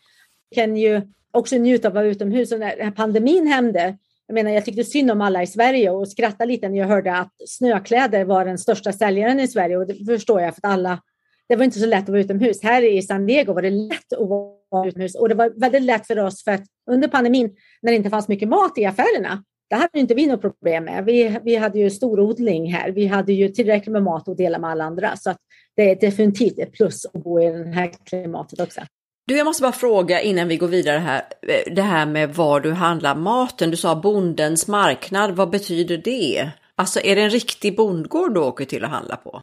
Vi 0.51 0.57
kan 0.57 0.77
ju 0.77 1.03
också 1.31 1.57
njuta 1.57 1.89
av 1.89 1.93
att 1.93 1.95
vara 1.95 2.07
utomhus. 2.07 2.53
Och 2.53 2.61
när 2.61 2.91
pandemin 2.91 3.47
hände 3.47 3.99
jag 4.27 4.35
menar, 4.35 4.51
jag 4.51 4.65
tyckte 4.65 4.85
synd 4.85 5.11
om 5.11 5.21
alla 5.21 5.43
i 5.43 5.47
Sverige 5.47 5.91
och 5.91 6.09
skrattade 6.09 6.53
lite 6.53 6.69
när 6.69 6.79
jag 6.79 6.87
hörde 6.87 7.17
att 7.17 7.33
snökläder 7.47 8.25
var 8.25 8.45
den 8.45 8.59
största 8.59 8.93
säljaren 8.93 9.41
i 9.41 9.49
Sverige 9.49 9.77
och 9.77 9.87
det 9.87 10.05
förstår 10.05 10.41
jag 10.41 10.55
för 10.55 10.61
att 10.67 10.73
alla 10.73 11.01
det 11.49 11.57
var 11.57 11.65
inte 11.65 11.79
så 11.79 11.87
lätt 11.87 12.03
att 12.03 12.09
vara 12.09 12.21
utomhus. 12.21 12.63
Här 12.63 12.83
i 12.83 13.03
San 13.03 13.27
Diego 13.27 13.53
var 13.53 13.63
det 13.63 13.71
lätt 13.71 14.13
att 14.13 14.29
vara 14.71 14.89
utomhus 14.89 15.15
och 15.15 15.29
det 15.29 15.35
var 15.35 15.61
väldigt 15.61 15.83
lätt 15.83 16.07
för 16.07 16.19
oss 16.19 16.45
för 16.45 16.51
att 16.51 16.63
under 16.91 17.09
pandemin 17.09 17.57
när 17.83 17.93
det 17.93 17.97
inte 17.97 18.11
fanns 18.11 18.29
mycket 18.29 18.49
mat 18.49 18.79
i 18.79 18.85
affärerna, 18.85 19.45
det 19.71 19.77
hade 19.77 19.99
inte 19.99 20.15
vi 20.15 20.27
något 20.27 20.41
problem 20.41 20.85
med. 20.85 21.05
Vi, 21.05 21.39
vi 21.45 21.57
hade 21.57 21.79
ju 21.79 21.91
storodling 21.91 22.73
här. 22.73 22.91
Vi 22.91 23.07
hade 23.07 23.33
ju 23.33 23.49
tillräckligt 23.49 23.93
med 23.93 24.03
mat 24.03 24.29
att 24.29 24.37
dela 24.37 24.59
med 24.59 24.71
alla 24.71 24.85
andra 24.85 25.17
så 25.17 25.31
att 25.31 25.39
det 25.77 25.91
är 25.91 25.97
definitivt 26.01 26.59
ett 26.59 26.73
plus 26.73 27.07
att 27.07 27.25
bo 27.25 27.41
i 27.41 27.51
det 27.51 27.65
här 27.65 27.91
klimatet 28.05 28.61
också. 28.61 28.81
Du, 29.29 29.37
jag 29.37 29.45
måste 29.45 29.63
bara 29.63 29.73
fråga 29.73 30.21
innan 30.21 30.49
vi 30.49 30.57
går 30.57 30.69
vidare 30.69 30.99
här, 30.99 31.23
eh, 31.43 31.75
det 31.75 31.83
här 31.83 32.07
med 32.07 32.35
var 32.35 32.61
du 32.61 32.73
handlar 32.73 33.15
maten. 33.15 33.71
Du 33.71 33.77
sa 33.77 33.97
bondens 33.97 34.69
marknad, 34.69 35.37
vad 35.37 35.51
betyder 35.51 35.97
det? 35.97 36.51
Alltså 36.75 37.01
är 37.01 37.17
det 37.17 37.23
en 37.23 37.31
riktig 37.31 37.77
bondgård 37.77 38.35
du 38.35 38.41
åker 38.41 38.65
till 38.65 38.85
och 38.85 38.91
handlar 38.91 39.17
på? 39.17 39.41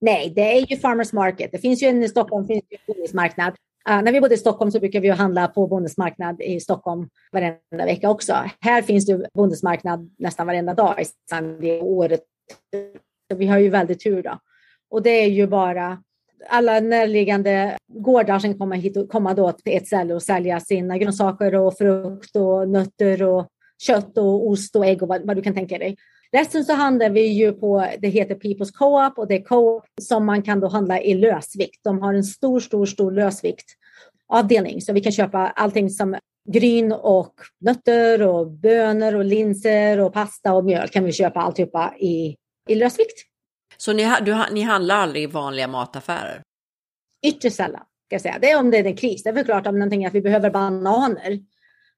Nej, 0.00 0.32
det 0.34 0.56
är 0.56 0.66
ju 0.70 0.76
Farmers 0.76 1.12
Market. 1.12 1.52
Det 1.52 1.58
finns 1.58 1.82
ju 1.82 1.86
en 1.86 2.02
i 2.02 2.08
Stockholm, 2.08 2.46
finns 2.46 2.64
ju 2.70 2.76
en 2.76 2.94
bondens 2.94 3.14
marknad. 3.14 3.48
Uh, 3.88 3.94
ah, 3.94 4.00
när 4.00 4.12
vi 4.12 4.20
bodde 4.20 4.34
i 4.34 4.38
Stockholm 4.38 4.70
så 4.70 4.80
brukade 4.80 5.02
vi 5.02 5.08
handla 5.08 5.48
på 5.48 5.66
Bondens 5.66 5.96
marknad 5.96 6.40
i 6.42 6.60
Stockholm 6.60 7.08
varenda 7.32 7.84
vecka 7.84 8.10
också. 8.10 8.34
Här 8.60 8.82
finns 8.82 9.06
det 9.06 9.28
Bondens 9.34 9.62
marknad 9.62 10.10
nästan 10.18 10.46
varenda 10.46 10.74
dag 10.74 11.00
i 11.02 11.04
San 11.30 11.64
året. 11.82 12.20
Så 13.30 13.36
vi 13.36 13.46
har 13.46 13.58
ju 13.58 13.68
väldigt 13.68 14.00
tur 14.00 14.22
då. 14.22 14.38
Och 14.90 15.02
det 15.02 15.10
är 15.10 15.28
ju 15.28 15.46
bara 15.46 16.02
alla 16.48 16.80
närliggande 16.80 17.76
gårdar 17.88 18.38
som 18.38 18.58
kommer 18.58 18.76
hit 18.76 18.96
och 18.96 19.08
komma 19.08 19.34
då 19.34 19.52
till 19.52 19.76
ett 19.76 19.86
ställe 19.86 20.14
och 20.14 20.22
sälja 20.22 20.60
sina 20.60 20.98
grönsaker 20.98 21.54
och 21.54 21.78
frukt 21.78 22.36
och 22.36 22.68
nötter 22.68 23.22
och 23.22 23.48
kött 23.86 24.18
och 24.18 24.48
ost 24.48 24.76
och 24.76 24.86
ägg 24.86 25.02
och 25.02 25.08
vad, 25.08 25.26
vad 25.26 25.36
du 25.36 25.42
kan 25.42 25.54
tänka 25.54 25.78
dig. 25.78 25.96
Resten 26.32 26.64
så 26.64 26.72
handlar 26.72 27.10
vi 27.10 27.26
ju 27.26 27.52
på, 27.52 27.86
det 27.98 28.08
heter 28.08 28.34
People's 28.34 28.72
Co-op 28.72 29.18
och 29.18 29.28
det 29.28 29.34
är 29.34 29.42
Co-op 29.42 29.84
som 30.00 30.26
man 30.26 30.42
kan 30.42 30.60
då 30.60 30.68
handla 30.68 31.00
i 31.00 31.14
lösvikt. 31.14 31.80
De 31.84 32.02
har 32.02 32.14
en 32.14 32.24
stor, 32.24 32.60
stor, 32.60 32.86
stor 32.86 33.10
lösvikt 33.10 33.66
avdelning 34.28 34.80
så 34.80 34.92
vi 34.92 35.00
kan 35.00 35.12
köpa 35.12 35.38
allting 35.38 35.90
som 35.90 36.16
gryn 36.52 36.92
och 36.92 37.34
nötter 37.60 38.22
och 38.22 38.50
bönor 38.50 39.14
och 39.14 39.24
linser 39.24 40.00
och 40.00 40.12
pasta 40.12 40.54
och 40.54 40.64
mjöl 40.64 40.88
kan 40.88 41.04
vi 41.04 41.12
köpa 41.12 41.40
alltihopa 41.40 41.94
i, 41.98 42.36
i 42.68 42.74
lösvikt. 42.74 43.27
Så 43.80 43.92
ni, 43.92 44.12
du, 44.22 44.44
ni 44.50 44.62
handlar 44.62 44.96
aldrig 44.96 45.22
i 45.22 45.26
vanliga 45.26 45.68
mataffärer? 45.68 46.42
Ytterst 47.26 47.56
sällan. 47.56 47.82
Ska 48.06 48.14
jag 48.14 48.22
säga. 48.22 48.38
Det 48.40 48.50
är 48.50 48.58
om 48.58 48.70
det 48.70 48.78
är 48.78 48.84
en 48.84 48.96
kris. 48.96 49.22
Det 49.22 49.28
är 49.28 49.34
väl 49.34 49.44
klart 49.44 49.66
om 49.66 49.74
någonting 49.78 50.06
att 50.06 50.14
vi 50.14 50.20
behöver 50.20 50.50
bananer 50.50 51.40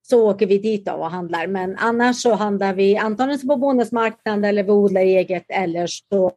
så 0.03 0.31
åker 0.31 0.47
vi 0.47 0.59
dit 0.59 0.89
och 0.89 1.11
handlar. 1.11 1.47
Men 1.47 1.77
annars 1.77 2.17
så 2.17 2.35
handlar 2.35 2.75
vi 2.75 2.97
antingen 2.97 3.49
på 3.49 3.57
bonusmarknaden 3.57 4.45
eller 4.45 4.63
vi 4.63 4.71
odlar 4.71 5.01
eget 5.01 5.45
eller 5.49 5.87
så 5.87 6.33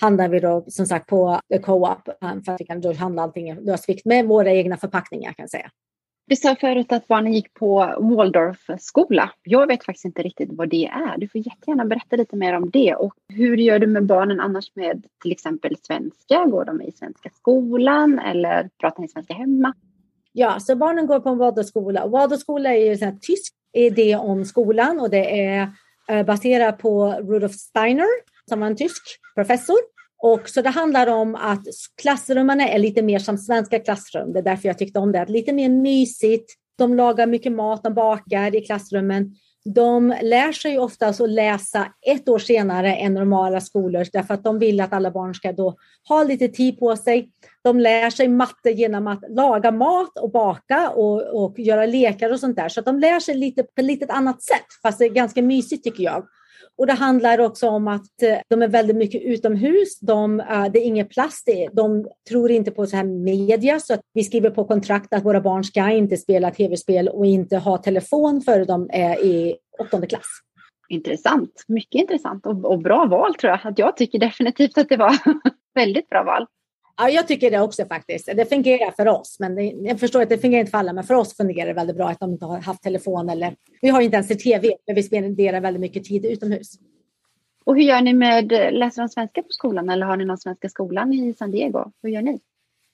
handlar 0.00 0.28
vi 0.28 0.40
då 0.40 0.64
som 0.68 0.86
sagt 0.86 1.06
på 1.06 1.40
co-op 1.62 2.08
för 2.44 2.52
att 2.52 2.60
vi 2.60 2.64
kan 2.64 2.80
då 2.80 2.92
handla 2.92 3.22
allting 3.22 3.54
lösvikt 3.54 4.04
med 4.04 4.26
våra 4.26 4.52
egna 4.52 4.76
förpackningar 4.76 5.32
kan 5.32 5.42
jag 5.42 5.50
säga. 5.50 5.70
Du 6.28 6.36
sa 6.36 6.56
förut 6.60 6.92
att 6.92 7.08
barnen 7.08 7.32
gick 7.32 7.54
på 7.54 7.94
Waldorfskola. 7.98 9.30
Jag 9.42 9.66
vet 9.66 9.84
faktiskt 9.84 10.04
inte 10.04 10.22
riktigt 10.22 10.48
vad 10.52 10.68
det 10.68 10.86
är. 10.86 11.18
Du 11.18 11.28
får 11.28 11.40
jättegärna 11.40 11.84
berätta 11.84 12.16
lite 12.16 12.36
mer 12.36 12.56
om 12.56 12.70
det. 12.70 12.94
Och 12.94 13.14
hur 13.28 13.56
gör 13.56 13.78
du 13.78 13.86
med 13.86 14.06
barnen 14.06 14.40
annars 14.40 14.76
med 14.76 15.06
till 15.22 15.32
exempel 15.32 15.76
svenska? 15.82 16.44
Går 16.44 16.64
de 16.64 16.82
i 16.82 16.92
svenska 16.92 17.30
skolan 17.34 18.18
eller 18.18 18.70
pratar 18.80 19.02
ni 19.02 19.08
svenska 19.08 19.34
hemma? 19.34 19.74
Ja, 20.32 20.60
så 20.60 20.76
barnen 20.76 21.06
går 21.06 21.20
på 21.20 21.28
en 21.28 21.38
Waldorfskola. 21.38 22.06
Waldorfskola 22.06 22.74
är 22.74 23.02
en 23.02 23.20
tysk 23.20 23.54
idé 23.72 24.16
om 24.16 24.44
skolan 24.44 25.00
och 25.00 25.10
det 25.10 25.44
är 25.46 25.70
eh, 26.08 26.26
baserat 26.26 26.78
på 26.78 27.12
Rudolf 27.12 27.52
Steiner 27.52 28.08
som 28.48 28.60
var 28.60 28.66
en 28.66 28.76
tysk 28.76 29.02
professor. 29.34 29.78
Och 30.18 30.48
så 30.48 30.62
det 30.62 30.68
handlar 30.68 31.06
om 31.06 31.34
att 31.34 31.62
klassrummen 32.02 32.60
är 32.60 32.78
lite 32.78 33.02
mer 33.02 33.18
som 33.18 33.38
svenska 33.38 33.78
klassrum. 33.78 34.32
Det 34.32 34.38
är 34.38 34.42
därför 34.42 34.68
jag 34.68 34.78
tyckte 34.78 34.98
om 34.98 35.12
det. 35.12 35.26
Lite 35.28 35.52
mer 35.52 35.68
mysigt. 35.68 36.54
De 36.78 36.94
lagar 36.94 37.26
mycket 37.26 37.52
mat, 37.52 37.82
de 37.82 37.94
bakar 37.94 38.56
i 38.56 38.60
klassrummen. 38.60 39.34
De 39.64 40.14
lär 40.22 40.52
sig 40.52 40.78
oftast 40.78 41.20
att 41.20 41.30
läsa 41.30 41.86
ett 42.06 42.28
år 42.28 42.38
senare 42.38 42.94
än 42.94 43.14
normala 43.14 43.60
skolor 43.60 44.06
därför 44.12 44.34
att 44.34 44.44
de 44.44 44.58
vill 44.58 44.80
att 44.80 44.92
alla 44.92 45.10
barn 45.10 45.34
ska 45.34 45.52
då 45.52 45.76
ha 46.08 46.22
lite 46.22 46.48
tid 46.48 46.78
på 46.78 46.96
sig. 46.96 47.30
De 47.62 47.80
lär 47.80 48.10
sig 48.10 48.28
matte 48.28 48.70
genom 48.70 49.06
att 49.06 49.20
laga 49.28 49.70
mat 49.70 50.18
och 50.18 50.30
baka 50.30 50.90
och, 50.90 51.44
och 51.44 51.58
göra 51.58 51.86
lekar 51.86 52.32
och 52.32 52.40
sånt 52.40 52.56
där. 52.56 52.68
Så 52.68 52.80
de 52.80 52.98
lär 52.98 53.20
sig 53.20 53.34
lite 53.34 53.62
på 53.62 53.80
ett 53.80 53.84
litet 53.84 54.10
annat 54.10 54.42
sätt, 54.42 54.66
fast 54.82 54.98
det 54.98 55.04
är 55.04 55.10
ganska 55.10 55.42
mysigt 55.42 55.84
tycker 55.84 56.02
jag. 56.04 56.26
Och 56.78 56.86
det 56.86 56.92
handlar 56.92 57.38
också 57.38 57.68
om 57.68 57.88
att 57.88 58.22
eh, 58.22 58.38
de 58.48 58.62
är 58.62 58.68
väldigt 58.68 58.96
mycket 58.96 59.22
utomhus. 59.22 60.00
De, 60.00 60.40
eh, 60.40 60.64
det 60.72 60.78
är 60.78 60.84
ingen 60.84 61.08
plast. 61.08 61.48
De 61.72 62.08
tror 62.28 62.50
inte 62.50 62.70
på 62.70 62.86
så 62.86 62.96
här 62.96 63.04
media 63.04 63.80
så 63.80 63.94
att 63.94 64.00
vi 64.14 64.24
skriver 64.24 64.50
på 64.50 64.64
kontrakt 64.64 65.12
att 65.14 65.24
våra 65.24 65.40
barn 65.40 65.64
ska 65.64 65.90
inte 65.90 66.16
spela 66.16 66.50
tv-spel 66.50 67.08
och 67.08 67.26
inte 67.26 67.56
ha 67.56 67.78
telefon 67.78 68.40
före 68.40 68.64
de 68.64 68.90
är 68.92 69.24
i 69.24 69.56
åttonde 69.78 70.06
klass. 70.06 70.26
Intressant, 70.88 71.64
mycket 71.68 72.00
intressant 72.00 72.46
och, 72.46 72.64
och 72.64 72.78
bra 72.78 73.06
val 73.06 73.34
tror 73.34 73.50
jag. 73.50 73.60
Att 73.64 73.78
jag 73.78 73.96
tycker 73.96 74.18
definitivt 74.18 74.78
att 74.78 74.88
det 74.88 74.96
var 74.96 75.16
väldigt 75.74 76.08
bra 76.08 76.24
val. 76.24 76.46
Ja, 77.00 77.08
jag 77.10 77.28
tycker 77.28 77.50
det 77.50 77.60
också 77.60 77.84
faktiskt. 77.84 78.26
Det 78.26 78.46
fungerar 78.46 78.90
för 78.90 79.08
oss, 79.08 79.36
men 79.40 79.54
det, 79.54 79.62
jag 79.62 80.00
förstår 80.00 80.22
att 80.22 80.28
det 80.28 80.38
fungerar 80.38 80.60
inte 80.60 80.70
för 80.70 80.78
alla, 80.78 80.92
men 80.92 81.04
för 81.04 81.14
oss 81.14 81.36
fungerar 81.36 81.66
det 81.66 81.74
väldigt 81.74 81.96
bra 81.96 82.08
att 82.08 82.20
de 82.20 82.32
inte 82.32 82.44
har 82.44 82.58
haft 82.58 82.82
telefon 82.82 83.28
eller 83.28 83.56
vi 83.80 83.88
har 83.88 84.00
inte 84.00 84.14
ens 84.14 84.28
tv, 84.28 84.76
men 84.86 84.96
vi 84.96 85.02
spenderar 85.02 85.60
väldigt 85.60 85.80
mycket 85.80 86.04
tid 86.04 86.24
utomhus. 86.24 86.72
Och 87.64 87.76
hur 87.76 87.82
gör 87.82 88.00
ni 88.00 88.14
med, 88.14 88.52
läser 88.72 89.02
de 89.02 89.08
svenska 89.08 89.42
på 89.42 89.48
skolan 89.50 89.88
eller 89.90 90.06
har 90.06 90.16
ni 90.16 90.24
någon 90.24 90.38
svenska 90.38 90.68
skolan 90.68 91.12
i 91.12 91.34
San 91.34 91.50
Diego? 91.50 91.92
Hur 92.02 92.10
gör 92.10 92.22
ni? 92.22 92.40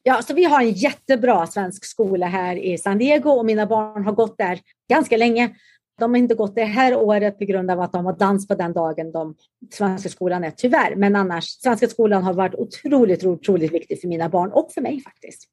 Ja, 0.02 0.22
så 0.22 0.34
vi 0.34 0.44
har 0.44 0.60
en 0.60 0.70
jättebra 0.70 1.46
svensk 1.46 1.84
skola 1.84 2.26
här 2.26 2.56
i 2.56 2.78
San 2.78 2.98
Diego 2.98 3.30
och 3.30 3.44
mina 3.44 3.66
barn 3.66 4.04
har 4.04 4.12
gått 4.12 4.38
där 4.38 4.60
ganska 4.88 5.16
länge. 5.16 5.50
De 5.98 6.10
har 6.10 6.18
inte 6.18 6.34
gått 6.34 6.54
det 6.54 6.64
här 6.64 6.96
året 6.96 7.38
på 7.38 7.44
grund 7.44 7.70
av 7.70 7.80
att 7.80 7.92
de 7.92 8.06
har 8.06 8.12
dans 8.12 8.48
på 8.48 8.54
den 8.54 8.72
dagen 8.72 9.12
de 9.12 9.34
svenska 9.72 10.08
skolan 10.08 10.44
är, 10.44 10.50
tyvärr. 10.50 10.96
Men 10.96 11.16
annars, 11.16 11.44
svenska 11.44 11.88
skolan 11.88 12.22
har 12.22 12.34
varit 12.34 12.54
otroligt, 12.54 13.24
otroligt 13.24 13.72
viktig 13.72 14.00
för 14.00 14.08
mina 14.08 14.28
barn 14.28 14.52
och 14.52 14.72
för 14.72 14.80
mig 14.80 15.00
faktiskt. 15.00 15.44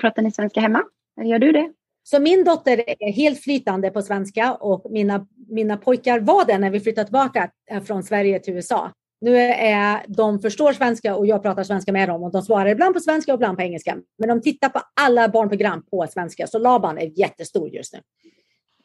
Pratar 0.00 0.22
ni 0.22 0.30
svenska 0.30 0.60
hemma? 0.60 0.82
Eller 1.20 1.30
gör 1.30 1.38
du 1.38 1.52
det? 1.52 1.72
Så 2.02 2.20
min 2.20 2.44
dotter 2.44 2.84
är 2.98 3.12
helt 3.12 3.40
flytande 3.40 3.90
på 3.90 4.02
svenska 4.02 4.54
och 4.54 4.90
mina, 4.90 5.26
mina 5.48 5.76
pojkar 5.76 6.20
var 6.20 6.44
det 6.44 6.58
när 6.58 6.70
vi 6.70 6.80
flyttade 6.80 7.04
tillbaka 7.04 7.50
eh, 7.70 7.82
från 7.82 8.02
Sverige 8.02 8.40
till 8.40 8.54
USA. 8.54 8.92
Nu 9.20 9.36
är 9.38 10.04
de 10.08 10.40
förstår 10.40 10.72
svenska 10.72 11.16
och 11.16 11.26
jag 11.26 11.42
pratar 11.42 11.64
svenska 11.64 11.92
med 11.92 12.08
dem 12.08 12.22
och 12.22 12.32
de 12.32 12.42
svarar 12.42 12.66
ibland 12.66 12.94
på 12.94 13.00
svenska 13.00 13.32
och 13.32 13.38
ibland 13.38 13.58
på 13.58 13.62
engelska. 13.62 13.96
Men 14.18 14.28
de 14.28 14.42
tittar 14.42 14.68
på 14.68 14.80
alla 15.00 15.28
barnprogram 15.28 15.82
på 15.90 16.06
svenska 16.10 16.46
så 16.46 16.58
Laban 16.58 16.98
är 16.98 17.18
jättestor 17.18 17.68
just 17.68 17.92
nu. 17.92 18.00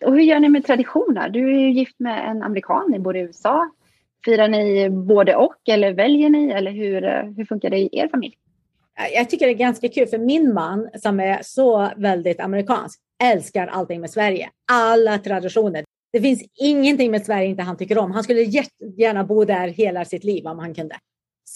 Och 0.06 0.14
hur 0.14 0.22
gör 0.22 0.40
ni 0.40 0.50
med 0.50 0.66
traditioner? 0.66 1.30
Du 1.30 1.56
är 1.56 1.60
ju 1.60 1.72
gift 1.72 2.00
med 2.00 2.30
en 2.30 2.44
amerikan, 2.44 2.92
ni 2.92 3.00
bor 3.00 3.18
i 3.18 3.20
USA. 3.20 3.72
Firar 4.26 4.48
ni 4.48 4.90
både 4.90 5.36
och 5.36 5.70
eller 5.70 5.94
väljer 5.94 6.30
ni 6.30 6.50
eller 6.50 6.72
hur, 6.72 7.04
eh, 7.04 7.24
hur 7.38 7.46
funkar 7.46 7.70
det 7.70 7.78
i 7.78 7.90
er 7.92 8.08
familj? 8.08 8.38
Jag 9.14 9.30
tycker 9.30 9.46
det 9.46 9.52
är 9.52 9.56
ganska 9.56 9.90
kul 9.90 10.08
för 10.08 10.18
min 10.18 10.54
man 10.54 10.90
som 10.96 11.20
är 11.20 11.40
så 11.44 11.90
väldigt 11.98 12.40
amerikansk 12.40 13.00
älskar 13.24 13.68
allting 13.68 14.02
med 14.02 14.10
Sverige. 14.10 14.50
Alla 14.72 15.18
traditioner. 15.18 15.84
Det 16.14 16.22
finns 16.22 16.44
ingenting 16.56 17.12
med 17.12 17.26
Sverige 17.26 17.48
inte 17.48 17.64
han 17.64 17.78
tycker 17.78 17.98
om. 17.98 18.12
Han 18.12 18.24
skulle 18.24 18.42
jättegärna 18.42 19.24
bo 19.24 19.46
där 19.46 19.68
hela 19.68 20.06
sitt 20.06 20.24
liv 20.24 20.48
om 20.48 20.60
han 20.60 20.74
kunde. 20.74 20.96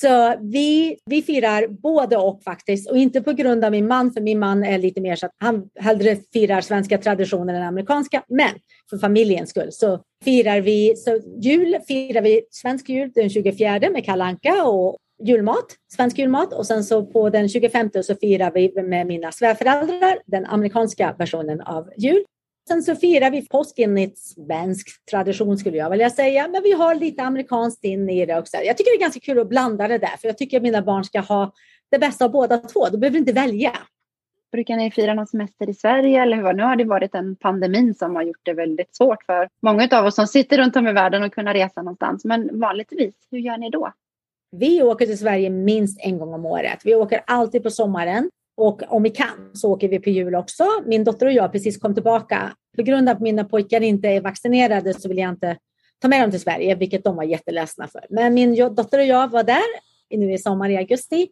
Så 0.01 0.35
vi, 0.41 0.97
vi 1.05 1.21
firar 1.21 1.67
både 1.67 2.17
och 2.17 2.43
faktiskt 2.43 2.89
och 2.89 2.97
inte 2.97 3.21
på 3.21 3.31
grund 3.31 3.65
av 3.65 3.71
min 3.71 3.87
man, 3.87 4.11
för 4.13 4.21
min 4.21 4.39
man 4.39 4.63
är 4.63 4.77
lite 4.77 5.01
mer 5.01 5.15
så 5.15 5.25
att 5.25 5.31
han 5.37 5.69
hellre 5.79 6.17
firar 6.33 6.61
svenska 6.61 6.97
traditioner 6.97 7.53
än 7.53 7.63
amerikanska. 7.63 8.23
Men 8.27 8.51
för 8.89 8.97
familjens 8.97 9.49
skull 9.49 9.71
så 9.71 9.99
firar 10.23 10.61
vi, 10.61 10.95
så 10.95 11.19
jul 11.41 11.77
firar 11.87 12.21
vi 12.21 12.41
svensk 12.51 12.89
jul 12.89 13.11
den 13.15 13.29
24 13.29 13.79
med 13.89 14.05
kalanka 14.05 14.63
och 14.65 14.97
julmat, 15.23 15.65
svensk 15.93 16.17
julmat 16.17 16.53
och 16.53 16.67
sen 16.67 16.83
så 16.83 17.05
på 17.05 17.29
den 17.29 17.49
25 17.49 17.89
så 18.03 18.15
firar 18.15 18.51
vi 18.51 18.81
med 18.81 19.07
mina 19.07 19.31
svärföräldrar 19.31 20.19
den 20.25 20.45
amerikanska 20.45 21.15
versionen 21.17 21.61
av 21.61 21.89
jul. 21.97 22.23
Sen 22.67 22.83
så 22.83 22.95
firar 22.95 23.31
vi 23.31 23.47
påsk 23.47 23.79
enligt 23.79 24.17
svensk 24.17 25.05
tradition 25.05 25.57
skulle 25.57 25.77
jag 25.77 25.89
vilja 25.89 26.09
säga, 26.09 26.47
men 26.47 26.63
vi 26.63 26.71
har 26.71 26.95
lite 26.95 27.23
amerikanskt 27.23 27.83
in 27.83 28.09
i 28.09 28.25
det 28.25 28.37
också. 28.37 28.57
Jag 28.57 28.77
tycker 28.77 28.91
det 28.91 28.97
är 28.97 29.01
ganska 29.01 29.19
kul 29.19 29.39
att 29.39 29.49
blanda 29.49 29.87
det 29.87 29.97
där, 29.97 30.17
för 30.21 30.27
jag 30.27 30.37
tycker 30.37 30.57
att 30.57 30.63
mina 30.63 30.81
barn 30.81 31.03
ska 31.03 31.19
ha 31.19 31.51
det 31.91 31.99
bästa 31.99 32.25
av 32.25 32.31
båda 32.31 32.57
två. 32.57 32.89
De 32.89 32.97
behöver 32.97 33.17
inte 33.17 33.33
välja. 33.33 33.71
Brukar 34.51 34.75
ni 34.75 34.91
fira 34.91 35.13
någon 35.13 35.27
semester 35.27 35.69
i 35.69 35.73
Sverige 35.73 36.21
eller 36.21 36.37
hur? 36.37 36.53
Nu 36.53 36.63
har 36.63 36.75
det 36.75 36.83
varit 36.83 37.15
en 37.15 37.35
pandemin 37.35 37.95
som 37.95 38.15
har 38.15 38.23
gjort 38.23 38.41
det 38.43 38.53
väldigt 38.53 38.95
svårt 38.95 39.23
för 39.23 39.49
många 39.61 39.87
av 39.91 40.05
oss 40.05 40.15
som 40.15 40.27
sitter 40.27 40.57
runt 40.57 40.75
om 40.75 40.87
i 40.87 40.93
världen 40.93 41.23
och 41.23 41.33
kunna 41.33 41.53
resa 41.53 41.81
någonstans. 41.81 42.25
Men 42.25 42.59
vanligtvis, 42.59 43.15
hur 43.31 43.39
gör 43.39 43.57
ni 43.57 43.69
då? 43.69 43.93
Vi 44.51 44.83
åker 44.83 45.05
till 45.05 45.17
Sverige 45.17 45.49
minst 45.49 45.99
en 46.01 46.19
gång 46.19 46.33
om 46.33 46.45
året. 46.45 46.81
Vi 46.83 46.95
åker 46.95 47.21
alltid 47.27 47.63
på 47.63 47.69
sommaren. 47.69 48.29
Och 48.57 48.81
om 48.87 49.03
vi 49.03 49.09
kan 49.09 49.51
så 49.53 49.71
åker 49.71 49.89
vi 49.89 49.99
på 49.99 50.09
jul 50.09 50.35
också. 50.35 50.65
Min 50.85 51.03
dotter 51.03 51.25
och 51.25 51.31
jag 51.31 51.51
precis 51.51 51.77
kom 51.77 51.93
tillbaka. 51.93 52.55
På 52.75 52.83
grund 52.83 53.09
av 53.09 53.15
att 53.15 53.21
mina 53.21 53.43
pojkar 53.43 53.81
inte 53.81 54.07
är 54.07 54.21
vaccinerade 54.21 54.93
så 54.93 55.07
vill 55.07 55.17
jag 55.17 55.29
inte 55.29 55.57
ta 56.01 56.07
med 56.07 56.21
dem 56.21 56.31
till 56.31 56.39
Sverige, 56.39 56.75
vilket 56.75 57.03
de 57.03 57.15
var 57.15 57.23
jätteledsna 57.23 57.87
för. 57.87 58.05
Men 58.09 58.33
min 58.33 58.75
dotter 58.75 58.99
och 58.99 59.05
jag 59.05 59.31
var 59.31 59.43
där 59.43 59.85
nu 60.09 60.33
i 60.33 60.37
sommar 60.37 60.69
i 60.69 60.77
augusti 60.77 61.27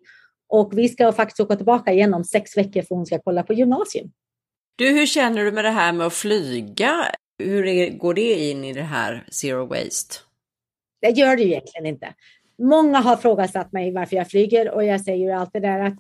och 0.50 0.78
vi 0.78 0.90
ska 0.90 1.12
faktiskt 1.12 1.40
åka 1.40 1.56
tillbaka 1.56 1.92
igen 1.92 2.14
om 2.14 2.24
sex 2.24 2.58
veckor 2.58 2.82
för 2.82 2.96
hon 2.96 3.06
ska 3.06 3.20
kolla 3.20 3.44
på 3.44 3.54
gymnasium. 3.54 4.12
Du, 4.76 4.90
hur 4.90 5.06
känner 5.06 5.44
du 5.44 5.52
med 5.52 5.66
det 5.66 5.72
här 5.72 5.94
med 5.94 6.08
att 6.08 6.14
flyga? 6.14 7.06
Hur 7.38 7.90
går 7.98 8.14
det 8.14 8.50
in 8.50 8.64
i 8.64 8.74
det 8.74 8.82
här 8.82 9.26
zero 9.32 9.66
waste? 9.66 10.16
Det 11.02 11.10
gör 11.10 11.36
det 11.36 11.44
ju 11.44 11.50
egentligen 11.50 11.86
inte. 11.86 12.14
Många 12.58 13.00
har 13.00 13.16
frågat 13.16 13.72
mig 13.72 13.92
varför 13.92 14.16
jag 14.16 14.30
flyger 14.30 14.72
och 14.72 14.84
jag 14.84 15.02
säger 15.02 15.26
ju 15.26 15.32
alltid 15.32 15.62
där 15.62 15.80
att 15.80 15.94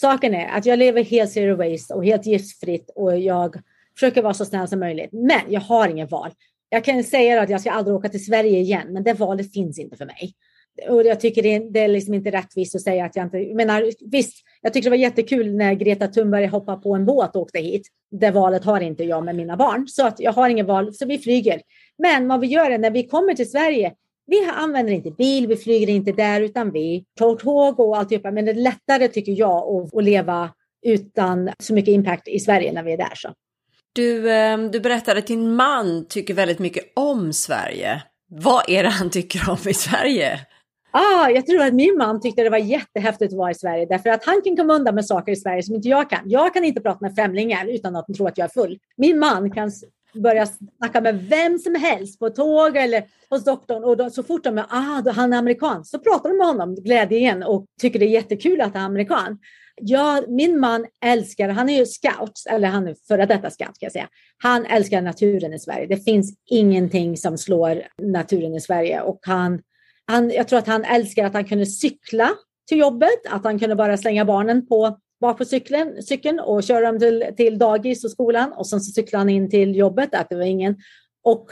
saken 0.00 0.34
är 0.34 0.48
att 0.48 0.66
jag 0.66 0.78
lever 0.78 1.04
helt 1.04 1.30
zero 1.30 1.56
waste 1.56 1.94
och 1.94 2.04
helt 2.04 2.26
giftfritt 2.26 2.90
och 2.94 3.18
jag 3.18 3.56
försöker 3.94 4.22
vara 4.22 4.34
så 4.34 4.44
snäll 4.44 4.68
som 4.68 4.80
möjligt. 4.80 5.10
Men 5.12 5.40
jag 5.48 5.60
har 5.60 5.88
ingen 5.88 6.08
val. 6.08 6.30
Jag 6.68 6.84
kan 6.84 7.04
säga 7.04 7.42
att 7.42 7.50
jag 7.50 7.60
ska 7.60 7.70
aldrig 7.70 7.96
åka 7.96 8.08
till 8.08 8.24
Sverige 8.24 8.58
igen, 8.58 8.92
men 8.92 9.04
det 9.04 9.12
valet 9.12 9.52
finns 9.52 9.78
inte 9.78 9.96
för 9.96 10.06
mig. 10.06 10.34
Och 10.88 11.06
jag 11.06 11.20
tycker 11.20 11.42
det 11.42 11.54
är, 11.54 11.60
det 11.72 11.80
är 11.80 11.88
liksom 11.88 12.14
inte 12.14 12.30
rättvist 12.30 12.74
att 12.74 12.82
säga 12.82 13.04
att 13.04 13.16
jag 13.16 13.26
inte... 13.26 13.38
Jag 13.38 13.56
menar, 13.56 13.90
visst, 14.10 14.44
jag 14.62 14.72
tycker 14.72 14.84
det 14.84 14.90
var 14.90 15.02
jättekul 15.02 15.56
när 15.56 15.74
Greta 15.74 16.08
Thunberg 16.08 16.46
hoppade 16.46 16.82
på 16.82 16.94
en 16.94 17.06
båt 17.06 17.36
och 17.36 17.42
åkte 17.42 17.58
hit. 17.58 17.88
Det 18.10 18.30
valet 18.30 18.64
har 18.64 18.80
inte 18.80 19.04
jag 19.04 19.24
med 19.24 19.36
mina 19.36 19.56
barn, 19.56 19.88
så 19.88 20.06
att 20.06 20.20
jag 20.20 20.32
har 20.32 20.48
ingen 20.48 20.66
val, 20.66 20.94
så 20.94 21.06
vi 21.06 21.18
flyger. 21.18 21.60
Men 21.98 22.28
vad 22.28 22.40
vi 22.40 22.46
gör 22.46 22.70
är 22.70 22.78
när 22.78 22.90
vi 22.90 23.08
kommer 23.08 23.34
till 23.34 23.50
Sverige, 23.50 23.92
vi 24.26 24.50
använder 24.54 24.92
inte 24.92 25.10
bil, 25.10 25.46
vi 25.46 25.56
flyger 25.56 25.88
inte 25.88 26.12
där, 26.12 26.40
utan 26.40 26.72
vi 26.72 27.04
tar 27.18 27.36
tåg 27.36 27.80
och 27.80 27.96
alltihopa. 27.98 28.30
Men 28.30 28.44
det 28.44 28.50
är 28.50 28.54
lättare, 28.54 29.08
tycker 29.08 29.32
jag, 29.32 29.88
att, 29.94 30.04
leva 30.04 30.50
utan 30.86 31.50
så 31.58 31.74
mycket 31.74 31.92
impact 31.92 32.28
i 32.28 32.40
Sverige 32.40 32.72
när 32.72 32.82
vi 32.82 32.92
är 32.92 32.96
där. 32.96 33.14
Så. 33.14 33.28
Du, 33.92 34.32
ehm, 34.32 34.70
du 34.70 34.80
berättade 34.80 35.18
att 35.18 35.26
din 35.26 35.54
man 35.54 36.06
tycker 36.08 36.34
väldigt 36.34 36.58
mycket 36.58 36.92
om 36.94 37.32
Sverige. 37.32 38.02
Vad 38.28 38.70
är 38.70 38.82
det 38.82 38.88
han 38.88 39.10
tycker 39.10 39.50
om 39.50 39.68
i 39.68 39.74
Sverige? 39.74 40.40
Ah, 40.90 41.28
jag 41.28 41.46
tror 41.46 41.62
att 41.62 41.74
min 41.74 41.96
man 41.98 42.20
tyckte 42.20 42.42
det 42.42 42.50
var 42.50 42.58
jättehäftigt 42.58 43.32
att 43.32 43.38
vara 43.38 43.50
i 43.50 43.54
Sverige 43.54 43.86
därför 43.86 44.10
att 44.10 44.24
han 44.24 44.42
kan 44.44 44.56
komma 44.56 44.74
undan 44.74 44.94
med 44.94 45.06
saker 45.06 45.32
i 45.32 45.36
Sverige 45.36 45.62
som 45.62 45.74
inte 45.74 45.88
jag 45.88 46.10
kan. 46.10 46.20
Jag 46.24 46.54
kan 46.54 46.64
inte 46.64 46.80
prata 46.80 46.98
med 47.00 47.14
främlingar 47.14 47.66
utan 47.66 47.96
att 47.96 48.06
de 48.06 48.14
tror 48.14 48.28
att 48.28 48.38
jag 48.38 48.44
är 48.44 48.62
full. 48.62 48.78
Min 48.96 49.18
man 49.18 49.50
kan 49.50 49.70
börja 50.16 50.46
snacka 50.46 51.00
med 51.00 51.28
vem 51.28 51.58
som 51.58 51.74
helst 51.74 52.18
på 52.18 52.30
tåg 52.30 52.76
eller 52.76 53.04
hos 53.30 53.44
doktorn 53.44 53.84
och 53.84 53.96
då, 53.96 54.10
så 54.10 54.22
fort 54.22 54.44
de 54.44 54.58
är, 54.58 54.66
ah, 54.68 55.12
han 55.12 55.32
är 55.32 55.38
amerikan, 55.38 55.84
så 55.84 55.98
pratar 55.98 56.28
de 56.28 56.38
med 56.38 56.46
honom 56.46 56.74
glädje 56.74 57.18
igen 57.18 57.42
och 57.42 57.66
tycker 57.80 57.98
det 57.98 58.04
är 58.04 58.10
jättekul 58.10 58.60
att 58.60 58.74
han 58.74 58.82
är 58.82 58.86
amerikan. 58.86 59.38
Ja, 59.80 60.22
min 60.28 60.60
man 60.60 60.86
älskar, 61.04 61.48
han 61.48 61.68
är 61.68 61.78
ju 61.78 61.86
scout, 61.86 62.44
eller 62.50 62.68
han 62.68 62.86
är 62.86 62.96
före 63.08 63.26
detta 63.26 63.50
scout 63.50 63.66
kan 63.66 63.76
jag 63.80 63.92
säga. 63.92 64.08
Han 64.42 64.66
älskar 64.66 65.02
naturen 65.02 65.54
i 65.54 65.58
Sverige. 65.58 65.86
Det 65.86 66.04
finns 66.04 66.34
ingenting 66.50 67.16
som 67.16 67.38
slår 67.38 67.82
naturen 68.02 68.54
i 68.54 68.60
Sverige 68.60 69.00
och 69.00 69.18
han, 69.22 69.62
han, 70.06 70.30
jag 70.30 70.48
tror 70.48 70.58
att 70.58 70.66
han 70.66 70.84
älskar 70.84 71.24
att 71.24 71.34
han 71.34 71.44
kunde 71.44 71.66
cykla 71.66 72.30
till 72.68 72.78
jobbet, 72.78 73.26
att 73.30 73.44
han 73.44 73.58
kunde 73.58 73.76
bara 73.76 73.96
slänga 73.96 74.24
barnen 74.24 74.66
på 74.66 74.98
bak 75.20 75.38
på 75.38 75.44
cykeln, 75.44 76.02
cykeln 76.02 76.40
och 76.40 76.62
köra 76.62 76.86
dem 76.86 76.98
till, 76.98 77.24
till 77.36 77.58
dagis 77.58 78.04
och 78.04 78.10
skolan 78.10 78.52
och 78.52 78.66
sen 78.66 78.80
så 78.80 78.92
cyklar 78.92 79.18
han 79.18 79.28
in 79.28 79.50
till 79.50 79.76
jobbet, 79.76 80.14
att 80.14 80.28
det 80.28 80.36
var 80.36 80.42
ingen. 80.42 80.76
Och 81.24 81.46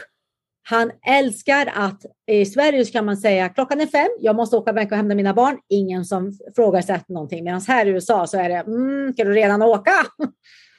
han 0.69 0.91
älskar 1.07 1.71
att 1.75 2.01
i 2.31 2.45
Sverige 2.45 2.85
så 2.85 2.91
kan 2.91 3.05
man 3.05 3.17
säga 3.17 3.49
klockan 3.49 3.81
är 3.81 3.85
fem, 3.85 4.09
jag 4.19 4.35
måste 4.35 4.55
åka 4.55 4.71
iväg 4.71 4.91
och 4.91 4.97
hämta 4.97 5.15
mina 5.15 5.33
barn. 5.33 5.57
Ingen 5.69 6.05
som 6.05 6.31
frågasätter 6.55 7.13
någonting. 7.13 7.43
Medan 7.43 7.61
här 7.67 7.85
i 7.85 7.89
USA 7.89 8.27
så 8.27 8.37
är 8.37 8.49
det, 8.49 8.55
mm, 8.55 9.13
ska 9.13 9.23
du 9.23 9.33
redan 9.33 9.61
åka? 9.61 9.91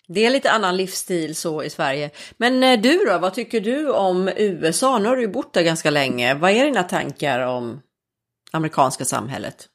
Det 0.09 0.27
är 0.27 0.31
lite 0.31 0.51
annan 0.51 0.77
livsstil 0.77 1.37
så 1.37 1.63
i 1.63 1.71
Sverige. 1.71 2.11
Men 2.37 2.63
eh, 2.63 2.81
du 2.81 3.05
då, 3.05 3.19
vad 3.19 3.35
tycker 3.35 3.61
du 3.61 3.91
om 3.91 4.31
USA? 4.37 4.99
Nu 4.99 5.09
har 5.09 5.17
du 5.17 5.23
ju 5.23 5.29
bott 5.29 5.53
där 5.53 5.63
ganska 5.63 5.91
länge. 5.91 6.35
Vad 6.35 6.51
är 6.51 6.65
dina 6.65 6.83
tankar 6.83 7.41
om 7.41 7.81
amerikanska 8.53 9.05
samhället? 9.05 9.69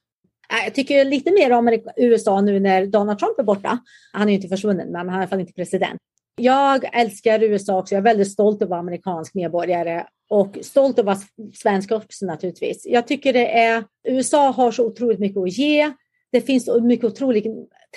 Eh, 0.51 0.63
jag 0.63 0.73
tycker 0.73 1.05
lite 1.05 1.31
mer 1.31 1.51
om 1.51 1.79
USA 1.97 2.41
nu 2.41 2.59
när 2.59 2.85
Donald 2.85 3.19
Trump 3.19 3.39
är 3.39 3.43
borta. 3.43 3.79
Han 4.13 4.27
är 4.27 4.31
ju 4.31 4.35
inte 4.35 4.47
försvunnen, 4.47 4.91
men 4.91 5.09
han 5.09 5.09
är 5.09 5.13
i 5.13 5.17
alla 5.17 5.27
fall 5.27 5.39
inte 5.39 5.53
president. 5.53 5.99
Jag 6.35 6.89
älskar 6.93 7.43
USA 7.43 7.79
också. 7.79 7.95
Jag 7.95 7.99
är 7.99 8.03
väldigt 8.03 8.31
stolt 8.31 8.55
över 8.55 8.65
att 8.65 8.69
vara 8.69 8.79
amerikansk 8.79 9.33
medborgare 9.33 10.05
och 10.29 10.57
stolt 10.61 10.99
över 10.99 11.11
att 11.11 11.17
vara 11.35 11.49
svensk 11.53 11.91
också 11.91 12.25
naturligtvis. 12.25 12.85
Jag 12.85 13.07
tycker 13.07 13.33
det 13.33 13.59
är, 13.59 13.83
USA 14.07 14.51
har 14.51 14.71
så 14.71 14.85
otroligt 14.85 15.19
mycket 15.19 15.37
att 15.37 15.57
ge. 15.57 15.91
Det 16.31 16.41
finns 16.41 16.65
så 16.65 16.81
mycket 16.81 17.05
otroligt 17.05 17.45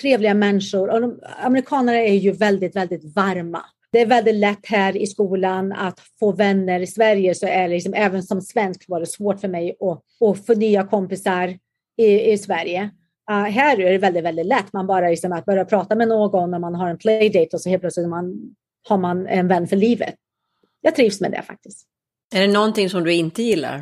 trevliga 0.01 0.33
människor 0.33 0.89
och 0.89 1.01
de, 1.01 1.19
amerikaner 1.43 1.93
är 1.93 2.13
ju 2.13 2.31
väldigt, 2.31 2.75
väldigt 2.75 3.15
varma. 3.15 3.61
Det 3.91 4.01
är 4.01 4.05
väldigt 4.05 4.35
lätt 4.35 4.65
här 4.65 4.97
i 4.97 5.07
skolan 5.07 5.71
att 5.71 5.99
få 6.19 6.31
vänner. 6.31 6.79
I 6.79 6.87
Sverige 6.87 7.35
så 7.35 7.47
är 7.47 7.61
det 7.61 7.67
liksom, 7.67 7.93
även 7.93 8.23
som 8.23 8.41
svensk 8.41 8.85
var 8.87 8.99
det 8.99 9.05
svårt 9.05 9.41
för 9.41 9.47
mig 9.47 9.75
att, 9.79 10.29
att 10.29 10.45
få 10.45 10.53
nya 10.53 10.87
kompisar 10.87 11.57
i, 11.97 12.31
i 12.31 12.37
Sverige. 12.37 12.89
Uh, 13.31 13.37
här 13.37 13.79
är 13.79 13.91
det 13.91 13.97
väldigt, 13.97 14.23
väldigt 14.23 14.45
lätt. 14.45 14.73
Man 14.73 14.87
bara 14.87 15.09
liksom 15.09 15.31
att 15.31 15.45
börja 15.45 15.65
prata 15.65 15.95
med 15.95 16.07
någon 16.07 16.51
när 16.51 16.59
man 16.59 16.75
har 16.75 16.89
en 16.89 16.97
playdate 16.97 17.49
och 17.53 17.61
så 17.61 17.69
helt 17.69 17.81
plötsligt 17.81 18.09
man, 18.09 18.55
har 18.87 18.97
man 18.97 19.27
en 19.27 19.47
vän 19.47 19.67
för 19.67 19.75
livet. 19.75 20.15
Jag 20.81 20.95
trivs 20.95 21.21
med 21.21 21.31
det 21.31 21.41
faktiskt. 21.41 21.87
Är 22.35 22.41
det 22.41 22.53
någonting 22.53 22.89
som 22.89 23.03
du 23.03 23.13
inte 23.13 23.43
gillar? 23.43 23.77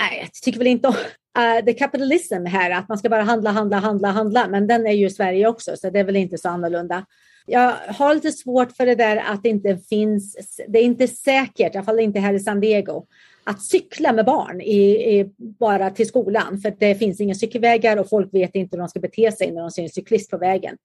Nej, 0.00 0.18
jag 0.20 0.32
tycker 0.32 0.58
väl 0.58 0.66
inte 0.66 0.88
om 0.88 0.94
uh, 1.38 1.64
det 1.64 1.74
kapitalism 1.74 2.44
här, 2.44 2.70
att 2.70 2.88
man 2.88 2.98
ska 2.98 3.08
bara 3.08 3.22
handla, 3.22 3.50
handla, 3.50 3.78
handla, 3.78 4.08
handla. 4.08 4.48
Men 4.48 4.66
den 4.66 4.86
är 4.86 4.92
ju 4.92 5.06
i 5.06 5.10
Sverige 5.10 5.48
också, 5.48 5.76
så 5.76 5.90
det 5.90 6.00
är 6.00 6.04
väl 6.04 6.16
inte 6.16 6.38
så 6.38 6.48
annorlunda. 6.48 7.06
Jag 7.46 7.74
har 7.88 8.14
lite 8.14 8.32
svårt 8.32 8.72
för 8.72 8.86
det 8.86 8.94
där 8.94 9.16
att 9.16 9.42
det 9.42 9.48
inte 9.48 9.76
finns, 9.76 10.56
det 10.68 10.78
är 10.78 10.82
inte 10.82 11.08
säkert, 11.08 11.74
i 11.74 11.78
alla 11.78 11.84
fall 11.84 12.00
inte 12.00 12.20
här 12.20 12.34
i 12.34 12.40
San 12.40 12.60
Diego, 12.60 13.06
att 13.46 13.62
cykla 13.62 14.12
med 14.12 14.24
barn 14.24 14.60
i, 14.60 14.80
i, 15.18 15.32
bara 15.38 15.90
till 15.90 16.06
skolan 16.06 16.60
för 16.60 16.74
det 16.78 16.94
finns 16.94 17.20
inga 17.20 17.34
cykelvägar 17.34 17.96
och 17.96 18.08
folk 18.08 18.34
vet 18.34 18.54
inte 18.54 18.76
hur 18.76 18.78
de 18.78 18.88
ska 18.88 19.00
bete 19.00 19.32
sig 19.32 19.52
när 19.52 19.60
de 19.60 19.70
ser 19.70 19.82
en 19.82 19.88
cyklist 19.88 20.30
på 20.30 20.38
vägen. 20.38 20.76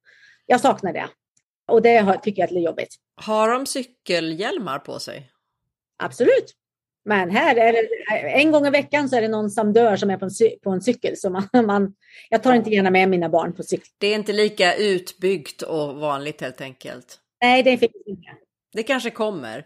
Jag 0.45 0.62
saknar 0.62 0.93
det 0.93 1.09
och 1.68 1.82
det 1.82 2.20
tycker 2.24 2.41
jag 2.41 2.51
är 2.51 2.59
jobbigt. 2.59 2.95
Har 3.16 3.49
de 3.49 3.66
cykelhjälmar 3.66 4.80
på 4.80 4.99
sig? 4.99 5.32
Absolut. 6.03 6.55
Men 7.05 7.30
här 7.30 7.55
är 7.55 7.74
det 7.74 7.88
en 8.30 8.51
gång 8.51 8.68
i 8.68 8.70
veckan 8.70 9.09
så 9.09 9.16
är 9.16 9.22
det 9.22 9.28
någon 9.28 9.49
som 9.49 9.74
dör 9.74 9.95
som 9.95 10.09
är 10.09 10.18
på 10.18 10.26
en, 10.26 10.32
på 10.64 10.70
en 10.70 10.82
cykel. 10.82 11.18
Så 11.18 11.30
man, 11.30 11.47
man, 11.66 11.93
jag 12.30 12.43
tar 12.43 12.53
inte 12.53 12.70
gärna 12.70 12.89
med 12.89 13.09
mina 13.09 13.30
barn 13.30 13.53
på 13.53 13.64
cykel. 13.64 13.88
Det 13.97 14.07
är 14.07 14.16
inte 14.16 14.34
lika 14.34 14.76
utbyggt 14.76 15.62
och 15.62 15.95
vanligt 15.95 16.41
helt 16.41 16.62
enkelt. 16.62 17.20
Nej, 17.41 17.64
det 17.64 17.78
finns 17.78 17.91
inte. 18.05 18.28
Det 18.74 18.84
kanske 18.84 19.09
kommer. 19.09 19.66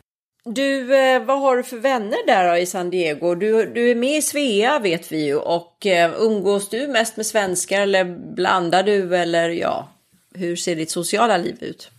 Du, 0.50 0.98
eh, 0.98 1.24
vad 1.24 1.40
har 1.40 1.58
du 1.58 1.64
för 1.64 1.78
vänner 1.78 2.28
där 2.28 2.52
då 2.52 2.58
i 2.58 2.66
San 2.66 2.90
Diego? 2.90 3.36
Du, 3.36 3.66
du 3.66 3.92
är 3.92 3.96
med 3.96 4.18
i 4.18 4.22
Svea 4.22 4.80
vet 4.80 5.12
vi 5.12 5.26
ju 5.26 5.36
och 5.36 5.86
eh, 5.86 6.12
umgås 6.20 6.70
du 6.70 6.88
mest 6.88 7.18
med 7.18 7.26
svenskar 7.26 7.82
eller 7.82 8.34
blandar 8.36 8.84
du 8.84 9.16
eller 9.18 9.50
ja, 9.50 9.90
hur 10.36 10.56
ser 10.56 10.76
ditt 10.76 10.90
sociala 10.90 11.38
liv 11.38 11.58
ut? 11.62 11.92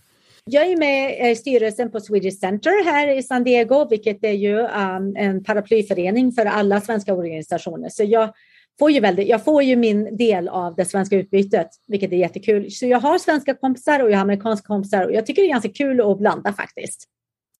Jag 0.45 0.65
är 0.65 0.77
med 0.77 1.25
eh, 1.25 1.31
i 1.31 1.35
styrelsen 1.35 1.91
på 1.91 1.99
Swedish 1.99 2.39
Center 2.39 2.85
här 2.85 3.17
i 3.17 3.23
San 3.23 3.43
Diego, 3.43 3.87
vilket 3.89 4.23
är 4.23 4.31
ju 4.31 4.59
um, 4.59 5.15
en 5.17 5.43
paraplyförening 5.43 6.31
för 6.31 6.45
alla 6.45 6.81
svenska 6.81 7.13
organisationer. 7.13 7.89
Så 7.89 8.03
jag 8.03 8.33
får, 8.79 8.91
ju 8.91 8.99
väldigt, 8.99 9.27
jag 9.27 9.43
får 9.43 9.63
ju 9.63 9.75
min 9.75 10.17
del 10.17 10.47
av 10.47 10.75
det 10.75 10.85
svenska 10.85 11.15
utbytet, 11.15 11.67
vilket 11.87 12.11
är 12.11 12.17
jättekul. 12.17 12.71
Så 12.71 12.85
jag 12.85 12.99
har 12.99 13.17
svenska 13.17 13.53
kompisar 13.53 13.99
och 14.03 14.11
jag 14.11 14.15
har 14.15 14.21
amerikanska 14.21 14.67
kompisar 14.67 15.05
och 15.05 15.13
jag 15.13 15.25
tycker 15.25 15.41
det 15.41 15.47
är 15.47 15.51
ganska 15.51 15.71
kul 15.71 16.11
att 16.11 16.17
blanda 16.17 16.53
faktiskt. 16.53 17.07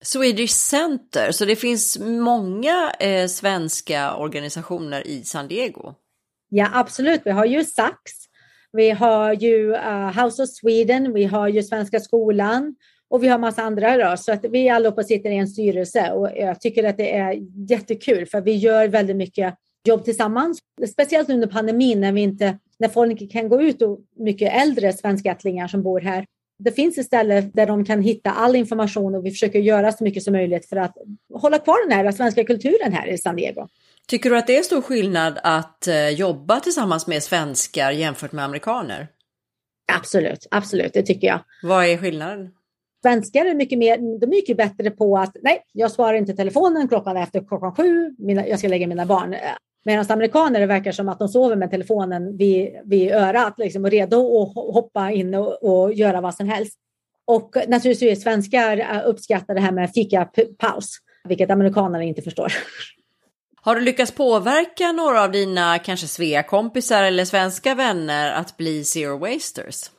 Swedish 0.03 0.53
Center, 0.53 1.31
så 1.31 1.45
det 1.45 1.55
finns 1.55 1.99
många 1.99 2.91
eh, 2.99 3.27
svenska 3.27 4.15
organisationer 4.15 5.07
i 5.07 5.23
San 5.23 5.47
Diego? 5.47 5.93
Ja, 6.49 6.69
absolut. 6.73 7.21
Vi 7.25 7.31
har 7.31 7.45
ju 7.45 7.63
Sax, 7.63 8.11
vi 8.71 8.89
har 8.89 9.33
ju 9.33 9.71
uh, 9.71 10.23
House 10.23 10.43
of 10.43 10.49
Sweden, 10.49 11.13
vi 11.13 11.23
har 11.23 11.47
ju 11.47 11.63
Svenska 11.63 11.99
skolan 11.99 12.75
och 13.09 13.23
vi 13.23 13.27
har 13.27 13.37
massa 13.37 13.61
andra. 13.61 13.97
Då, 13.97 14.17
så 14.17 14.31
att 14.31 14.45
vi 14.45 14.69
allihopa 14.69 15.03
sitter 15.03 15.29
i 15.29 15.37
en 15.37 15.47
styrelse 15.47 16.11
och 16.11 16.29
jag 16.35 16.61
tycker 16.61 16.83
att 16.83 16.97
det 16.97 17.15
är 17.15 17.33
jättekul 17.69 18.25
för 18.25 18.41
vi 18.41 18.55
gör 18.55 18.87
väldigt 18.87 19.15
mycket 19.15 19.55
jobb 19.87 20.05
tillsammans. 20.05 20.59
Speciellt 20.91 21.29
under 21.29 21.47
pandemin 21.47 22.01
när 22.01 22.11
vi 22.11 22.21
inte 22.21 22.57
när 22.79 22.89
folk 22.89 23.31
kan 23.31 23.49
gå 23.49 23.61
ut 23.61 23.81
och 23.81 23.99
mycket 24.15 24.53
äldre 24.53 24.93
svenskättlingar 24.93 25.67
som 25.67 25.83
bor 25.83 26.01
här 26.01 26.25
det 26.59 26.71
finns 26.71 26.97
istället 26.97 27.53
där 27.53 27.65
de 27.65 27.85
kan 27.85 28.01
hitta 28.01 28.31
all 28.31 28.55
information 28.55 29.15
och 29.15 29.25
vi 29.25 29.31
försöker 29.31 29.59
göra 29.59 29.91
så 29.91 30.03
mycket 30.03 30.23
som 30.23 30.33
möjligt 30.33 30.69
för 30.69 30.75
att 30.75 30.95
hålla 31.33 31.59
kvar 31.59 31.89
den 31.89 31.97
här 31.97 32.11
svenska 32.11 32.43
kulturen 32.43 32.93
här 32.93 33.07
i 33.07 33.17
San 33.17 33.35
Diego. 33.35 33.67
Tycker 34.07 34.29
du 34.29 34.37
att 34.37 34.47
det 34.47 34.57
är 34.57 34.63
stor 34.63 34.81
skillnad 34.81 35.39
att 35.43 35.87
eh, 35.87 36.09
jobba 36.09 36.59
tillsammans 36.59 37.07
med 37.07 37.23
svenskar 37.23 37.91
jämfört 37.91 38.31
med 38.31 38.45
amerikaner? 38.45 39.07
Absolut, 39.93 40.47
absolut, 40.51 40.93
det 40.93 41.03
tycker 41.03 41.27
jag. 41.27 41.39
Vad 41.63 41.85
är 41.85 41.97
skillnaden? 41.97 42.49
Svenskar 43.01 43.45
är 43.45 43.55
mycket, 43.55 43.77
mer, 43.77 43.97
de 43.97 44.25
är 44.25 44.29
mycket 44.29 44.57
bättre 44.57 44.91
på 44.91 45.17
att 45.17 45.37
nej, 45.41 45.63
jag 45.73 45.91
svarar 45.91 46.13
inte 46.13 46.33
telefonen 46.33 46.87
klockan 46.87 47.17
efter 47.17 47.47
klockan 47.47 47.75
sju, 47.75 48.15
mina, 48.17 48.47
jag 48.47 48.59
ska 48.59 48.67
lägga 48.67 48.87
mina 48.87 49.05
barn. 49.05 49.35
Medan 49.85 50.05
amerikaner 50.09 50.59
det 50.59 50.65
verkar 50.65 50.91
som 50.91 51.09
att 51.09 51.19
de 51.19 51.27
sover 51.27 51.55
med 51.55 51.71
telefonen 51.71 52.37
vid, 52.37 52.69
vid 52.85 53.11
örat 53.11 53.53
liksom, 53.57 53.85
och 53.85 53.91
redo 53.91 54.41
att 54.41 54.73
hoppa 54.73 55.11
in 55.11 55.35
och, 55.35 55.63
och 55.63 55.93
göra 55.93 56.21
vad 56.21 56.35
som 56.35 56.49
helst. 56.49 56.79
Och 57.25 57.55
naturligtvis 57.67 58.23
svenskar 58.23 59.03
uppskattar 59.05 59.53
det 59.53 59.61
här 59.61 59.71
med 59.71 59.91
fika-paus, 59.91 60.97
vilket 61.27 61.51
amerikanerna 61.51 62.03
inte 62.03 62.21
förstår. 62.21 62.53
Har 63.61 63.75
du 63.75 63.81
lyckats 63.81 64.11
påverka 64.11 64.91
några 64.91 65.23
av 65.23 65.31
dina 65.31 65.79
kanske 65.79 66.07
Svea-kompisar 66.07 67.03
eller 67.03 67.25
svenska 67.25 67.75
vänner 67.75 68.31
att 68.31 68.57
bli 68.57 68.83
zero 68.83 69.17
wasters? 69.17 69.91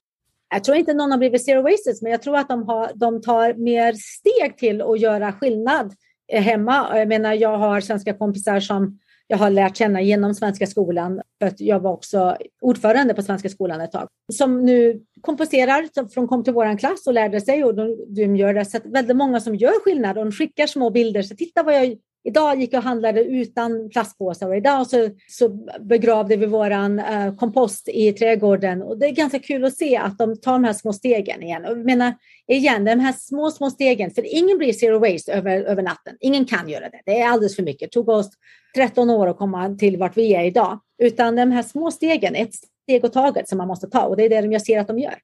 Jag 0.51 0.65
tror 0.65 0.77
inte 0.77 0.95
någon 0.95 1.11
har 1.11 1.19
blivit 1.19 1.45
zero 1.45 1.63
wasters, 1.63 2.03
men 2.03 2.13
jag 2.13 2.23
tror 2.23 2.37
att 2.37 2.49
de, 2.49 2.69
har, 2.69 2.91
de 2.95 3.23
tar 3.23 3.55
mer 3.55 3.93
steg 3.93 4.59
till 4.59 4.83
att 4.83 5.01
göra 5.01 5.33
skillnad 5.33 5.95
hemma. 6.33 6.99
Jag 6.99 7.09
menar, 7.09 7.33
jag 7.33 7.59
har 7.59 7.81
svenska 7.81 8.15
kompisar 8.15 8.61
som 8.61 8.99
jag 9.31 9.39
har 9.39 9.51
lärt 9.51 9.77
känna 9.77 10.03
genom 10.03 10.35
Svenska 10.35 10.67
skolan. 10.67 11.21
För 11.39 11.47
att 11.47 11.61
jag 11.61 11.81
var 11.81 11.93
också 11.93 12.37
ordförande 12.61 13.15
på 13.15 13.23
Svenska 13.23 13.49
skolan 13.49 13.81
ett 13.81 13.93
tag. 13.93 14.09
Som 14.33 14.65
nu 14.65 15.01
komposterar, 15.21 16.09
som 16.09 16.29
kom 16.29 16.45
till 16.45 16.53
vår 16.53 16.79
klass 16.79 17.07
och 17.07 17.13
lärde 17.13 17.41
sig. 17.41 17.65
Och 17.65 17.75
de, 17.75 18.15
de 18.15 18.37
gör 18.37 18.55
det. 18.55 18.65
Så 18.65 18.79
väldigt 18.85 19.17
många 19.17 19.41
som 19.41 19.55
gör 19.55 19.85
skillnad 19.85 20.19
och 20.19 20.25
de 20.25 20.33
skickar 20.33 20.67
små 20.67 20.91
bilder. 20.91 21.23
Så 21.23 21.37
titta 21.37 21.63
vad 21.63 21.75
jag 21.75 21.97
Idag 22.29 22.61
gick 22.61 22.73
jag 22.73 22.79
och 22.79 22.85
handlade 22.85 23.25
utan 23.25 23.91
plastpåsar 23.91 24.49
och 24.49 24.57
idag 24.57 24.87
så, 24.87 25.11
så 25.29 25.49
begravde 25.81 26.37
vi 26.37 26.47
våran 26.47 26.99
eh, 26.99 27.37
kompost 27.37 27.89
i 27.89 28.13
trädgården 28.13 28.83
och 28.83 28.99
det 28.99 29.07
är 29.07 29.11
ganska 29.11 29.39
kul 29.39 29.65
att 29.65 29.77
se 29.77 29.97
att 29.97 30.19
de 30.19 30.41
tar 30.41 30.53
de 30.53 30.65
här 30.65 30.73
små 30.73 30.93
stegen 30.93 31.43
igen. 31.43 31.65
Och 31.65 31.71
jag 31.71 31.85
menar 31.85 32.15
igen, 32.49 32.85
de 32.85 33.01
här 33.01 33.13
små, 33.13 33.51
små 33.51 33.71
stegen, 33.71 34.11
för 34.11 34.37
ingen 34.37 34.59
blir 34.59 34.73
zero 34.73 34.99
waste 34.99 35.33
över, 35.33 35.61
över 35.61 35.83
natten. 35.83 36.17
Ingen 36.21 36.45
kan 36.45 36.69
göra 36.69 36.89
det. 36.89 37.01
Det 37.07 37.21
är 37.21 37.29
alldeles 37.29 37.57
för 37.57 37.63
mycket. 37.63 37.93
Det 37.93 37.93
tog 37.93 38.09
oss 38.09 38.31
13 38.75 39.11
år 39.11 39.27
att 39.27 39.39
komma 39.39 39.77
till 39.79 39.97
vart 39.97 40.17
vi 40.17 40.35
är 40.35 40.45
idag, 40.45 40.81
utan 41.03 41.37
de 41.37 41.51
här 41.51 41.63
små 41.63 41.91
stegen, 41.91 42.35
ett 42.35 42.55
steg 42.55 43.05
åt 43.05 43.13
taget 43.13 43.49
som 43.49 43.59
man 43.59 43.69
måste 43.69 43.87
ta 43.87 44.03
och 44.03 44.17
det 44.17 44.25
är 44.25 44.43
det 44.43 44.53
jag 44.53 44.63
ser 44.63 44.81
att 44.81 44.87
de 44.87 44.99
gör. 44.99 45.19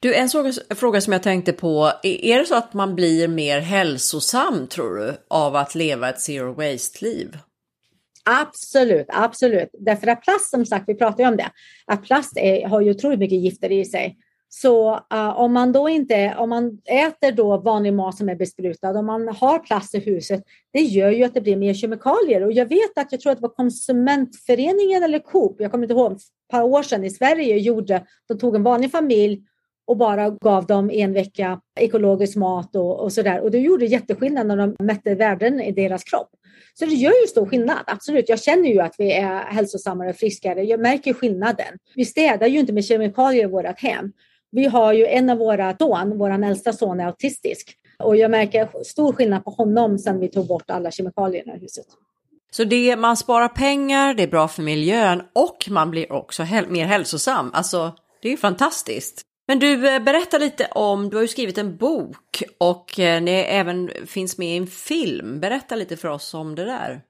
Du, 0.00 0.14
en 0.14 0.28
fråga 0.76 1.00
som 1.00 1.12
jag 1.12 1.22
tänkte 1.22 1.52
på. 1.52 1.92
Är 2.02 2.38
det 2.38 2.46
så 2.46 2.54
att 2.54 2.74
man 2.74 2.94
blir 2.94 3.28
mer 3.28 3.60
hälsosam, 3.60 4.66
tror 4.66 4.96
du, 4.96 5.16
av 5.28 5.56
att 5.56 5.74
leva 5.74 6.08
ett 6.08 6.20
zero 6.20 6.52
waste-liv? 6.52 7.38
Absolut, 8.24 9.06
absolut. 9.08 9.68
Därför 9.72 10.06
att 10.06 10.22
plast, 10.22 10.50
som 10.50 10.66
sagt, 10.66 10.84
vi 10.88 10.94
pratar 10.94 11.24
ju 11.24 11.28
om 11.28 11.36
det, 11.36 11.50
att 11.86 12.04
plast 12.04 12.36
är, 12.36 12.68
har 12.68 12.80
ju 12.80 12.90
otroligt 12.90 13.18
mycket 13.18 13.38
gifter 13.38 13.72
i 13.72 13.84
sig. 13.84 14.16
Så 14.48 14.94
uh, 14.94 15.38
om 15.38 15.52
man 15.52 15.72
då 15.72 15.88
inte, 15.88 16.34
om 16.38 16.48
man 16.48 16.78
äter 16.84 17.32
då 17.32 17.56
vanlig 17.56 17.94
mat 17.94 18.16
som 18.16 18.28
är 18.28 18.36
besprutad, 18.36 18.90
om 18.90 19.06
man 19.06 19.28
har 19.28 19.58
plast 19.58 19.94
i 19.94 19.98
huset, 19.98 20.42
det 20.72 20.80
gör 20.80 21.10
ju 21.10 21.24
att 21.24 21.34
det 21.34 21.40
blir 21.40 21.56
mer 21.56 21.74
kemikalier. 21.74 22.44
Och 22.44 22.52
jag 22.52 22.66
vet 22.66 22.98
att 22.98 23.12
jag 23.12 23.20
tror 23.20 23.32
att 23.32 23.38
det 23.38 23.42
var 23.42 23.54
Konsumentföreningen 23.54 25.02
eller 25.02 25.18
Coop, 25.18 25.56
jag 25.58 25.70
kommer 25.70 25.84
inte 25.84 25.94
ihåg, 25.94 26.12
ett 26.12 26.20
par 26.50 26.62
år 26.62 26.82
sedan 26.82 27.04
i 27.04 27.10
Sverige 27.10 27.56
gjorde, 27.56 28.06
de 28.28 28.38
tog 28.38 28.56
en 28.56 28.62
vanlig 28.62 28.90
familj 28.90 29.42
och 29.88 29.96
bara 29.96 30.30
gav 30.30 30.66
dem 30.66 30.90
en 30.90 31.12
vecka 31.12 31.60
ekologisk 31.80 32.36
mat 32.36 32.76
och, 32.76 33.00
och 33.00 33.12
där. 33.12 33.40
Och 33.40 33.50
det 33.50 33.58
gjorde 33.58 33.84
jätteskillnad 33.84 34.46
när 34.46 34.56
de 34.56 34.76
mätte 34.78 35.14
värden 35.14 35.60
i 35.60 35.72
deras 35.72 36.04
kropp. 36.04 36.30
Så 36.74 36.84
det 36.84 36.94
gör 36.94 37.20
ju 37.22 37.26
stor 37.26 37.46
skillnad, 37.46 37.78
absolut. 37.86 38.28
Jag 38.28 38.40
känner 38.40 38.68
ju 38.68 38.80
att 38.80 38.94
vi 38.98 39.12
är 39.12 39.38
hälsosammare 39.38 40.10
och 40.10 40.16
friskare. 40.16 40.62
Jag 40.62 40.80
märker 40.80 41.12
skillnaden. 41.12 41.78
Vi 41.94 42.04
städar 42.04 42.46
ju 42.46 42.58
inte 42.58 42.72
med 42.72 42.84
kemikalier 42.84 43.44
i 43.44 43.50
vårt 43.50 43.80
hem. 43.80 44.12
Vi 44.50 44.66
har 44.66 44.92
ju 44.92 45.06
en 45.06 45.30
av 45.30 45.38
våra 45.38 45.76
son, 45.78 46.18
vår 46.18 46.44
äldsta 46.44 46.72
son 46.72 47.00
är 47.00 47.06
autistisk. 47.06 47.74
Och 47.98 48.16
jag 48.16 48.30
märker 48.30 48.68
stor 48.84 49.12
skillnad 49.12 49.44
på 49.44 49.50
honom 49.50 49.98
sedan 49.98 50.20
vi 50.20 50.28
tog 50.28 50.46
bort 50.46 50.70
alla 50.70 50.90
kemikalier 50.90 51.56
i 51.56 51.60
huset. 51.60 51.86
Så 52.50 52.64
det, 52.64 52.96
man 52.96 53.16
sparar 53.16 53.48
pengar, 53.48 54.14
det 54.14 54.22
är 54.22 54.28
bra 54.28 54.48
för 54.48 54.62
miljön 54.62 55.22
och 55.32 55.66
man 55.70 55.90
blir 55.90 56.12
också 56.12 56.42
mer 56.68 56.84
hälsosam. 56.84 57.50
Alltså, 57.54 57.92
det 58.22 58.28
är 58.28 58.30
ju 58.30 58.36
fantastiskt. 58.36 59.27
Men 59.48 59.58
du, 59.58 59.76
berättar 59.76 60.00
berätta 60.00 60.38
lite 60.38 60.66
om, 60.70 61.10
du 61.10 61.16
har 61.16 61.22
ju 61.22 61.28
skrivit 61.28 61.58
en 61.58 61.76
bok 61.76 62.42
och 62.58 62.98
eh, 62.98 63.22
ni 63.22 63.30
även 63.30 63.90
finns 64.06 64.38
med 64.38 64.48
i 64.48 64.56
en 64.56 64.66
film. 64.66 65.40
Berätta 65.40 65.76
lite 65.76 65.96
för 65.96 66.08
oss 66.08 66.34
om 66.34 66.54
det 66.54 66.64
där. 66.64 67.02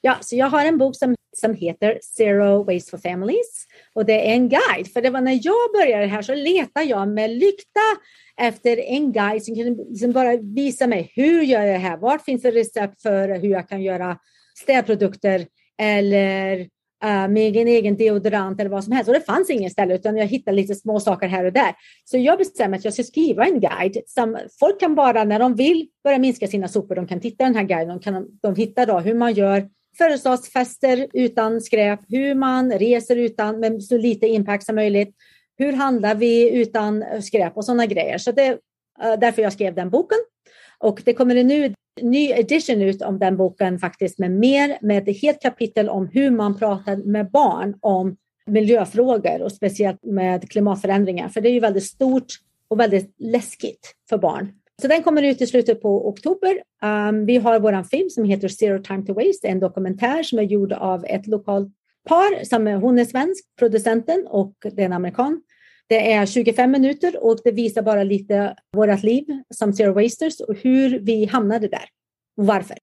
Ja, 0.00 0.16
så 0.20 0.36
jag 0.36 0.46
har 0.46 0.64
en 0.64 0.78
bok 0.78 0.96
som, 0.96 1.14
som 1.36 1.54
heter 1.54 1.98
Zero 2.02 2.64
Waste 2.64 2.90
for 2.90 2.98
Families 2.98 3.66
och 3.94 4.04
det 4.06 4.28
är 4.30 4.34
en 4.34 4.48
guide. 4.48 4.92
För 4.92 5.02
det 5.02 5.10
var 5.10 5.20
när 5.20 5.40
jag 5.42 5.72
började 5.72 6.06
här 6.06 6.22
så 6.22 6.34
letade 6.34 6.86
jag 6.86 7.08
med 7.08 7.30
lykta 7.30 7.80
efter 8.36 8.76
en 8.76 9.12
guide 9.12 9.42
som 9.42 9.54
kunde 9.54 9.84
liksom 9.88 10.12
bara 10.12 10.36
visa 10.36 10.86
mig 10.86 11.12
hur 11.14 11.42
gör 11.42 11.62
jag 11.62 11.74
det 11.74 11.88
här? 11.88 11.96
Vart 11.96 12.24
finns 12.24 12.42
det 12.42 12.50
recept 12.50 13.02
för 13.02 13.28
hur 13.28 13.48
jag 13.48 13.68
kan 13.68 13.82
göra 13.82 14.18
städprodukter 14.54 15.46
eller 15.78 16.68
Eh, 17.04 17.28
med 17.28 17.56
en 17.56 17.68
egen 17.68 17.96
deodorant 17.96 18.60
eller 18.60 18.70
vad 18.70 18.84
som 18.84 18.92
helst. 18.92 19.08
Och 19.08 19.14
det 19.14 19.20
fanns 19.20 19.50
ingen 19.50 19.70
ställe 19.70 19.94
utan 19.94 20.16
jag 20.16 20.26
hittade 20.26 20.56
lite 20.56 20.74
små 20.74 21.00
saker 21.00 21.28
här 21.28 21.44
och 21.44 21.52
där. 21.52 21.74
Så 22.04 22.18
jag 22.18 22.38
bestämde 22.38 22.76
att 22.76 22.84
jag 22.84 22.94
ska 22.94 23.02
skriva 23.02 23.44
en 23.46 23.60
guide 23.60 24.02
som 24.06 24.38
folk 24.60 24.80
kan 24.80 24.94
bara 24.94 25.24
när 25.24 25.38
de 25.38 25.54
vill 25.54 25.88
börja 26.04 26.18
minska 26.18 26.46
sina 26.46 26.68
sopor, 26.68 26.94
de 26.94 27.06
kan 27.06 27.20
titta 27.20 27.44
den 27.44 27.54
här 27.54 27.62
guiden, 27.62 27.88
de 27.88 28.00
kan 28.00 28.26
de 28.42 28.54
hitta 28.54 28.86
då 28.86 28.98
hur 28.98 29.14
man 29.14 29.32
gör 29.32 29.68
födelsedagsfester 29.98 31.06
utan 31.12 31.60
skräp, 31.60 32.00
hur 32.08 32.34
man 32.34 32.72
reser 32.72 33.16
utan 33.16 33.60
med 33.60 33.82
så 33.82 33.98
lite 33.98 34.26
impact 34.26 34.66
som 34.66 34.74
möjligt. 34.74 35.14
Hur 35.58 35.72
handlar 35.72 36.14
vi 36.14 36.50
utan 36.50 37.04
skräp 37.22 37.56
och 37.56 37.64
sådana 37.64 37.86
grejer. 37.86 38.18
Så 38.18 38.32
det 38.32 38.58
är 39.00 39.16
därför 39.16 39.42
jag 39.42 39.52
skrev 39.52 39.74
den 39.74 39.90
boken. 39.90 40.18
Och 40.82 41.02
det 41.04 41.14
kommer 41.14 41.36
en 41.36 41.46
ny, 41.46 41.74
ny 42.00 42.30
edition 42.30 42.82
ut 42.82 43.02
om 43.02 43.18
den 43.18 43.36
boken 43.36 43.78
faktiskt 43.78 44.18
med 44.18 44.30
mer, 44.30 44.78
med 44.80 45.08
ett 45.08 45.20
helt 45.22 45.42
kapitel 45.42 45.88
om 45.88 46.06
hur 46.06 46.30
man 46.30 46.58
pratar 46.58 46.96
med 46.96 47.30
barn 47.30 47.74
om 47.80 48.16
miljöfrågor 48.46 49.42
och 49.42 49.52
speciellt 49.52 50.04
med 50.04 50.50
klimatförändringar. 50.50 51.28
För 51.28 51.40
det 51.40 51.48
är 51.48 51.52
ju 51.52 51.60
väldigt 51.60 51.84
stort 51.84 52.26
och 52.68 52.80
väldigt 52.80 53.14
läskigt 53.18 53.94
för 54.08 54.18
barn. 54.18 54.52
Så 54.82 54.88
den 54.88 55.02
kommer 55.02 55.22
ut 55.22 55.40
i 55.40 55.46
slutet 55.46 55.82
på 55.82 56.08
oktober. 56.08 56.62
Um, 56.82 57.26
vi 57.26 57.36
har 57.36 57.60
vår 57.60 57.82
film 57.82 58.10
som 58.10 58.24
heter 58.24 58.48
Zero 58.48 58.82
time 58.82 59.06
to 59.06 59.14
waste, 59.14 59.48
en 59.48 59.60
dokumentär 59.60 60.22
som 60.22 60.38
är 60.38 60.42
gjord 60.42 60.72
av 60.72 61.04
ett 61.04 61.26
lokalt 61.26 61.68
par. 62.08 62.44
Som 62.44 62.66
hon 62.66 62.98
är 62.98 63.04
svensk, 63.04 63.44
producenten, 63.58 64.26
och 64.26 64.54
det 64.62 64.82
är 64.82 64.86
en 64.86 64.92
amerikan. 64.92 65.42
Det 65.92 66.12
är 66.12 66.26
25 66.26 66.70
minuter 66.70 67.24
och 67.24 67.38
det 67.44 67.50
visar 67.50 67.82
bara 67.82 68.04
lite 68.04 68.56
vårt 68.76 69.02
liv 69.02 69.24
som 69.54 69.72
Zero 69.72 69.92
Wasters 69.92 70.40
och 70.40 70.54
hur 70.54 70.98
vi 70.98 71.24
hamnade 71.24 71.68
där 71.68 71.84
och 72.36 72.46
varför. 72.46 72.76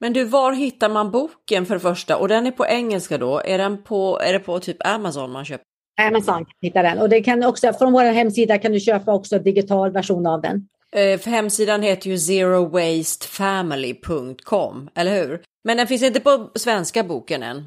Men 0.00 0.12
du, 0.12 0.24
var 0.24 0.52
hittar 0.52 0.88
man 0.88 1.10
boken 1.10 1.66
för 1.66 1.74
det 1.74 1.80
första? 1.80 2.16
Och 2.16 2.28
den 2.28 2.46
är 2.46 2.50
på 2.50 2.66
engelska 2.66 3.18
då? 3.18 3.42
Är, 3.44 3.58
den 3.58 3.82
på, 3.82 4.20
är 4.20 4.32
det 4.32 4.38
på 4.38 4.60
typ 4.60 4.86
Amazon 4.86 5.30
man 5.30 5.44
köper? 5.44 5.64
Amazon 6.00 6.44
kan 6.44 6.54
hitta 6.60 6.82
den 6.82 6.98
och 6.98 7.08
det 7.08 7.20
kan 7.20 7.44
också, 7.44 7.72
från 7.72 7.92
vår 7.92 8.04
hemsida 8.04 8.58
kan 8.58 8.72
du 8.72 8.80
köpa 8.80 9.14
också 9.14 9.38
digital 9.38 9.90
version 9.90 10.26
av 10.26 10.40
den. 10.40 10.68
Eh, 10.92 11.18
för 11.18 11.30
hemsidan 11.30 11.82
heter 11.82 12.10
ju 12.10 12.18
zerowastefamily.com, 12.18 14.90
eller 14.94 15.24
hur? 15.24 15.42
Men 15.64 15.76
den 15.76 15.86
finns 15.86 16.02
inte 16.02 16.20
på 16.20 16.50
svenska 16.54 17.04
boken 17.04 17.42
än? 17.42 17.64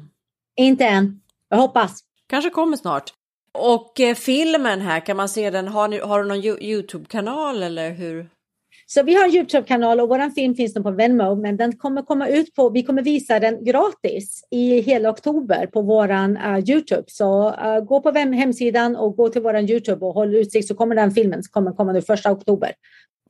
Inte 0.56 0.84
än. 0.84 1.20
Jag 1.48 1.56
hoppas. 1.56 2.00
Kanske 2.28 2.50
kommer 2.50 2.76
snart. 2.76 3.12
Och 3.58 4.00
eh, 4.00 4.14
filmen 4.14 4.80
här, 4.80 5.00
kan 5.00 5.16
man 5.16 5.28
se 5.28 5.50
den? 5.50 5.68
Har, 5.68 5.88
ni, 5.88 5.98
har 5.98 6.22
du 6.22 6.28
någon 6.28 6.62
Youtube-kanal 6.62 7.62
eller 7.62 7.90
hur? 7.90 8.28
Så 8.86 9.02
vi 9.02 9.14
har 9.14 9.24
en 9.24 9.34
Youtube-kanal 9.34 10.00
och 10.00 10.08
vår 10.08 10.34
film 10.34 10.54
finns 10.54 10.74
på 10.74 10.90
Venmo, 10.90 11.34
men 11.34 11.56
den 11.56 11.76
kommer 11.76 12.02
komma 12.02 12.28
ut 12.28 12.54
på, 12.54 12.70
vi 12.70 12.82
kommer 12.82 13.02
visa 13.02 13.40
den 13.40 13.64
gratis 13.64 14.44
i 14.50 14.80
hela 14.80 15.10
oktober 15.10 15.66
på 15.66 15.82
våran 15.82 16.36
uh, 16.36 16.70
Youtube. 16.70 17.04
Så 17.06 17.48
uh, 17.48 17.80
gå 17.80 18.00
på 18.00 18.10
hemsidan 18.10 18.96
och 18.96 19.16
gå 19.16 19.28
till 19.28 19.42
våran 19.42 19.70
Youtube 19.70 20.06
och 20.06 20.14
håll 20.14 20.34
utsikt 20.34 20.68
så 20.68 20.74
kommer 20.74 20.94
den 20.94 21.10
filmen 21.10 21.42
kommer 21.50 21.72
komma 21.72 21.92
nu 21.92 22.02
första 22.02 22.30
oktober. 22.30 22.72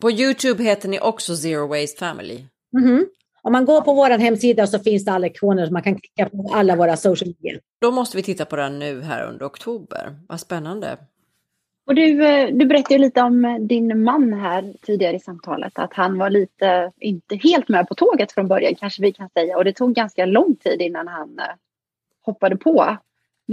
På 0.00 0.10
Youtube 0.10 0.64
heter 0.64 0.88
ni 0.88 1.00
också 1.00 1.36
Zero 1.36 1.66
Waste 1.66 1.98
Family? 1.98 2.44
Mm 2.78 2.88
-hmm. 2.88 3.04
Om 3.42 3.52
man 3.52 3.64
går 3.64 3.80
på 3.80 3.92
vår 3.92 4.10
hemsida 4.18 4.66
så 4.66 4.78
finns 4.78 5.04
det 5.04 5.12
alla 5.12 5.28
så 5.28 5.72
man 5.72 5.82
kan 5.82 5.94
klicka 5.94 6.28
på 6.28 6.50
alla 6.54 6.76
våra 6.76 6.96
social 6.96 7.34
media. 7.38 7.60
Då 7.80 7.90
måste 7.90 8.16
vi 8.16 8.22
titta 8.22 8.44
på 8.44 8.56
den 8.56 8.78
nu 8.78 9.02
här 9.02 9.26
under 9.26 9.46
oktober. 9.46 10.16
Vad 10.28 10.40
spännande. 10.40 10.96
Och 11.86 11.94
du, 11.94 12.26
eh, 12.26 12.48
du 12.52 12.66
berättade 12.66 12.98
lite 12.98 13.22
om 13.22 13.66
din 13.68 14.02
man 14.02 14.32
här 14.32 14.74
tidigare 14.82 15.16
i 15.16 15.20
samtalet, 15.20 15.78
att 15.78 15.94
han 15.94 16.18
var 16.18 16.30
lite, 16.30 16.92
inte 17.00 17.36
helt 17.36 17.68
med 17.68 17.88
på 17.88 17.94
tåget 17.94 18.32
från 18.32 18.48
början 18.48 18.74
kanske 18.74 19.02
vi 19.02 19.12
kan 19.12 19.28
säga. 19.28 19.56
Och 19.56 19.64
det 19.64 19.72
tog 19.72 19.94
ganska 19.94 20.26
lång 20.26 20.56
tid 20.56 20.80
innan 20.80 21.08
han 21.08 21.38
eh, 21.38 21.54
hoppade 22.22 22.56
på. 22.56 22.96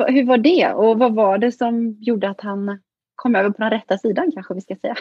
Hur 0.08 0.26
var 0.26 0.38
det 0.38 0.74
och 0.74 1.00
vad 1.00 1.16
var 1.16 1.38
det 1.38 1.52
som 1.52 1.98
gjorde 2.00 2.30
att 2.30 2.42
han 2.42 2.80
kom 3.16 3.36
över 3.36 3.50
på 3.50 3.62
den 3.62 3.70
rätta 3.70 3.98
sidan 3.98 4.32
kanske 4.32 4.54
vi 4.54 4.62
ska 4.62 4.76
säga? 4.76 4.98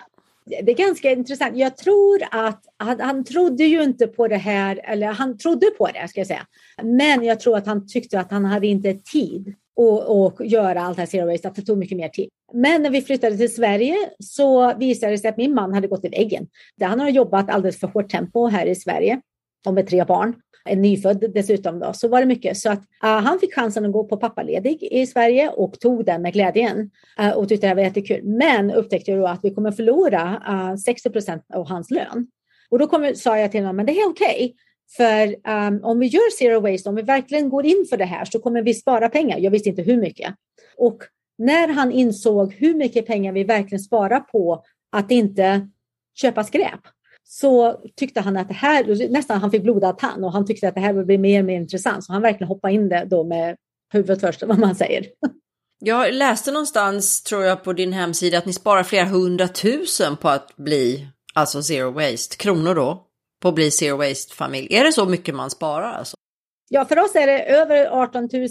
Det 0.49 0.73
är 0.73 0.77
ganska 0.77 1.11
intressant. 1.11 1.57
Jag 1.57 1.77
tror 1.77 2.23
att 2.31 2.65
han, 2.77 3.01
han 3.01 3.25
trodde 3.25 3.65
ju 3.65 3.83
inte 3.83 4.07
på 4.07 4.29
det 4.29 4.37
här, 4.37 4.81
eller 4.85 5.07
han 5.07 5.39
trodde 5.39 5.67
på 5.79 5.87
det 5.87 6.09
ska 6.09 6.21
jag 6.21 6.27
säga. 6.27 6.47
Men 6.83 7.25
jag 7.25 7.41
tror 7.41 7.57
att 7.57 7.67
han 7.67 7.89
tyckte 7.89 8.21
att 8.21 8.31
han 8.31 8.45
hade 8.45 8.67
inte 8.67 8.95
tid 8.95 9.55
att 10.09 10.47
göra 10.47 10.83
allt 10.83 10.97
det 10.97 11.03
här 11.03 11.07
zero 11.07 11.31
waste, 11.31 11.49
att 11.49 11.55
det 11.55 11.63
tog 11.63 11.79
mycket 11.79 11.97
mer 11.97 12.09
tid. 12.09 12.29
Men 12.53 12.83
när 12.83 12.91
vi 12.91 13.03
flyttade 13.03 13.37
till 13.37 13.55
Sverige 13.55 13.97
så 14.19 14.75
visade 14.75 15.13
det 15.13 15.19
sig 15.19 15.31
att 15.31 15.37
min 15.37 15.55
man 15.55 15.75
hade 15.75 15.89
gått 15.89 16.05
i 16.05 16.09
väggen. 16.09 16.47
Han 16.81 17.01
har 17.01 17.09
jobbat 17.09 17.51
alldeles 17.51 17.81
för 17.81 17.87
hårt 17.87 18.11
tempo 18.11 18.47
här 18.47 18.67
i 18.67 18.75
Sverige 18.75 19.21
och 19.67 19.75
med 19.75 19.87
tre 19.87 20.05
barn 20.05 20.35
en 20.69 20.83
nyfödd 20.83 21.25
dessutom 21.35 21.79
då, 21.79 21.93
så 21.93 22.09
var 22.09 22.21
det 22.21 22.27
mycket. 22.27 22.57
Så 22.57 22.71
att 22.71 22.79
uh, 22.79 23.11
han 23.11 23.39
fick 23.39 23.55
chansen 23.55 23.87
att 23.87 23.93
gå 23.93 24.05
på 24.05 24.17
pappaledig 24.17 24.83
i 24.83 25.07
Sverige 25.07 25.49
och 25.49 25.81
tog 25.81 26.05
den 26.05 26.23
med 26.23 26.33
glädjen 26.33 26.91
uh, 27.21 27.29
eh, 27.29 27.33
och 27.33 27.49
tyckte 27.49 27.69
det 27.69 27.75
var 27.75 27.83
jättekul. 27.83 28.25
Men 28.25 28.71
upptäckte 28.71 29.17
då 29.17 29.27
att 29.27 29.41
vi 29.43 29.55
kommer 29.55 29.73
förlora 29.73 30.43
eh, 30.49 30.71
uh, 30.71 30.77
60 30.77 31.11
procent 31.11 31.45
av 31.55 31.69
hans 31.69 31.91
lön. 31.91 32.27
Och 32.71 32.79
då 32.79 32.87
kom, 32.87 33.13
sa 33.15 33.39
jag 33.39 33.51
till 33.51 33.61
honom, 33.61 33.77
men 33.77 33.87
det 33.87 33.93
är 33.93 34.09
okej. 34.09 34.35
Okay. 34.35 34.53
För 34.97 35.51
um, 35.51 35.85
om 35.85 35.99
vi 35.99 36.07
gör 36.07 36.31
zero 36.39 36.61
waste, 36.61 36.89
om 36.89 36.95
vi 36.95 37.03
verkligen 37.03 37.49
går 37.49 37.67
in 37.67 37.87
för 37.91 37.97
det 37.97 38.05
här 38.05 38.25
så 38.25 38.39
kommer 38.39 38.63
vi 38.63 38.75
spara 38.75 39.09
pengar. 39.09 39.39
Jag 39.39 39.51
visste 39.51 39.69
inte 39.69 39.83
hur 39.83 39.97
mycket. 39.97 40.35
Och 40.77 40.99
när 41.39 41.69
han 41.69 41.93
insåg 41.93 42.55
hur 42.55 42.75
mycket 42.75 43.07
pengar 43.07 43.33
vi 43.33 43.45
verkligen 43.45 43.81
sparar 43.81 44.21
på 44.21 44.65
att 44.93 45.11
inte 45.11 45.69
köpa 46.15 46.45
skräp 46.45 46.81
så 47.31 47.81
tyckte 47.97 48.21
han 48.21 48.37
att 48.37 48.49
det 48.49 48.55
här, 48.55 49.09
nästan 49.11 49.41
han 49.41 49.51
fick 49.51 49.63
blodad 49.63 49.99
tand 49.99 50.25
och 50.25 50.33
han 50.33 50.47
tyckte 50.47 50.69
att 50.69 50.75
det 50.75 50.81
här 50.81 50.93
would 50.93 51.07
bli 51.07 51.19
mer 51.19 51.39
och 51.39 51.45
mer 51.45 51.57
intressant. 51.57 52.05
Så 52.05 52.13
han 52.13 52.23
verkligen 52.23 52.49
hoppade 52.49 52.75
in 52.75 52.89
det 52.89 53.05
då 53.11 53.25
med 53.25 53.57
huvudet 53.93 54.21
först, 54.21 54.43
vad 54.43 54.59
man 54.59 54.75
säger. 54.75 55.07
Jag 55.81 56.15
läste 56.15 56.53
någonstans, 56.53 57.23
tror 57.23 57.45
jag, 57.45 57.65
på 57.65 57.73
din 57.73 57.93
hemsida 57.93 58.39
att 58.39 58.47
ni 58.47 58.53
sparar 58.53 58.83
flera 58.83 59.05
hundratusen 59.05 60.17
på 60.17 60.29
att 60.29 60.57
bli, 60.57 61.09
alltså 61.35 61.63
zero 61.63 61.91
waste, 61.91 62.37
kronor 62.37 62.75
då, 62.75 63.07
på 63.43 63.49
att 63.49 63.55
bli 63.55 63.71
zero 63.71 63.97
waste-familj. 63.97 64.75
Är 64.75 64.85
det 64.85 64.93
så 64.93 65.07
mycket 65.07 65.35
man 65.35 65.51
sparar 65.51 65.93
alltså? 65.93 66.17
Ja, 66.69 66.85
för 66.85 66.99
oss 66.99 67.15
är 67.15 67.27
det 67.27 67.43
över 67.43 67.87
18 67.87 68.29
000 68.33 68.49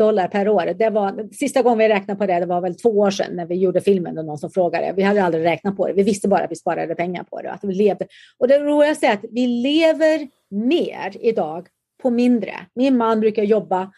dollar 0.00 0.28
per 0.28 0.48
år. 0.48 0.74
Det 0.78 0.90
var, 0.90 1.28
sista 1.32 1.62
gången 1.62 1.78
vi 1.78 1.88
räknade 1.88 2.18
på 2.18 2.26
det, 2.26 2.40
det 2.40 2.46
var 2.46 2.60
väl 2.60 2.74
två 2.74 2.88
år 2.88 3.10
sedan 3.10 3.36
när 3.36 3.46
vi 3.46 3.54
gjorde 3.54 3.80
filmen 3.80 4.18
och 4.18 4.24
någon 4.24 4.38
som 4.38 4.50
frågade. 4.50 4.92
Vi 4.96 5.02
hade 5.02 5.24
aldrig 5.24 5.44
räknat 5.44 5.76
på 5.76 5.86
det. 5.86 5.92
Vi 5.92 6.02
visste 6.02 6.28
bara 6.28 6.44
att 6.44 6.50
vi 6.50 6.56
sparade 6.56 6.94
pengar 6.94 7.24
på 7.24 7.42
det. 7.42 7.50
Att 7.50 7.64
vi 7.64 7.74
levde. 7.74 8.06
Och 8.38 8.48
det 8.48 8.58
roligaste 8.58 9.06
är 9.06 9.12
att 9.12 9.24
vi 9.30 9.46
lever 9.46 10.28
mer 10.50 11.16
idag 11.20 11.66
på 12.02 12.10
mindre. 12.10 12.52
Min 12.74 12.96
man 12.96 13.20
brukar 13.20 13.42
jobba 13.42 13.92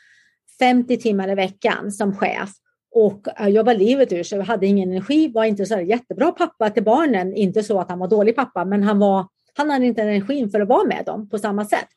50 0.58 0.96
timmar 0.96 1.30
i 1.30 1.34
veckan 1.34 1.92
som 1.92 2.16
chef 2.16 2.50
och 2.94 3.40
äh, 3.40 3.48
jobba 3.48 3.72
livet 3.72 4.12
ur 4.12 4.22
sig. 4.22 4.40
Hade 4.40 4.66
ingen 4.66 4.90
energi, 4.90 5.28
var 5.28 5.44
inte 5.44 5.66
så 5.66 5.80
jättebra 5.80 6.32
pappa 6.32 6.70
till 6.70 6.84
barnen. 6.84 7.34
Inte 7.34 7.62
så 7.62 7.78
att 7.78 7.90
han 7.90 7.98
var 7.98 8.08
dålig 8.08 8.36
pappa, 8.36 8.64
men 8.64 8.82
han, 8.82 8.98
var, 8.98 9.26
han 9.54 9.70
hade 9.70 9.86
inte 9.86 10.02
energin 10.02 10.50
för 10.50 10.60
att 10.60 10.68
vara 10.68 10.84
med 10.84 11.02
dem 11.06 11.28
på 11.28 11.38
samma 11.38 11.64
sätt. 11.64 11.88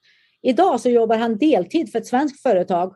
Idag 0.41 0.79
så 0.79 0.89
jobbar 0.89 1.17
han 1.17 1.37
deltid 1.37 1.91
för 1.91 1.99
ett 1.99 2.07
svenskt 2.07 2.41
företag 2.41 2.95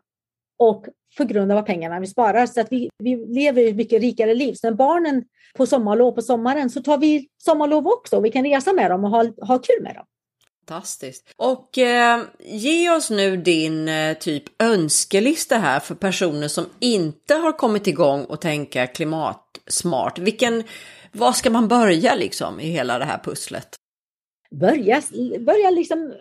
och 0.60 0.86
på 1.18 1.24
grund 1.24 1.52
av 1.52 1.62
pengarna 1.62 2.00
vi 2.00 2.08
sparar. 2.08 2.46
Så 2.46 2.62
att 2.62 2.72
vi, 2.72 2.90
vi 3.04 3.16
lever 3.16 3.68
ett 3.68 3.76
mycket 3.76 4.02
rikare 4.02 4.34
liv. 4.34 4.54
Så 4.54 4.70
när 4.70 4.76
barnen 4.76 5.24
på 5.58 5.66
sommarlov 5.66 6.12
på 6.12 6.22
sommaren 6.22 6.70
så 6.70 6.82
tar 6.82 6.98
vi 6.98 7.28
sommarlov 7.38 7.88
också. 7.88 8.20
Vi 8.20 8.32
kan 8.32 8.44
resa 8.44 8.74
med 8.74 8.92
dem 8.92 9.04
och 9.04 9.10
ha, 9.10 9.24
ha 9.42 9.60
kul 9.60 9.84
med 9.84 9.96
dem. 9.96 10.06
Fantastiskt. 10.70 11.34
Och 11.36 11.78
eh, 11.78 12.22
ge 12.40 12.90
oss 12.90 13.10
nu 13.10 13.38
din 13.38 13.88
eh, 13.88 14.18
typ 14.18 14.44
önskelista 14.62 15.58
här 15.58 15.80
för 15.80 15.96
personer 15.96 16.48
som 16.48 16.66
inte 16.80 17.34
har 17.34 17.52
kommit 17.52 17.88
igång 17.88 18.24
och 18.24 18.42
tänka 18.42 18.88
klimatsmart. 18.88 20.20
Vilken, 20.20 20.64
var 21.12 21.32
ska 21.32 21.50
man 21.50 21.68
börja 21.68 22.16
liksom 22.16 22.60
i 22.60 22.68
hela 22.68 23.00
det 23.00 23.06
här 23.06 23.18
pusslet? 23.24 23.76
Börja, 24.52 25.02
börja 25.40 25.70
liksom 25.70 26.14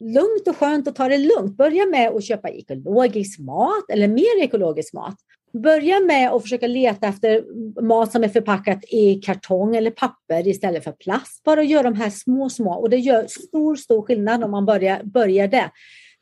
lugnt 0.00 0.48
och 0.48 0.56
skönt 0.56 0.88
och 0.88 0.94
ta 0.94 1.08
det 1.08 1.18
lugnt. 1.18 1.56
Börja 1.56 1.86
med 1.86 2.08
att 2.08 2.24
köpa 2.24 2.48
ekologisk 2.48 3.38
mat 3.38 3.90
eller 3.92 4.08
mer 4.08 4.42
ekologisk 4.42 4.94
mat. 4.94 5.16
Börja 5.52 6.00
med 6.00 6.30
att 6.32 6.42
försöka 6.42 6.66
leta 6.66 7.06
efter 7.06 7.44
mat 7.82 8.12
som 8.12 8.24
är 8.24 8.28
förpackat 8.28 8.84
i 8.84 9.14
kartong 9.14 9.76
eller 9.76 9.90
papper 9.90 10.48
istället 10.48 10.84
för 10.84 10.92
plast. 10.92 11.42
Bara 11.44 11.62
gör 11.62 11.82
de 11.82 11.94
här 11.94 12.10
små, 12.10 12.50
små 12.50 12.72
och 12.74 12.90
det 12.90 12.96
gör 12.96 13.26
stor, 13.26 13.76
stor 13.76 14.02
skillnad 14.02 14.44
om 14.44 14.50
man 14.50 14.66
börjar, 14.66 15.02
börjar 15.04 15.48
det. 15.48 15.70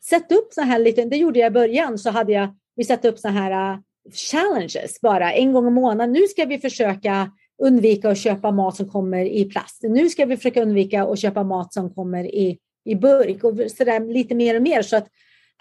Sätt 0.08 0.32
upp 0.32 0.52
så 0.52 0.60
här 0.60 0.78
lite, 0.78 1.04
det 1.04 1.16
gjorde 1.16 1.38
jag 1.38 1.46
i 1.46 1.54
början, 1.54 1.98
så 1.98 2.10
hade 2.10 2.32
jag, 2.32 2.48
vi 2.76 2.84
satte 2.84 3.08
upp 3.08 3.18
så 3.18 3.28
här 3.28 3.72
äh, 3.72 3.78
challenges 4.12 5.00
bara 5.00 5.32
en 5.32 5.52
gång 5.52 5.66
i 5.66 5.70
månaden. 5.70 6.12
Nu 6.12 6.26
ska 6.26 6.44
vi 6.44 6.58
försöka 6.58 7.30
undvika 7.62 8.10
att 8.10 8.18
köpa 8.18 8.50
mat 8.50 8.76
som 8.76 8.88
kommer 8.88 9.24
i 9.24 9.44
plast. 9.44 9.82
Nu 9.82 10.08
ska 10.08 10.24
vi 10.24 10.36
försöka 10.36 10.62
undvika 10.62 11.04
att 11.04 11.18
köpa 11.18 11.42
mat 11.42 11.72
som 11.72 11.94
kommer 11.94 12.24
i, 12.24 12.58
i 12.84 12.94
burk 12.94 13.44
och 13.44 13.70
så 13.70 13.84
där 13.84 14.12
lite 14.12 14.34
mer 14.34 14.56
och 14.56 14.62
mer 14.62 14.82
så 14.82 14.96
att 14.96 15.08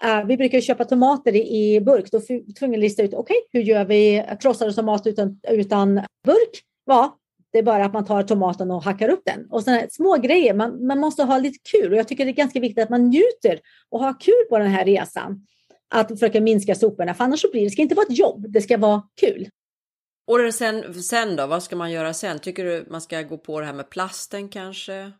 Uh, 0.04 0.26
vi 0.26 0.36
brukar 0.36 0.60
köpa 0.60 0.84
tomater 0.84 1.34
i, 1.34 1.74
i 1.74 1.80
burk. 1.80 2.10
Då 2.10 2.18
är 2.18 2.22
vi 2.28 2.54
tvungna 2.54 2.76
att 2.76 2.80
lista 2.80 3.02
ut, 3.02 3.14
okej, 3.14 3.36
okay, 3.36 3.60
hur 3.60 3.68
gör 3.68 3.84
vi 3.84 4.24
krossade 4.40 4.72
tomater 4.72 5.10
utan, 5.10 5.40
utan 5.48 5.94
burk? 6.24 6.62
Ja, 6.86 7.18
det 7.52 7.58
är 7.58 7.62
bara 7.62 7.84
att 7.84 7.92
man 7.92 8.04
tar 8.04 8.22
tomaten 8.22 8.70
och 8.70 8.82
hackar 8.82 9.08
upp 9.08 9.22
den. 9.24 9.46
Och 9.50 9.62
sådana 9.62 9.82
små 9.90 10.16
grejer, 10.16 10.54
man, 10.54 10.86
man 10.86 10.98
måste 10.98 11.22
ha 11.22 11.38
lite 11.38 11.58
kul. 11.70 11.92
Och 11.92 11.98
jag 11.98 12.08
tycker 12.08 12.24
det 12.24 12.30
är 12.30 12.32
ganska 12.32 12.60
viktigt 12.60 12.82
att 12.82 12.90
man 12.90 13.08
njuter 13.08 13.60
och 13.90 14.00
har 14.00 14.20
kul 14.20 14.44
på 14.48 14.58
den 14.58 14.68
här 14.68 14.84
resan. 14.84 15.46
Att 15.94 16.08
försöka 16.08 16.40
minska 16.40 16.74
soporna, 16.74 17.14
för 17.14 17.24
annars 17.24 17.40
så 17.40 17.50
blir 17.50 17.60
det, 17.60 17.66
det 17.66 17.70
ska 17.70 17.82
inte 17.82 17.94
vara 17.94 18.06
ett 18.10 18.18
jobb, 18.18 18.46
det 18.48 18.60
ska 18.62 18.78
vara 18.78 19.02
kul. 19.20 19.48
Och 20.26 20.54
sen, 20.54 21.02
sen 21.02 21.36
då, 21.36 21.46
vad 21.46 21.62
ska 21.62 21.76
man 21.76 21.92
göra 21.92 22.14
sen? 22.14 22.38
Tycker 22.38 22.64
du 22.64 22.86
man 22.90 23.00
ska 23.00 23.22
gå 23.22 23.38
på 23.38 23.60
det 23.60 23.66
här 23.66 23.72
med 23.72 23.90
plasten 23.90 24.48
kanske? 24.48 25.12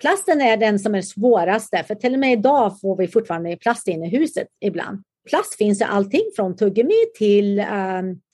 Plasten 0.00 0.40
är 0.40 0.56
den 0.56 0.78
som 0.78 0.94
är 0.94 1.02
svåraste, 1.02 1.84
för 1.86 1.94
till 1.94 2.14
och 2.14 2.20
med 2.20 2.32
idag 2.32 2.80
får 2.80 2.96
vi 2.96 3.08
fortfarande 3.08 3.56
plast 3.56 3.88
in 3.88 4.04
i 4.04 4.08
huset 4.08 4.48
ibland. 4.60 5.02
Plast 5.30 5.54
finns 5.54 5.80
i 5.80 5.84
allting 5.84 6.30
från 6.36 6.56
tuggummi 6.56 7.06
till 7.18 7.58
eh, 7.58 7.66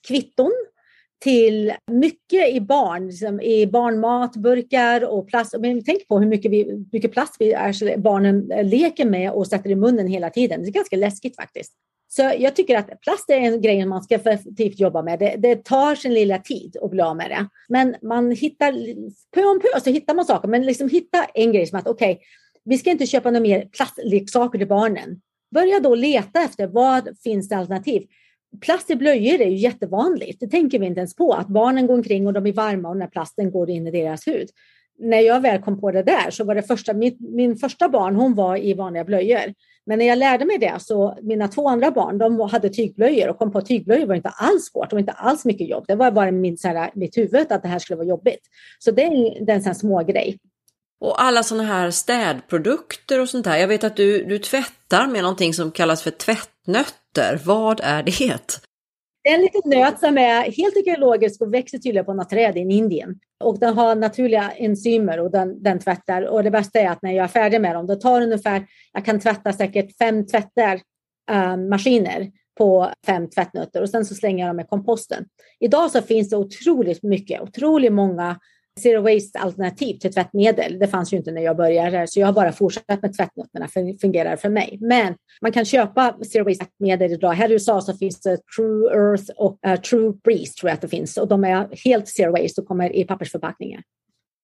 kvitton 0.07 0.51
till 1.23 1.73
mycket 1.91 2.49
i 2.53 2.61
barn, 2.61 3.07
liksom 3.07 3.41
i 3.41 3.67
barnmatburkar 3.67 5.05
och 5.05 5.27
plast. 5.27 5.55
Men 5.59 5.83
tänk 5.83 6.07
på 6.07 6.19
hur 6.19 6.27
mycket, 6.27 6.51
vi, 6.51 6.85
mycket 6.91 7.11
plast 7.11 7.35
vi 7.39 7.53
är, 7.53 7.97
barnen 7.97 8.51
eh, 8.51 8.65
leker 8.65 9.05
med 9.05 9.31
och 9.31 9.47
sätter 9.47 9.69
i 9.69 9.75
munnen 9.75 10.07
hela 10.07 10.29
tiden. 10.29 10.61
Det 10.61 10.69
är 10.69 10.71
ganska 10.71 10.95
läskigt 10.95 11.35
faktiskt. 11.35 11.73
Så 12.07 12.33
jag 12.37 12.55
tycker 12.55 12.77
att 12.77 13.01
plast 13.01 13.29
är 13.29 13.35
en 13.35 13.61
grej 13.61 13.85
man 13.85 14.03
ska 14.03 14.15
effektivt 14.15 14.79
jobba 14.79 15.01
med. 15.01 15.19
Det, 15.19 15.35
det, 15.37 15.65
tar 15.65 15.95
sin 15.95 16.13
lilla 16.13 16.39
tid 16.39 16.77
att 16.81 16.91
bli 16.91 17.01
av 17.01 17.17
med 17.17 17.29
det. 17.29 17.47
Men 17.69 17.95
man 18.01 18.31
hittar, 18.31 18.71
på 19.35 19.41
om 19.41 19.59
på 19.59 19.79
så 19.83 19.89
hittar 19.89 20.15
man 20.15 20.25
saker. 20.25 20.47
Men 20.47 20.65
liksom 20.65 20.89
hitta 20.89 21.23
en 21.33 21.51
grej 21.51 21.67
som 21.67 21.79
att 21.79 21.87
okej, 21.87 22.11
okay, 22.11 22.23
vi 22.65 22.77
ska 22.77 22.91
inte 22.91 23.05
köpa 23.05 23.31
några 23.31 23.41
mer 23.41 23.65
plastleksaker 23.65 24.57
till 24.57 24.67
barnen. 24.67 25.21
Börja 25.51 25.79
då 25.79 25.95
leta 25.95 26.41
efter 26.41 26.67
vad 26.67 27.09
finns 27.23 27.49
det 27.49 27.55
alternativ. 27.57 28.03
Plast 28.61 28.89
i 28.89 28.95
blöjor 28.95 29.41
är 29.41 29.49
ju 29.49 29.57
jättevanligt. 29.57 30.39
Det 30.39 30.47
tänker 30.47 30.79
vi 30.79 30.85
inte 30.85 30.99
ens 30.99 31.15
på. 31.15 31.33
Att 31.33 31.47
barnen 31.47 31.87
går 31.87 31.93
omkring 31.93 32.27
och 32.27 32.33
de 32.33 32.47
är 32.47 32.53
varma 32.53 32.89
och 32.89 32.95
den 32.95 33.01
här 33.01 33.09
plasten 33.09 33.51
går 33.51 33.69
in 33.69 33.87
i 33.87 33.91
deras 33.91 34.27
hud. 34.27 34.49
När 34.99 35.19
jag 35.19 35.41
väl 35.41 35.61
kom 35.61 35.81
på 35.81 35.91
det 35.91 36.03
där 36.03 36.31
så 36.31 36.43
var 36.43 36.55
det 36.55 36.63
första, 36.63 36.93
min, 36.93 37.17
min 37.19 37.55
första 37.55 37.89
barn, 37.89 38.15
hon 38.15 38.35
var 38.35 38.57
i 38.57 38.73
vanliga 38.73 39.03
blöjor. 39.03 39.53
Men 39.85 39.99
när 39.99 40.05
jag 40.05 40.17
lärde 40.17 40.45
mig 40.45 40.57
det 40.57 40.75
så 40.79 41.17
mina 41.21 41.47
två 41.47 41.69
andra 41.69 41.91
barn, 41.91 42.17
de 42.17 42.39
hade 42.39 42.69
tygblöjor 42.69 43.29
och 43.29 43.37
kom 43.37 43.51
på 43.51 43.57
att 43.57 43.65
tygblöjor 43.65 44.05
var 44.05 44.15
inte 44.15 44.29
alls 44.29 44.65
svårt. 44.71 44.89
Det 44.89 44.95
var 44.95 44.99
inte 44.99 45.11
alls 45.11 45.45
mycket 45.45 45.69
jobb. 45.69 45.85
Det 45.87 45.95
var 45.95 46.11
bara 46.11 46.31
min, 46.31 46.57
så 46.57 46.67
här, 46.67 46.91
mitt 46.93 47.17
huvud 47.17 47.51
att 47.51 47.61
det 47.61 47.67
här 47.67 47.79
skulle 47.79 47.97
vara 47.97 48.07
jobbigt. 48.07 48.41
Så 48.79 48.91
det 48.91 49.03
är, 49.03 49.45
det 49.45 49.51
är 49.51 49.55
en 49.55 49.63
sån 49.63 49.75
små 49.75 50.03
grej. 50.03 50.37
Och 50.99 51.23
alla 51.23 51.43
sådana 51.43 51.63
här 51.63 51.91
städprodukter 51.91 53.21
och 53.21 53.29
sånt 53.29 53.45
där. 53.45 53.57
Jag 53.57 53.67
vet 53.67 53.83
att 53.83 53.95
du, 53.95 54.23
du 54.23 54.39
tvättar 54.39 55.07
med 55.07 55.21
någonting 55.21 55.53
som 55.53 55.71
kallas 55.71 56.01
för 56.01 56.11
tvättnötter. 56.11 57.39
Vad 57.45 57.79
är 57.83 58.03
det? 58.03 58.66
Det 59.27 59.31
är 59.31 59.35
en 59.35 59.41
liten 59.41 59.61
nöt 59.65 59.99
som 59.99 60.17
är 60.17 60.51
helt 60.51 60.77
ekologisk 60.77 61.41
och 61.41 61.53
växer 61.53 61.77
tydligen 61.77 62.05
på 62.05 62.13
något 62.13 62.29
träd 62.29 62.57
i 62.57 62.59
Indien. 62.59 63.19
Och 63.43 63.59
den 63.59 63.73
har 63.73 63.95
naturliga 63.95 64.51
enzymer 64.51 65.19
och 65.19 65.31
den, 65.31 65.63
den 65.63 65.79
tvättar. 65.79 66.21
Och 66.21 66.43
det 66.43 66.51
bästa 66.51 66.79
är 66.79 66.89
att 66.89 67.01
när 67.01 67.11
jag 67.11 67.23
är 67.23 67.27
färdig 67.27 67.61
med 67.61 67.75
dem, 67.75 67.87
då 67.87 67.95
tar 67.95 68.19
det 68.19 68.25
ungefär, 68.25 68.67
jag 68.93 69.05
kan 69.05 69.19
tvätta 69.19 69.53
säkert 69.53 69.97
fem 69.97 70.25
tvättar, 70.25 70.79
um, 71.31 71.69
maskiner 71.69 72.31
på 72.57 72.91
fem 73.05 73.29
tvättnötter 73.29 73.81
och 73.81 73.89
sen 73.89 74.05
så 74.05 74.15
slänger 74.15 74.45
jag 74.45 74.55
dem 74.55 74.59
i 74.59 74.67
komposten. 74.67 75.25
Idag 75.59 75.91
så 75.91 76.01
finns 76.01 76.29
det 76.29 76.37
otroligt 76.37 77.03
mycket, 77.03 77.41
otroligt 77.41 77.93
många 77.93 78.39
zero 78.79 79.01
waste 79.01 79.39
alternativ 79.39 79.99
till 79.99 80.13
tvättmedel. 80.13 80.79
Det 80.79 80.87
fanns 80.87 81.13
ju 81.13 81.17
inte 81.17 81.31
när 81.31 81.41
jag 81.41 81.57
började, 81.57 82.07
så 82.07 82.19
jag 82.19 82.27
har 82.27 82.33
bara 82.33 82.51
fortsatt 82.51 83.01
med 83.01 83.17
tvättnötterna, 83.17 83.67
för 83.67 83.81
det 83.81 84.01
fungerar 84.01 84.35
för 84.35 84.49
mig. 84.49 84.77
Men 84.81 85.15
man 85.41 85.51
kan 85.51 85.65
köpa 85.65 86.17
zero 86.31 86.43
waste 86.43 86.65
medel 86.79 87.11
idag. 87.11 87.31
Här 87.31 87.49
i 87.49 87.53
USA 87.53 87.81
så 87.81 87.93
finns 87.93 88.21
det 88.21 88.37
True 88.55 88.95
Earth 88.95 89.31
och 89.35 89.59
uh, 89.67 89.75
True 89.75 90.13
Breeze 90.23 90.53
tror 90.53 90.69
jag 90.69 90.75
att 90.75 90.81
det 90.81 90.87
finns 90.87 91.17
och 91.17 91.27
de 91.27 91.43
är 91.43 91.69
helt 91.83 92.07
zero 92.07 92.41
waste 92.41 92.61
och 92.61 92.67
kommer 92.67 92.95
i 92.95 93.03
pappersförpackningar. 93.03 93.81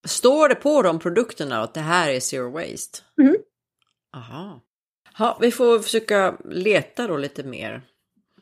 Står 0.05 0.49
det 0.49 0.55
på 0.55 0.81
de 0.81 0.99
produkterna 0.99 1.61
att 1.61 1.73
det 1.73 1.79
här 1.79 2.09
är 2.09 2.19
zero 2.19 2.51
waste? 2.51 2.99
Mm. 3.21 3.35
Aha. 4.15 4.61
Ja, 5.19 5.37
vi 5.41 5.51
får 5.51 5.79
försöka 5.79 6.37
leta 6.45 7.07
då 7.07 7.17
lite 7.17 7.43
mer. 7.43 7.81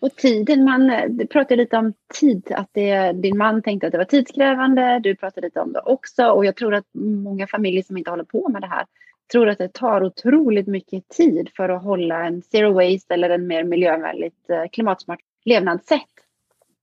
Och 0.02 0.16
tiden, 0.16 0.64
man 0.64 0.90
eh, 0.90 1.28
pratade 1.28 1.56
lite 1.56 1.78
om 1.78 1.94
tid, 2.20 2.52
att 2.52 2.70
det, 2.72 3.12
din 3.12 3.38
man 3.38 3.62
tänkte 3.62 3.88
att 3.88 3.92
det 3.92 3.98
var 3.98 4.06
tidskrävande, 4.06 5.00
du 5.00 5.16
pratade 5.16 5.48
lite 5.48 5.60
om 5.60 5.74
det 5.74 5.80
också 5.80 6.26
och 6.26 6.46
jag 6.46 6.56
tror 6.56 6.74
att 6.74 6.86
många 7.24 7.48
familjer 7.48 7.84
som 7.84 7.98
inte 7.98 8.10
håller 8.10 8.24
på 8.24 8.50
med 8.50 8.62
det 8.62 8.68
här 8.68 8.86
tror 9.32 9.50
att 9.50 9.58
det 9.58 9.74
tar 9.74 10.04
otroligt 10.04 10.68
mycket 10.68 11.10
tid 11.10 11.50
för 11.56 11.70
att 11.70 11.84
hålla 11.84 12.26
en 12.26 12.42
zero 12.42 12.74
waste 12.74 13.14
eller 13.14 13.30
en 13.30 13.48
mer 13.48 13.64
miljövänligt 13.64 14.50
eh, 14.50 14.64
klimatsmart 14.72 15.20
levnadssätt. 15.46 16.02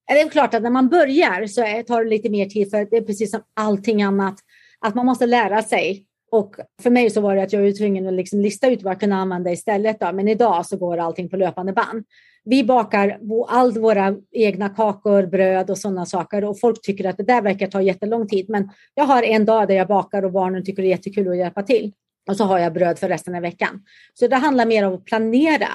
Det 0.06 0.20
är 0.20 0.28
klart 0.28 0.54
att 0.54 0.62
när 0.62 0.70
man 0.70 0.88
börjar 0.88 1.46
så 1.46 1.62
tar 1.86 2.04
det 2.04 2.10
lite 2.10 2.30
mer 2.30 2.46
tid 2.46 2.70
för 2.70 2.86
det 2.90 2.96
är 2.96 3.02
precis 3.02 3.30
som 3.30 3.40
allting 3.54 4.02
annat, 4.02 4.34
att 4.80 4.94
man 4.94 5.06
måste 5.06 5.26
lära 5.26 5.62
sig. 5.62 6.04
Och 6.30 6.56
för 6.82 6.90
mig 6.90 7.10
så 7.10 7.20
var 7.20 7.36
det 7.36 7.42
att 7.42 7.52
jag 7.52 7.62
var 7.62 7.78
tvungen 7.78 8.06
att 8.06 8.14
liksom 8.14 8.40
lista 8.40 8.70
ut 8.70 8.82
vad 8.82 8.90
jag 8.90 9.00
kunde 9.00 9.16
använda 9.16 9.52
istället. 9.52 10.00
Då. 10.00 10.12
Men 10.12 10.28
idag 10.28 10.66
så 10.66 10.76
går 10.76 10.98
allting 10.98 11.28
på 11.28 11.36
löpande 11.36 11.72
band 11.72 12.04
vi 12.50 12.64
bakar 12.64 13.18
allt 13.48 13.76
våra 13.76 14.16
egna 14.32 14.68
kakor, 14.68 15.26
bröd 15.26 15.70
och 15.70 15.78
sådana 15.78 16.06
saker 16.06 16.44
och 16.44 16.60
folk 16.60 16.82
tycker 16.82 17.04
att 17.08 17.16
det 17.16 17.22
där 17.22 17.42
verkar 17.42 17.66
ta 17.66 17.82
jättelång 17.82 18.28
tid. 18.28 18.48
Men 18.48 18.70
jag 18.94 19.04
har 19.04 19.22
en 19.22 19.44
dag 19.44 19.68
där 19.68 19.74
jag 19.74 19.88
bakar 19.88 20.22
och 20.22 20.32
barnen 20.32 20.64
tycker 20.64 20.82
det 20.82 20.88
är 20.88 20.90
jättekul 20.90 21.28
att 21.28 21.36
hjälpa 21.36 21.62
till. 21.62 21.92
Och 22.28 22.36
så 22.36 22.44
har 22.44 22.58
jag 22.58 22.72
bröd 22.72 22.98
för 22.98 23.08
resten 23.08 23.34
av 23.34 23.42
veckan. 23.42 23.82
Så 24.14 24.26
det 24.26 24.36
handlar 24.36 24.66
mer 24.66 24.86
om 24.86 24.94
att 24.94 25.04
planera. 25.04 25.68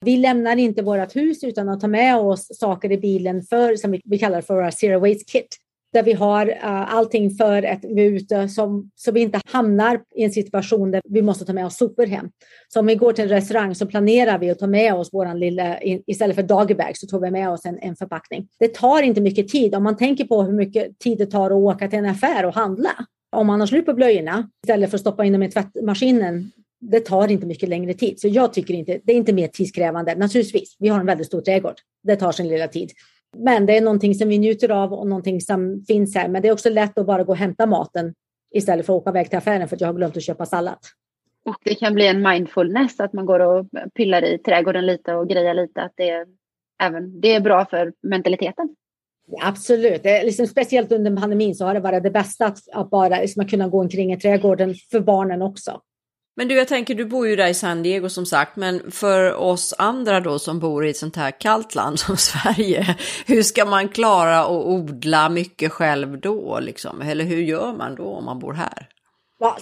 Vi 0.00 0.16
lämnar 0.16 0.56
inte 0.56 0.82
vårt 0.82 1.16
hus 1.16 1.44
utan 1.44 1.68
att 1.68 1.80
ta 1.80 1.88
med 1.88 2.16
oss 2.16 2.58
saker 2.58 2.92
i 2.92 2.98
bilen 2.98 3.42
för, 3.42 3.76
som 3.76 4.00
vi 4.04 4.18
kallar 4.18 4.40
för 4.40 4.54
våra 4.54 4.70
zero 4.72 5.00
waste 5.00 5.24
kit 5.24 5.56
där 5.92 6.02
vi 6.02 6.12
har 6.12 6.46
uh, 6.48 6.94
allting 6.94 7.30
för 7.30 7.62
att 7.62 7.84
vi 7.84 8.06
är 8.06 8.10
ute 8.10 8.48
som, 8.48 8.90
så 8.94 9.12
vi 9.12 9.20
inte 9.20 9.40
hamnar 9.46 10.00
i 10.14 10.24
en 10.24 10.30
situation 10.30 10.90
där 10.90 11.00
vi 11.04 11.22
måste 11.22 11.44
ta 11.44 11.52
med 11.52 11.66
oss 11.66 11.76
sopor 11.76 12.06
hem. 12.06 12.30
Så 12.68 12.80
om 12.80 12.86
vi 12.86 12.94
går 12.94 13.12
till 13.12 13.24
en 13.24 13.30
restaurang 13.30 13.74
så 13.74 13.86
planerar 13.86 14.38
vi 14.38 14.50
att 14.50 14.58
ta 14.58 14.66
med 14.66 14.94
oss 14.94 15.12
våran 15.12 15.38
lilla, 15.38 15.82
istället 15.82 16.36
för 16.36 16.42
doggy 16.42 16.74
så 16.94 17.06
tar 17.06 17.20
vi 17.20 17.30
med 17.30 17.50
oss 17.50 17.66
en, 17.66 17.78
en 17.78 17.96
förpackning. 17.96 18.48
Det 18.58 18.74
tar 18.74 19.02
inte 19.02 19.20
mycket 19.20 19.48
tid 19.48 19.74
om 19.74 19.82
man 19.82 19.96
tänker 19.96 20.24
på 20.24 20.42
hur 20.42 20.52
mycket 20.52 20.98
tid 20.98 21.18
det 21.18 21.26
tar 21.26 21.46
att 21.46 21.52
åka 21.52 21.88
till 21.88 21.98
en 21.98 22.06
affär 22.06 22.44
och 22.44 22.54
handla. 22.54 22.90
Om 23.36 23.46
man 23.46 23.60
har 23.60 23.66
slut 23.66 23.86
på 23.86 23.94
blöjorna 23.94 24.50
istället 24.66 24.90
för 24.90 24.96
att 24.96 25.00
stoppa 25.00 25.24
in 25.24 25.32
dem 25.32 25.42
i 25.42 25.50
tvättmaskinen 25.50 26.50
det 26.80 27.00
tar 27.00 27.28
inte 27.28 27.46
mycket 27.46 27.68
längre 27.68 27.94
tid. 27.94 28.20
Så 28.20 28.28
jag 28.28 28.52
tycker 28.52 28.74
inte, 28.74 29.00
det 29.04 29.12
är 29.12 29.16
inte 29.16 29.32
mer 29.32 29.48
tidskrävande. 29.48 30.14
Naturligtvis, 30.14 30.76
vi 30.78 30.88
har 30.88 31.00
en 31.00 31.06
väldigt 31.06 31.26
stor 31.26 31.40
trädgård. 31.40 31.74
Det 32.02 32.16
tar 32.16 32.32
sin 32.32 32.48
lilla 32.48 32.68
tid. 32.68 32.90
Men 33.36 33.66
det 33.66 33.76
är 33.76 33.80
någonting 33.80 34.14
som 34.14 34.28
vi 34.28 34.38
njuter 34.38 34.70
av 34.70 34.92
och 34.92 35.06
någonting 35.06 35.40
som 35.40 35.84
finns 35.88 36.14
här. 36.14 36.28
Men 36.28 36.42
det 36.42 36.48
är 36.48 36.52
också 36.52 36.70
lätt 36.70 36.98
att 36.98 37.06
bara 37.06 37.24
gå 37.24 37.32
och 37.32 37.38
hämta 37.38 37.66
maten 37.66 38.14
istället 38.54 38.86
för 38.86 38.96
att 38.96 39.00
åka 39.02 39.10
iväg 39.10 39.28
till 39.28 39.38
affären 39.38 39.68
för 39.68 39.76
att 39.76 39.80
jag 39.80 39.88
har 39.88 39.94
glömt 39.94 40.16
att 40.16 40.22
köpa 40.22 40.46
sallad. 40.46 40.78
Och 41.44 41.56
det 41.64 41.74
kan 41.74 41.94
bli 41.94 42.06
en 42.06 42.22
mindfulness 42.22 43.00
att 43.00 43.12
man 43.12 43.26
går 43.26 43.40
och 43.40 43.66
pillar 43.94 44.24
i 44.24 44.38
trädgården 44.38 44.86
lite 44.86 45.14
och 45.14 45.28
grejar 45.28 45.54
lite. 45.54 45.82
Att 45.82 45.92
det, 45.96 46.10
är, 46.10 46.26
även, 46.82 47.20
det 47.20 47.34
är 47.34 47.40
bra 47.40 47.66
för 47.66 47.92
mentaliteten. 48.02 48.76
absolut. 49.42 50.04
Liksom, 50.04 50.46
speciellt 50.46 50.92
under 50.92 51.16
pandemin 51.16 51.54
så 51.54 51.64
har 51.64 51.74
det 51.74 51.80
varit 51.80 52.02
det 52.02 52.10
bästa 52.10 52.46
att, 52.46 52.58
att 52.72 52.90
bara 52.90 53.20
liksom, 53.20 53.48
kunna 53.48 53.68
gå 53.68 53.80
omkring 53.80 54.12
i 54.12 54.20
trädgården 54.20 54.74
för 54.90 55.00
barnen 55.00 55.42
också. 55.42 55.80
Men 56.38 56.48
du, 56.48 56.54
jag 56.54 56.68
tänker, 56.68 56.94
du 56.94 57.04
bor 57.04 57.28
ju 57.28 57.36
där 57.36 57.48
i 57.48 57.54
San 57.54 57.82
Diego 57.82 58.08
som 58.08 58.26
sagt, 58.26 58.56
men 58.56 58.90
för 58.90 59.34
oss 59.34 59.74
andra 59.78 60.20
då 60.20 60.38
som 60.38 60.58
bor 60.58 60.86
i 60.86 60.90
ett 60.90 60.96
sånt 60.96 61.16
här 61.16 61.30
kallt 61.30 61.74
land 61.74 61.98
som 61.98 62.16
Sverige, 62.16 62.96
hur 63.26 63.42
ska 63.42 63.64
man 63.64 63.88
klara 63.88 64.40
att 64.40 64.50
odla 64.50 65.28
mycket 65.28 65.72
själv 65.72 66.20
då 66.20 66.60
liksom? 66.60 67.02
Eller 67.02 67.24
hur 67.24 67.42
gör 67.42 67.72
man 67.72 67.94
då 67.94 68.04
om 68.04 68.24
man 68.24 68.38
bor 68.38 68.52
här? 68.52 68.88
Ja, 69.38 69.58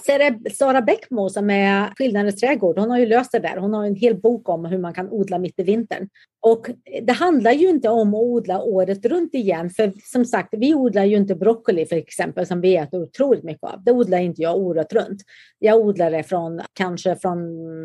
Sara 0.53 0.81
Bäckmo 0.81 1.29
som 1.29 1.49
är 1.49 1.93
Skillnadens 1.95 2.35
trädgård, 2.35 2.79
hon 2.79 2.89
har 2.89 2.97
ju 2.97 3.05
löst 3.05 3.31
det 3.31 3.39
där. 3.39 3.57
Hon 3.57 3.73
har 3.73 3.85
en 3.85 3.95
hel 3.95 4.15
bok 4.15 4.49
om 4.49 4.65
hur 4.65 4.77
man 4.77 4.93
kan 4.93 5.09
odla 5.09 5.37
mitt 5.39 5.59
i 5.59 5.63
vintern. 5.63 6.09
Och 6.47 6.69
det 7.01 7.13
handlar 7.13 7.51
ju 7.51 7.69
inte 7.69 7.89
om 7.89 8.13
att 8.13 8.21
odla 8.21 8.61
året 8.61 9.05
runt 9.05 9.33
igen, 9.33 9.69
för 9.69 9.93
som 10.03 10.25
sagt, 10.25 10.49
vi 10.51 10.73
odlar 10.73 11.03
ju 11.03 11.17
inte 11.17 11.35
broccoli 11.35 11.85
för 11.85 11.95
exempel 11.95 12.45
som 12.45 12.61
vi 12.61 12.75
äter 12.75 13.01
otroligt 13.01 13.43
mycket 13.43 13.63
av. 13.63 13.83
Det 13.83 13.91
odlar 13.91 14.17
inte 14.17 14.41
jag 14.41 14.57
året 14.57 14.93
runt. 14.93 15.21
Jag 15.59 15.79
odlar 15.79 16.11
det 16.11 16.23
från 16.23 16.61
kanske 16.73 17.15
från 17.15 17.39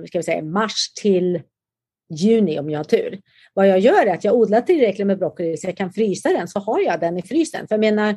ska 0.06 0.18
vi 0.18 0.22
säga, 0.22 0.42
mars 0.42 0.92
till 1.02 1.42
juni 2.14 2.58
om 2.58 2.70
jag 2.70 2.78
har 2.78 2.84
tur. 2.84 3.20
Vad 3.54 3.68
jag 3.68 3.78
gör 3.78 4.06
är 4.06 4.14
att 4.14 4.24
jag 4.24 4.34
odlar 4.34 4.60
tillräckligt 4.60 5.06
med 5.06 5.18
broccoli 5.18 5.56
så 5.56 5.66
jag 5.66 5.76
kan 5.76 5.92
frysa 5.92 6.28
den, 6.28 6.48
så 6.48 6.60
har 6.60 6.80
jag 6.80 7.00
den 7.00 7.18
i 7.18 7.22
frysen. 7.22 7.68
För 7.68 7.74
jag 7.74 7.80
menar, 7.80 8.16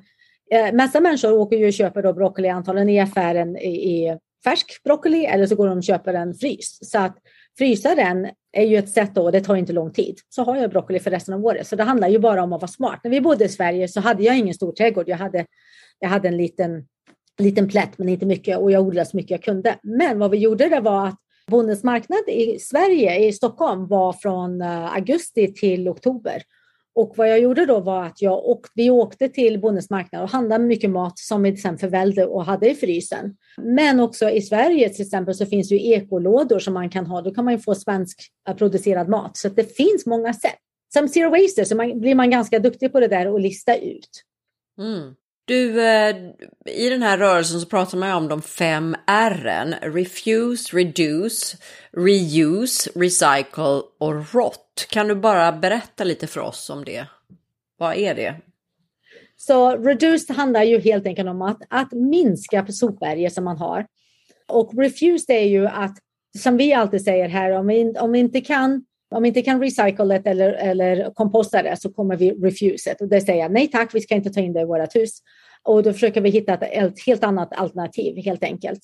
Eh, 0.52 0.74
massa 0.74 1.00
människor 1.00 1.34
åker 1.34 1.58
ju 1.58 1.68
och 1.68 1.74
köper 1.74 2.04
då 2.04 2.14
broccoli 2.14 2.50
antagligen 2.50 2.90
i 2.90 3.00
affären 3.00 3.58
i, 3.58 3.70
i 3.70 4.18
färsk 4.44 4.84
broccoli 4.84 5.26
eller 5.26 5.46
så 5.46 5.56
går 5.56 5.68
de 5.68 5.78
och 5.78 5.84
köper 5.84 6.14
den 6.14 6.34
fryst. 6.34 6.86
Så 6.86 7.00
att 7.00 7.18
frysa 7.58 7.96
den 7.96 8.30
är 8.52 8.66
ju 8.66 8.78
ett 8.78 8.90
sätt 8.90 9.16
då, 9.16 9.32
det 9.32 9.42
tar 9.42 9.56
inte 9.56 9.74
lång 9.74 9.92
tid. 9.94 10.20
Så 10.30 10.44
har 10.44 10.58
jag 10.58 10.70
broccoli 10.70 11.00
för 11.00 11.12
resten 11.12 11.34
av 11.34 11.46
året. 11.46 11.68
Så 11.68 11.76
det 11.76 11.84
handlar 11.84 12.08
ju 12.08 12.20
bara 12.20 12.44
om 12.44 12.54
att 12.54 12.62
vara 12.62 12.72
smart. 12.72 13.00
När 13.04 13.12
vi 13.12 13.22
bodde 13.22 13.46
i 13.46 13.50
Sverige 13.50 13.88
så 13.88 14.00
hade 14.00 14.24
jag 14.24 14.38
ingen 14.38 14.54
stor 14.54 14.72
trädgård. 14.72 15.10
Jag 15.10 15.18
hade, 15.18 15.46
jag 16.00 16.10
hade 16.10 16.28
en 16.28 16.38
liten, 16.38 16.88
liten 17.40 17.68
plätt 17.68 17.98
men 17.98 18.10
inte 18.10 18.26
mycket 18.26 18.58
och 18.58 18.72
jag 18.72 18.84
odlade 18.84 19.10
så 19.10 19.18
mycket 19.18 19.32
jag 19.32 19.44
kunde. 19.44 19.76
Men 19.84 20.20
vad 20.20 20.32
vi 20.32 20.38
gjorde 20.38 20.70
det 20.70 20.80
var 20.80 21.08
att 21.08 21.20
Bondens 21.48 21.84
marknad 21.84 22.24
i 22.28 22.60
Sverige, 22.60 23.28
i 23.28 23.34
Stockholm, 23.34 23.88
var 23.88 24.14
från 24.14 24.62
eh, 24.62 24.94
augusti 24.94 25.54
till 25.54 25.90
oktober. 25.90 26.42
Och 26.96 27.14
vad 27.18 27.30
jag 27.30 27.40
gjorde 27.40 27.66
då 27.66 27.80
var 27.80 28.04
att 28.04 28.22
jag 28.22 28.46
och, 28.46 28.62
vi 28.74 28.90
åkte 28.90 29.30
till 29.30 29.60
Bondens 29.60 29.90
marknad 29.90 30.24
och 30.24 30.30
handlade 30.30 30.64
mycket 30.64 30.90
mat 30.90 31.20
som 31.20 31.44
vi 31.44 31.58
sen 31.58 31.78
förvällde 31.78 32.26
och 32.26 32.46
hade 32.46 32.70
i 32.70 32.76
frysen. 32.76 33.38
Men 33.58 34.00
också 34.00 34.30
i 34.30 34.42
Sverige 34.42 34.90
till 34.90 35.06
exempel 35.06 35.36
så 35.36 35.46
finns 35.46 35.70
det 35.70 35.76
ju 35.76 35.94
ekolådor 35.94 36.60
som 36.60 36.74
man 36.74 36.90
kan 36.90 37.06
ha. 37.06 37.22
Då 37.22 37.34
kan 37.34 37.46
man 37.46 37.54
ju 37.54 37.60
få 37.60 37.76
svensk 37.76 38.20
eh, 38.48 38.56
producerad 38.56 39.10
mat. 39.10 39.38
Så 39.38 39.50
det 39.50 39.76
finns 39.76 40.06
många 40.06 40.34
sätt. 40.34 40.60
Som 40.94 41.08
Zero 41.08 41.30
Waster 41.30 41.64
så 41.64 41.76
man, 41.76 42.00
blir 42.00 42.16
man 42.16 42.30
ganska 42.30 42.60
duktig 42.60 42.92
på 42.92 43.00
det 43.00 43.08
där 43.08 43.28
och 43.28 43.40
lista 43.40 43.76
ut. 43.76 44.10
Mm. 44.80 45.16
Du, 45.48 45.82
eh, 45.82 46.16
i 46.66 46.90
den 46.90 47.02
här 47.02 47.18
rörelsen 47.18 47.60
så 47.60 47.68
pratar 47.68 47.98
man 47.98 48.10
ju 48.10 48.16
om 48.16 48.28
de 48.28 48.42
fem 48.42 48.96
R'n. 49.08 49.76
Refuse, 49.82 50.78
reduce, 50.78 51.58
reuse, 51.92 52.92
recycle 52.96 53.82
och 54.00 54.34
rot. 54.34 54.88
Kan 54.90 55.08
du 55.08 55.16
bara 55.16 55.52
berätta 55.52 56.04
lite 56.04 56.28
för 56.28 56.40
oss 56.40 56.70
om 56.70 56.86
det? 56.86 57.08
Vad 57.78 57.96
är 57.96 58.16
det? 58.16 58.36
Så 59.38 59.78
reduce 59.78 60.30
handlar 60.30 60.64
ju 60.64 60.80
helt 60.80 61.06
enkelt 61.06 61.30
om 61.30 61.42
att, 61.42 61.62
att 61.70 61.92
minska 61.92 62.64
på 62.64 62.72
sopberget 62.72 63.34
som 63.34 63.44
man 63.44 63.58
har. 63.58 63.86
Och 64.48 64.78
refuse 64.78 65.34
är 65.34 65.48
ju 65.48 65.68
att, 65.68 65.98
som 66.38 66.58
vi 66.58 66.74
alltid 66.74 67.04
säger 67.04 67.30
här, 67.30 67.52
om 67.52 67.68
vi, 67.68 67.94
om 68.00 68.12
vi 68.12 68.20
inte 68.20 68.42
kan 68.42 68.85
om 69.10 69.22
vi 69.24 69.28
inte 69.28 69.42
kan 69.42 69.62
recycle 69.62 70.06
det 70.06 70.30
eller, 70.30 70.54
eller 70.54 71.14
komposta 71.14 71.64
det 71.64 71.78
så 71.82 71.90
kommer 71.90 72.16
vi 72.16 72.32
refuse 72.32 72.92
it. 72.92 73.02
Och 73.02 73.08
det 73.08 73.22
säger 73.22 73.40
jag 73.40 73.52
nej 73.52 73.68
tack, 73.68 73.96
vi 73.96 74.02
ska 74.02 74.16
inte 74.16 74.30
ta 74.30 74.40
in 74.40 74.54
det 74.54 74.62
i 74.62 74.66
vårt 74.66 74.96
hus. 74.96 75.20
Och 75.64 75.84
då 75.84 75.94
försöker 75.94 76.22
vi 76.22 76.30
hitta 76.30 76.54
ett 76.54 77.06
helt 77.06 77.24
annat 77.24 77.54
alternativ 77.54 78.18
helt 78.26 78.44
enkelt. 78.44 78.80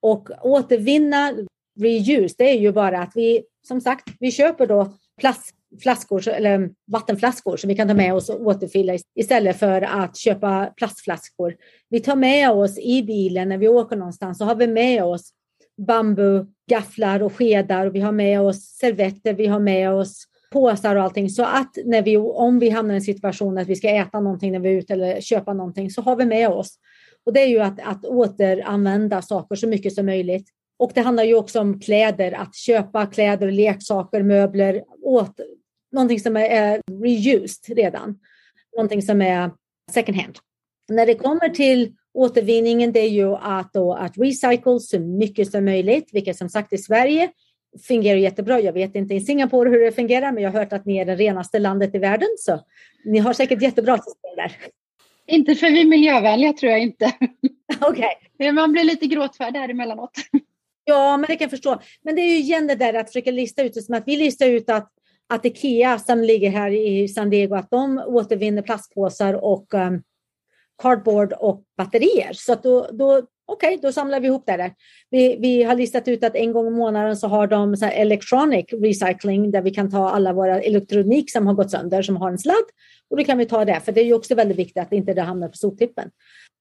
Och 0.00 0.30
återvinna, 0.42 1.32
reuse, 1.80 2.34
det 2.38 2.50
är 2.50 2.58
ju 2.58 2.72
bara 2.72 3.02
att 3.02 3.12
vi, 3.14 3.42
som 3.68 3.80
sagt, 3.80 4.08
vi 4.20 4.30
köper 4.30 4.66
då 4.66 4.94
plastflaskor 5.20 6.28
eller 6.28 6.70
vattenflaskor 6.92 7.56
som 7.56 7.68
vi 7.68 7.76
kan 7.76 7.88
ta 7.88 7.94
med 7.94 8.14
oss 8.14 8.28
och 8.28 8.46
återfylla 8.46 8.98
istället 9.14 9.58
för 9.58 9.82
att 9.82 10.16
köpa 10.16 10.72
plastflaskor. 10.76 11.56
Vi 11.88 12.00
tar 12.00 12.16
med 12.16 12.50
oss 12.50 12.78
i 12.78 13.02
bilen 13.02 13.48
när 13.48 13.58
vi 13.58 13.68
åker 13.68 13.96
någonstans 13.96 14.38
så 14.38 14.44
har 14.44 14.54
vi 14.54 14.66
med 14.66 15.04
oss 15.04 15.30
bambu, 15.76 16.46
gafflar 16.70 17.22
och 17.22 17.32
skedar 17.32 17.86
och 17.86 17.94
vi 17.94 18.00
har 18.00 18.12
med 18.12 18.40
oss 18.40 18.76
servetter, 18.80 19.34
vi 19.34 19.46
har 19.46 19.60
med 19.60 19.90
oss 19.90 20.24
påsar 20.52 20.96
och 20.96 21.02
allting. 21.02 21.30
Så 21.30 21.44
att 21.44 21.78
när 21.84 22.02
vi, 22.02 22.16
om 22.16 22.58
vi 22.58 22.68
hamnar 22.68 22.94
i 22.94 22.96
en 22.96 23.02
situation 23.02 23.58
att 23.58 23.68
vi 23.68 23.76
ska 23.76 23.88
äta 23.88 24.20
någonting 24.20 24.52
när 24.52 24.60
vi 24.60 24.68
är 24.68 24.78
ute 24.78 24.92
eller 24.92 25.20
köpa 25.20 25.52
någonting 25.52 25.90
så 25.90 26.02
har 26.02 26.16
vi 26.16 26.26
med 26.26 26.48
oss. 26.48 26.78
Och 27.26 27.32
det 27.32 27.40
är 27.40 27.46
ju 27.46 27.60
att, 27.60 27.80
att 27.80 28.04
återanvända 28.04 29.22
saker 29.22 29.54
så 29.54 29.68
mycket 29.68 29.94
som 29.94 30.06
möjligt. 30.06 30.48
Och 30.76 30.90
det 30.94 31.00
handlar 31.00 31.24
ju 31.24 31.34
också 31.34 31.60
om 31.60 31.80
kläder, 31.80 32.32
att 32.32 32.54
köpa 32.54 33.06
kläder, 33.06 33.50
leksaker, 33.50 34.22
möbler, 34.22 34.82
åt, 35.02 35.40
någonting 35.92 36.20
som 36.20 36.36
är, 36.36 36.50
är 36.50 36.80
reused 37.02 37.76
redan. 37.76 38.18
Någonting 38.76 39.02
som 39.02 39.22
är 39.22 39.50
second 39.92 40.18
hand. 40.18 40.38
När 40.88 41.06
det 41.06 41.14
kommer 41.14 41.48
till 41.48 41.94
återvinningen, 42.14 42.92
det 42.92 43.00
är 43.00 43.08
ju 43.08 43.34
att, 43.34 43.72
då, 43.72 43.94
att 43.94 44.18
recycle 44.18 44.80
så 44.80 44.98
mycket 45.00 45.50
som 45.50 45.64
möjligt, 45.64 46.08
vilket 46.12 46.36
som 46.36 46.48
sagt 46.48 46.72
i 46.72 46.78
Sverige 46.78 47.30
fungerar 47.88 48.18
jättebra. 48.18 48.60
Jag 48.60 48.72
vet 48.72 48.94
inte 48.94 49.14
i 49.14 49.20
Singapore 49.20 49.70
hur 49.70 49.80
det 49.80 49.92
fungerar, 49.92 50.32
men 50.32 50.42
jag 50.42 50.50
har 50.50 50.58
hört 50.58 50.72
att 50.72 50.84
ni 50.84 50.96
är 50.96 51.04
det 51.04 51.16
renaste 51.16 51.58
landet 51.58 51.94
i 51.94 51.98
världen, 51.98 52.28
så 52.38 52.60
ni 53.04 53.18
har 53.18 53.32
säkert 53.32 53.62
jättebra 53.62 53.96
system 53.96 54.36
där. 54.36 54.52
Inte 55.26 55.54
för 55.54 55.66
vi 55.66 55.80
är 55.80 55.84
miljövänliga 55.84 56.52
tror 56.52 56.72
jag 56.72 56.80
inte. 56.80 57.12
Okej. 57.80 58.08
Okay. 58.34 58.52
Man 58.52 58.72
blir 58.72 58.84
lite 58.84 59.06
gråtfärdig 59.06 59.60
här 59.60 59.68
emellanåt. 59.68 60.10
Ja, 60.84 61.16
men 61.16 61.26
det 61.28 61.36
kan 61.36 61.44
jag 61.44 61.50
förstå. 61.50 61.80
Men 62.02 62.14
det 62.14 62.20
är 62.20 62.30
ju 62.30 62.36
igen 62.36 62.66
det 62.66 62.74
där 62.74 62.94
att 62.94 63.06
försöka 63.06 63.30
lista 63.30 63.62
ut 63.62 63.74
det 63.74 63.82
som 63.82 63.94
att 63.94 64.02
vi 64.06 64.16
listar 64.16 64.46
ut 64.46 64.70
att, 64.70 64.90
att 65.28 65.44
Ikea 65.44 65.98
som 65.98 66.22
ligger 66.22 66.50
här 66.50 66.70
i 66.70 67.08
San 67.08 67.30
Diego, 67.30 67.54
att 67.54 67.70
de 67.70 67.98
återvinner 68.06 68.62
plastpåsar 68.62 69.34
och 69.34 69.74
um, 69.74 70.02
cardboard 70.82 71.32
och 71.32 71.62
batterier. 71.76 72.32
Så 72.32 72.52
att 72.52 72.62
då, 72.62 72.88
då 72.92 73.22
okej, 73.46 73.68
okay, 73.68 73.76
då 73.76 73.92
samlar 73.92 74.20
vi 74.20 74.26
ihop 74.26 74.46
det 74.46 74.56
där. 74.56 74.74
Vi, 75.10 75.36
vi 75.36 75.62
har 75.62 75.74
listat 75.74 76.08
ut 76.08 76.24
att 76.24 76.34
en 76.34 76.52
gång 76.52 76.66
i 76.66 76.70
månaden 76.70 77.16
så 77.16 77.28
har 77.28 77.46
de 77.46 77.76
så 77.76 77.86
electronic 77.86 78.66
recycling 78.72 79.50
där 79.50 79.62
vi 79.62 79.70
kan 79.70 79.90
ta 79.90 80.10
alla 80.10 80.32
våra 80.32 80.60
elektronik 80.60 81.30
som 81.30 81.46
har 81.46 81.54
gått 81.54 81.70
sönder 81.70 82.02
som 82.02 82.16
har 82.16 82.30
en 82.30 82.38
sladd 82.38 82.64
och 83.10 83.16
då 83.16 83.24
kan 83.24 83.38
vi 83.38 83.46
ta 83.46 83.64
det, 83.64 83.80
för 83.80 83.92
det 83.92 84.00
är 84.00 84.04
ju 84.04 84.14
också 84.14 84.34
väldigt 84.34 84.58
viktigt 84.58 84.82
att 84.82 84.92
inte 84.92 85.14
det 85.14 85.22
hamnar 85.22 85.48
på 85.48 85.56
soptippen. 85.56 86.10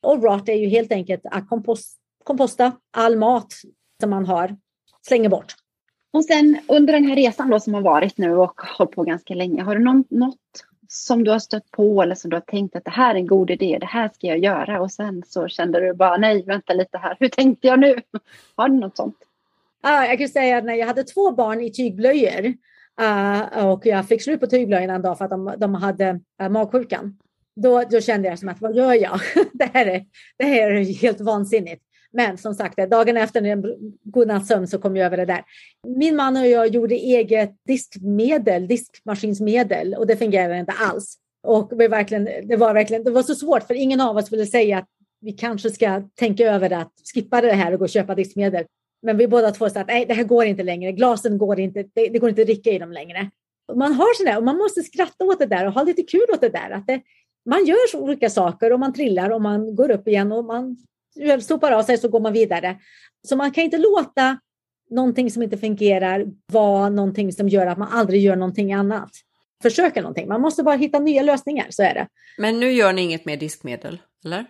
Och 0.03 0.24
rot 0.24 0.49
är 0.49 0.53
ju 0.53 0.68
helt 0.68 0.91
enkelt 0.91 1.22
att 1.24 1.49
kompost, 1.49 1.97
komposta 2.24 2.72
all 2.97 3.18
mat 3.18 3.53
som 4.01 4.09
man 4.09 4.26
har, 4.26 4.57
slänger 5.07 5.30
bort. 5.30 5.53
Och 6.14 6.26
sen 6.26 6.57
under 6.68 6.93
den 6.93 7.05
här 7.05 7.16
resan 7.16 7.49
då 7.49 7.59
som 7.59 7.74
har 7.74 7.82
varit 7.82 8.18
nu 8.18 8.36
och 8.36 8.61
hållit 8.78 8.91
på 8.91 9.03
ganska 9.03 9.34
länge, 9.34 9.64
har 9.64 9.76
du 9.76 9.84
någon, 9.84 10.03
något 10.09 10.38
som 10.93 11.23
du 11.23 11.31
har 11.31 11.39
stött 11.39 11.71
på 11.71 12.01
eller 12.01 12.15
som 12.15 12.29
du 12.29 12.35
har 12.35 12.41
tänkt 12.41 12.75
att 12.75 12.85
det 12.85 12.91
här 12.91 13.15
är 13.15 13.19
en 13.19 13.27
god 13.27 13.51
idé, 13.51 13.77
det 13.79 13.85
här 13.85 14.09
ska 14.13 14.27
jag 14.27 14.37
göra 14.37 14.81
och 14.81 14.91
sen 14.91 15.23
så 15.27 15.47
kände 15.47 15.79
du 15.79 15.93
bara 15.93 16.17
nej, 16.17 16.43
vänta 16.43 16.73
lite 16.73 16.97
här, 16.97 17.17
hur 17.19 17.29
tänkte 17.29 17.67
jag 17.67 17.79
nu? 17.79 17.95
Har 18.55 18.69
du 18.69 18.75
något 18.75 18.97
sånt? 18.97 19.17
Ja, 19.83 20.05
jag 20.05 20.19
kan 20.19 20.29
säga 20.29 20.57
att 20.57 20.63
när 20.63 20.73
jag 20.73 20.87
hade 20.87 21.03
två 21.03 21.31
barn 21.31 21.61
i 21.61 21.71
tygblöjor 21.71 22.53
uh, 23.01 23.65
och 23.67 23.85
jag 23.85 24.07
fick 24.07 24.23
slut 24.23 24.39
på 24.39 24.47
tygblöjorna 24.47 24.93
en 24.93 25.01
dag 25.01 25.17
för 25.17 25.25
att 25.25 25.31
de, 25.31 25.53
de 25.57 25.75
hade 25.75 26.19
uh, 26.41 26.49
magsjukan. 26.49 27.17
Då, 27.55 27.83
då 27.89 28.01
kände 28.01 28.27
jag 28.27 28.39
som 28.39 28.49
att 28.49 28.61
vad 28.61 28.75
gör 28.75 28.93
jag? 28.93 29.19
det, 29.53 29.69
här 29.73 29.85
är, 29.85 30.05
det 30.37 30.45
här 30.45 30.71
är 30.71 30.83
helt 30.83 31.21
vansinnigt. 31.21 31.83
Men 32.14 32.38
som 32.38 32.53
sagt, 32.53 32.78
dagen 32.89 33.18
efter 33.18 33.41
en 33.41 33.64
godnattssömn 34.03 34.68
så 34.68 34.80
kom 34.80 34.95
jag 34.95 35.05
över 35.05 35.18
det 35.18 35.26
där. 35.26 35.43
Min 35.88 36.16
man 36.16 36.38
och 36.38 36.47
jag 36.47 36.68
gjorde 36.68 36.95
eget 36.95 37.51
diskmedel, 37.68 38.68
diskmaskinsmedel 38.68 39.93
och 39.93 40.07
det 40.07 40.18
fungerade 40.18 40.59
inte 40.59 40.72
alls. 40.72 41.18
Och 41.47 41.78
det, 41.78 41.88
verkligen, 41.88 42.30
det, 42.43 42.55
var 42.55 42.74
verkligen, 42.74 43.03
det 43.03 43.11
var 43.11 43.24
så 43.24 43.36
svårt 43.36 43.64
för 43.64 43.74
ingen 43.74 44.01
av 44.01 44.18
oss 44.18 44.32
ville 44.32 44.45
säga 44.45 44.78
att 44.78 44.88
vi 45.22 45.32
kanske 45.32 45.70
ska 45.70 46.03
tänka 46.16 46.51
över 46.51 46.74
att 46.74 46.91
skippa 47.14 47.41
det 47.41 47.53
här 47.53 47.72
och 47.72 47.80
gå 47.80 47.86
och 47.86 47.89
köpa 47.89 48.16
diskmedel. 48.16 48.66
Men 49.01 49.18
vi 49.18 49.28
båda 49.28 49.51
två 49.51 49.70
sa 49.70 49.80
att 49.80 49.88
nej, 49.88 50.05
det 50.05 50.14
här 50.14 50.24
går 50.24 50.45
inte 50.45 50.64
längre. 50.64 50.91
Glasen 50.91 51.38
går 51.38 51.59
inte, 51.59 51.84
det, 51.93 52.09
det 52.09 52.20
går 52.20 52.30
inte 52.30 52.41
att 52.41 52.47
dricka 52.47 52.72
i 52.72 52.80
dem 52.80 52.91
längre. 52.91 53.30
Man 53.76 53.93
har 53.93 54.18
sådär 54.18 54.38
och 54.38 54.43
man 54.43 54.57
måste 54.57 54.84
skratta 54.84 55.26
åt 55.26 55.39
det 55.39 55.45
där 55.45 55.66
och 55.66 55.74
ha 55.74 55.84
lite 55.84 56.03
kul 56.03 56.26
åt 56.34 56.41
det 56.41 56.49
där. 56.49 56.72
Att 56.72 56.88
det, 56.88 57.01
man 57.45 57.66
gör 57.66 57.91
så 57.91 57.99
olika 57.99 58.30
saker 58.30 58.74
och 58.74 58.80
man 58.80 58.93
trillar 58.93 59.30
och 59.30 59.41
man 59.41 59.76
går 59.76 59.91
upp 59.91 60.07
igen 60.07 60.32
och 60.32 60.45
man 60.45 60.78
sopar 61.41 61.72
av 61.72 61.84
sig 61.84 61.97
så 61.97 62.07
går 62.07 62.20
man 62.20 62.34
vidare. 62.34 62.78
Så 63.28 63.36
man 63.36 63.51
kan 63.51 63.64
inte 63.64 63.78
låta 63.78 64.38
någonting 64.89 65.32
som 65.32 65.43
inte 65.43 65.57
fungerar 65.57 66.26
vara 66.51 66.89
någonting 66.89 67.34
som 67.34 67.49
gör 67.49 67.68
att 67.68 67.78
man 67.78 67.88
aldrig 67.91 68.22
gör 68.22 68.36
någonting 68.36 68.74
annat. 68.74 69.11
Försöka 69.61 70.01
någonting. 70.01 70.28
Man 70.28 70.41
måste 70.41 70.64
bara 70.64 70.76
hitta 70.76 70.99
nya 70.99 71.22
lösningar, 71.22 71.68
så 71.70 71.84
är 71.84 71.93
det. 71.93 72.07
Men 72.38 72.59
nu 72.59 72.72
gör 72.72 72.93
ni 72.93 73.01
inget 73.01 73.26
mer 73.26 73.38
diskmedel, 73.38 74.01
eller? 74.26 74.45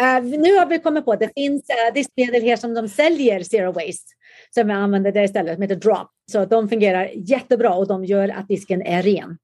Uh, 0.00 0.24
nu 0.24 0.56
har 0.56 0.66
vi 0.66 0.78
kommit 0.78 1.04
på 1.04 1.12
att 1.12 1.20
det 1.20 1.30
finns 1.34 1.62
uh, 1.70 1.94
diskmedel 1.94 2.42
här 2.42 2.56
som 2.56 2.74
de 2.74 2.88
säljer 2.88 3.42
Zero 3.42 3.72
Waste. 3.72 4.12
Som 4.50 4.66
vi 4.66 4.72
använder 4.72 5.12
det 5.12 5.24
istället, 5.24 5.54
som 5.54 5.62
heter 5.62 5.76
Drop. 5.76 6.08
Så 6.32 6.44
de 6.44 6.68
fungerar 6.68 7.10
jättebra 7.14 7.74
och 7.74 7.88
de 7.88 8.04
gör 8.04 8.28
att 8.28 8.48
disken 8.48 8.82
är 8.82 9.02
ren. 9.02 9.38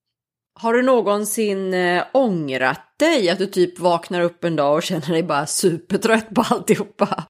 Har 0.61 0.73
du 0.75 0.83
någonsin 0.83 1.75
eh, 1.75 2.05
ångrat 2.13 2.81
dig 2.99 3.31
att 3.31 3.39
du 3.39 3.47
typ 3.47 3.79
vaknar 3.79 4.21
upp 4.21 4.45
en 4.45 4.57
dag 4.57 4.75
och 4.75 4.83
känner 4.83 5.13
dig 5.13 5.23
bara 5.23 5.47
supertrött 5.47 6.35
på 6.35 6.41
alltihopa? 6.51 7.25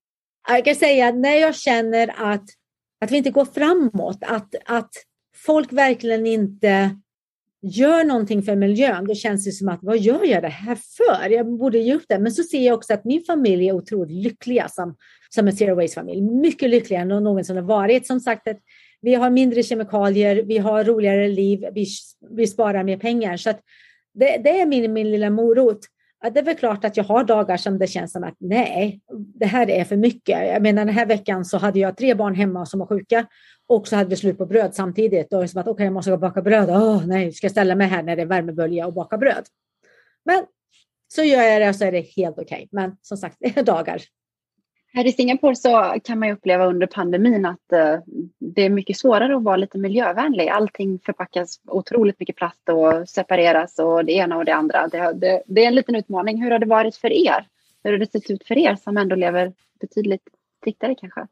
Jag 0.49 0.65
kan 0.65 0.75
säga 0.75 1.09
att 1.09 1.17
när 1.17 1.37
jag 1.37 1.55
känner 1.55 2.33
att 2.33 2.45
att 3.03 3.11
vi 3.11 3.17
inte 3.17 3.31
går 3.31 3.45
framåt, 3.45 4.19
att, 4.21 4.55
att 4.65 4.91
folk 5.47 5.73
verkligen 5.73 6.27
inte 6.27 6.97
gör 7.63 8.05
någonting 8.05 8.43
för 8.43 8.57
miljön, 8.57 9.07
då 9.07 9.15
känns 9.15 9.45
det 9.45 9.53
som 9.53 9.69
att 9.69 9.79
vad 9.83 9.99
gör 9.99 10.25
jag 10.25 10.43
det 10.43 10.49
här 10.49 10.75
för? 10.75 11.31
Jag 11.31 11.59
borde 11.59 11.79
ge 11.79 11.95
upp 11.95 12.05
det. 12.09 12.19
Men 12.19 12.33
så 12.33 12.43
ser 12.43 12.67
jag 12.67 12.75
också 12.75 12.95
att 12.95 13.05
min 13.05 13.25
familj 13.25 13.69
är 13.69 13.73
otroligt 13.73 14.25
lyckliga 14.25 14.69
som, 14.69 14.97
som 15.31 15.49
en 15.49 15.57
zero 15.57 15.75
waste-familj. 15.75 16.23
Mycket 16.23 16.71
lyckligare 16.71 17.03
än 17.03 17.25
någonsin 17.25 17.57
har 17.57 17.63
varit. 17.63 18.07
Som 18.07 18.21
sagt, 18.21 18.49
att 18.49 18.59
vi 19.03 19.15
har 19.15 19.31
mindre 19.31 19.63
kemikalier, 19.63 20.43
vi 20.43 20.59
har 20.59 20.85
roligare 20.85 21.29
liv, 21.29 21.65
vi, 21.73 21.87
vi 22.31 22.47
sparar 22.47 22.85
mer 22.85 22.97
pengar. 22.97 23.37
Så 23.37 23.53
det, 24.15 24.37
det, 24.37 24.61
är 24.61 24.67
min, 24.67 24.93
min 24.93 25.11
lilla 25.11 25.31
morot. 25.31 25.79
det 26.33 26.41
är 26.41 26.45
väl 26.45 26.57
klart 26.57 26.85
att 26.85 26.97
jag 26.97 27.05
har 27.05 27.25
dagar 27.25 27.57
som 27.57 27.79
det 27.79 27.87
känns 27.87 28.13
som 28.13 28.25
att 28.25 28.37
nej, 28.39 29.01
det 29.13 29.47
här 29.47 29.71
är 29.71 29.85
för 29.85 29.97
mycket. 29.97 30.49
Jag 30.49 30.63
menar 30.63 30.85
den 30.85 30.95
här 30.95 31.07
veckan 31.07 31.45
så 31.45 31.59
hade 31.59 31.79
jag 31.79 31.97
tre 31.97 32.15
barn 32.15 32.35
hemma 32.35 32.67
som 32.67 32.81
var 32.81 32.87
sjuka 32.87 33.27
och 33.67 33.89
så 33.89 33.97
hade 33.97 34.11
vi 34.11 34.17
slut 34.17 34.39
på 34.39 34.47
bröd 34.47 34.75
samtidigt. 34.75 35.33
Och 35.33 35.51
som 35.51 35.61
att 35.61 35.67
okej, 35.67 35.73
okay, 35.73 35.87
jag 35.87 35.93
måste 35.93 36.11
gå 36.11 36.15
och 36.15 36.21
baka 36.21 36.43
bröd. 36.43 36.71
Åh 36.71 37.07
nej, 37.07 37.33
ska 37.33 37.45
jag 37.45 37.53
ställa 37.53 37.75
mig 37.75 37.87
här 37.87 38.03
när 38.03 38.17
det 38.17 38.23
är 38.23 38.27
värmebölja 38.27 38.87
och 38.87 38.93
baka 38.93 39.19
bröd? 39.19 39.45
Men 40.25 40.45
så 41.15 41.23
gör 41.23 41.43
jag 41.43 41.63
det 41.63 41.69
och 41.69 41.77
så 41.77 41.85
är 41.85 41.93
det 41.93 42.01
helt 42.01 42.39
okej. 42.39 42.45
Okay. 42.45 42.69
Men 42.71 42.97
som 43.03 43.17
sagt, 43.17 43.37
det 43.41 43.57
är 43.57 43.63
dagar. 43.63 44.03
Här 44.95 45.07
i 45.07 45.13
Singapore 45.13 45.57
så 45.57 45.95
kan 46.05 46.19
man 46.19 46.29
ju 46.29 46.35
uppleva 46.35 46.67
under 46.67 46.87
pandemin 46.87 47.47
att 47.47 47.73
eh, 47.73 47.99
det 48.39 48.63
är 48.63 48.71
mycket 48.71 48.97
svårare 48.97 49.37
att 49.37 49.43
vara 49.43 49.57
lite 49.57 49.79
miljövänlig. 49.79 50.49
Allting 50.49 50.99
förpackas 50.99 51.61
otroligt 51.67 52.21
mycket 52.21 52.37
plast 52.37 52.69
och 52.69 53.09
separeras 53.09 53.79
och 53.79 54.05
det 54.05 54.13
ena 54.13 54.37
och 54.37 54.45
det 54.45 54.55
andra. 54.55 54.89
Det, 54.89 55.13
det, 55.13 55.43
det 55.47 55.65
är 55.65 55.69
en 55.69 55.75
liten 55.75 55.95
utmaning. 55.95 56.43
Hur 56.43 56.51
har 56.51 56.59
det 56.59 56.67
varit 56.67 56.97
för 56.97 57.13
er? 57.13 57.47
Hur 57.85 57.91
har 57.91 57.99
det 57.99 58.13
sett 58.13 58.31
ut 58.31 58.47
för 58.47 58.59
er 58.59 58.75
som 58.75 58.97
ändå 58.97 59.17
lever 59.17 59.53
betydligt 59.81 60.29
striktare 60.61 60.95
kanske? 60.95 61.27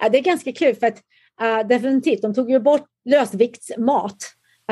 Ja, 0.00 0.08
det 0.08 0.18
är 0.18 0.22
ganska 0.22 0.52
kul 0.52 0.74
för 0.74 0.86
att 0.86 1.02
Uh, 1.42 1.66
definitivt, 1.66 2.22
de 2.22 2.34
tog 2.34 2.50
ju 2.50 2.60
bort 2.60 2.86
lösviktsmat. 3.04 4.16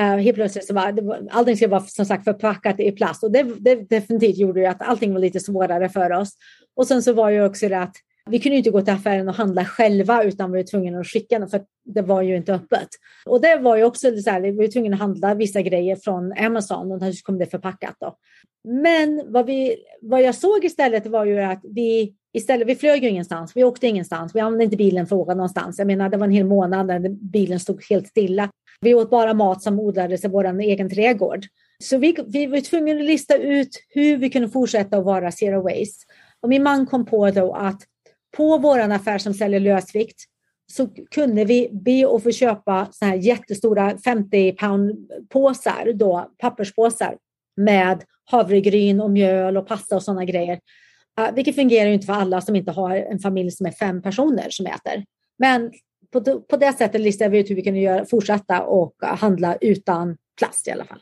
Uh, 0.01 0.17
helt 0.17 0.35
plötsligt 0.35 0.67
så 0.67 0.75
var 0.75 1.29
allting 1.31 1.57
skulle 1.57 1.71
vara 1.71 1.81
som 1.81 2.05
sagt 2.05 2.25
förpackat 2.25 2.81
i 2.81 2.93
plast 2.93 3.25
och 3.25 3.31
det, 3.31 3.43
det 3.43 3.91
definitivt 3.91 4.37
gjorde 4.37 4.61
ju 4.61 4.67
att 4.67 4.83
allting 4.83 5.13
var 5.13 5.21
lite 5.21 5.41
svårare 5.41 5.89
för 5.89 6.13
oss. 6.13 6.33
Och 6.77 6.87
sen 6.87 7.03
så 7.03 7.13
var 7.13 7.31
ju 7.31 7.45
också 7.45 7.69
det 7.69 7.79
att 7.79 7.97
vi 8.31 8.39
kunde 8.39 8.59
inte 8.59 8.71
gå 8.71 8.81
till 8.81 8.95
affären 8.95 9.29
och 9.29 9.35
handla 9.35 9.65
själva 9.65 10.23
utan 10.25 10.53
vi 10.53 10.59
var 10.59 10.67
tvungna 10.67 11.01
att 11.01 11.07
skicka 11.07 11.39
dem 11.39 11.49
för 11.49 11.61
det 11.85 12.03
var 12.03 12.23
ju 12.23 12.37
inte 12.37 12.55
öppet. 12.55 12.89
Och 13.27 13.41
det 13.41 13.57
var 13.57 13.77
ju 13.77 13.85
också 13.85 14.17
så 14.17 14.31
här, 14.31 14.41
vi 14.41 14.51
var 14.51 14.67
tvungna 14.67 14.95
att 14.95 15.01
handla 15.01 15.35
vissa 15.35 15.63
grejer 15.63 15.97
från 15.97 16.33
Amazon 16.33 16.93
och 16.93 17.15
så 17.15 17.23
kom 17.23 17.39
det 17.39 17.47
förpackat. 17.47 17.97
Då. 18.01 18.17
Men 18.65 19.23
vad, 19.27 19.47
vi, 19.47 19.77
vad 20.03 20.23
jag 20.23 20.35
såg 20.35 20.65
istället 20.65 21.07
var 21.07 21.25
ju 21.25 21.41
att 21.41 21.61
vi 21.63 22.15
istället, 22.33 22.69
vi 22.69 22.75
flög 22.75 23.03
ju 23.03 23.09
ingenstans, 23.09 23.57
vi 23.57 23.65
åkte 23.65 23.87
ingenstans, 23.87 24.35
vi 24.35 24.41
använde 24.41 24.65
inte 24.65 24.77
bilen 24.77 25.07
för 25.07 25.17
att 25.17 25.23
åka 25.23 25.35
någonstans. 25.35 25.79
Jag 25.79 25.87
menar, 25.87 26.09
det 26.09 26.17
var 26.17 26.27
en 26.27 26.33
hel 26.33 26.47
månad 26.47 26.87
när 26.87 27.09
bilen 27.09 27.61
stod 27.61 27.85
helt 27.91 28.07
stilla. 28.07 28.51
Vi 28.81 28.95
åt 28.95 29.11
bara 29.11 29.35
mat 29.35 29.63
som 29.63 29.81
odlades 29.81 30.25
i 30.25 30.29
vår 30.29 30.61
egen 30.61 30.91
trädgård. 30.91 31.47
Så 31.79 31.99
vi, 31.99 32.17
vi 32.27 32.47
var 32.47 32.61
tvungna 32.61 32.93
att 32.93 33.05
lista 33.05 33.37
ut 33.37 33.69
hur 33.89 34.17
vi 34.17 34.31
kunde 34.31 34.49
fortsätta 34.49 34.99
att 34.99 35.05
vara 35.05 35.33
zero 35.33 35.63
waste. 35.63 36.07
Och 36.41 36.49
min 36.49 36.63
man 36.63 36.87
kom 36.87 37.07
på 37.07 37.31
då 37.31 37.53
att 37.53 37.83
på 38.37 38.59
vår 38.59 38.79
affär 38.79 39.19
som 39.19 39.35
säljer 39.35 39.61
lösvikt 39.61 40.25
så 40.73 40.89
kunde 41.11 41.45
vi 41.45 41.69
be 41.73 42.17
att 42.17 42.23
få 42.23 42.31
köpa 42.31 42.89
så 42.93 43.05
här 43.05 43.15
jättestora 43.15 43.99
50 43.99 44.53
pound 44.53 45.11
påsar, 45.29 45.93
då, 45.95 46.31
papperspåsar 46.39 47.17
med 47.57 48.05
havregryn 48.25 49.01
och 49.01 49.11
mjöl 49.11 49.57
och 49.57 49.69
pasta 49.69 49.97
och 49.97 50.03
sådana 50.03 50.25
grejer. 50.25 50.61
Uh, 51.21 51.35
vilket 51.35 51.55
fungerar 51.55 51.91
inte 51.91 52.07
för 52.07 52.13
alla 52.13 52.41
som 52.41 52.57
inte 52.57 52.73
har 52.73 52.97
en 52.97 53.19
familj 53.19 53.51
som 53.51 53.67
är 53.67 53.71
fem 53.71 54.03
personer 54.03 54.47
som 54.51 54.67
äter. 54.67 55.05
Men 55.39 55.73
på, 56.21 56.41
på 56.41 56.57
det 56.57 56.73
sättet 56.73 57.01
listade 57.01 57.31
vi 57.31 57.39
ut 57.39 57.51
hur 57.51 57.55
vi 57.55 57.63
kunde 57.63 57.81
göra, 57.81 58.05
fortsätta 58.05 58.63
och 58.63 58.95
handla 59.03 59.57
utan 59.61 60.17
plast 60.39 60.69
i 60.69 60.71
alla 60.71 60.85
fall. 60.85 61.01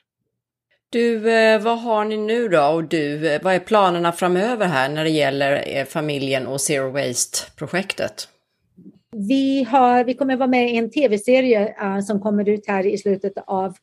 Du, 0.95 1.33
eh, 1.33 1.62
vad 1.62 1.81
har 1.81 2.05
ni 2.05 2.17
nu 2.17 2.49
då 2.49 2.62
och 2.62 2.85
du, 2.85 3.29
eh, 3.29 3.43
vad 3.43 3.55
är 3.55 3.59
planerna 3.59 4.12
framöver 4.12 4.67
här 4.67 4.89
när 4.89 5.05
det 5.05 5.11
gäller 5.11 5.65
eh, 5.67 5.85
familjen 5.85 6.47
och 6.47 6.61
Zero 6.61 6.91
Waste-projektet? 6.91 8.29
Vi, 9.17 9.65
har, 9.65 10.05
vi 10.05 10.15
kommer 10.15 10.37
vara 10.37 10.49
med 10.49 10.71
i 10.71 10.77
en 10.77 10.91
tv-serie 10.91 11.75
uh, 11.83 12.01
som 12.01 12.21
kommer 12.21 12.49
ut 12.49 12.67
här 12.67 12.87
i 12.87 12.99
slutet 12.99 13.33
av 13.47 13.77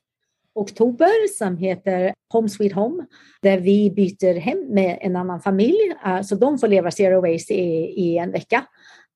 oktober 0.55 1.37
som 1.37 1.57
heter 1.57 2.13
Home 2.33 2.49
Sweet 2.49 2.73
Home 2.73 3.05
där 3.41 3.57
vi 3.57 3.91
byter 3.91 4.39
hem 4.39 4.67
med 4.69 4.97
en 5.01 5.15
annan 5.15 5.41
familj 5.41 5.93
uh, 6.07 6.21
så 6.21 6.35
de 6.35 6.59
får 6.59 6.67
leva 6.67 6.91
Zero 6.91 7.21
Waste 7.21 7.53
i, 7.53 7.93
i 7.97 8.17
en 8.17 8.31
vecka. 8.31 8.65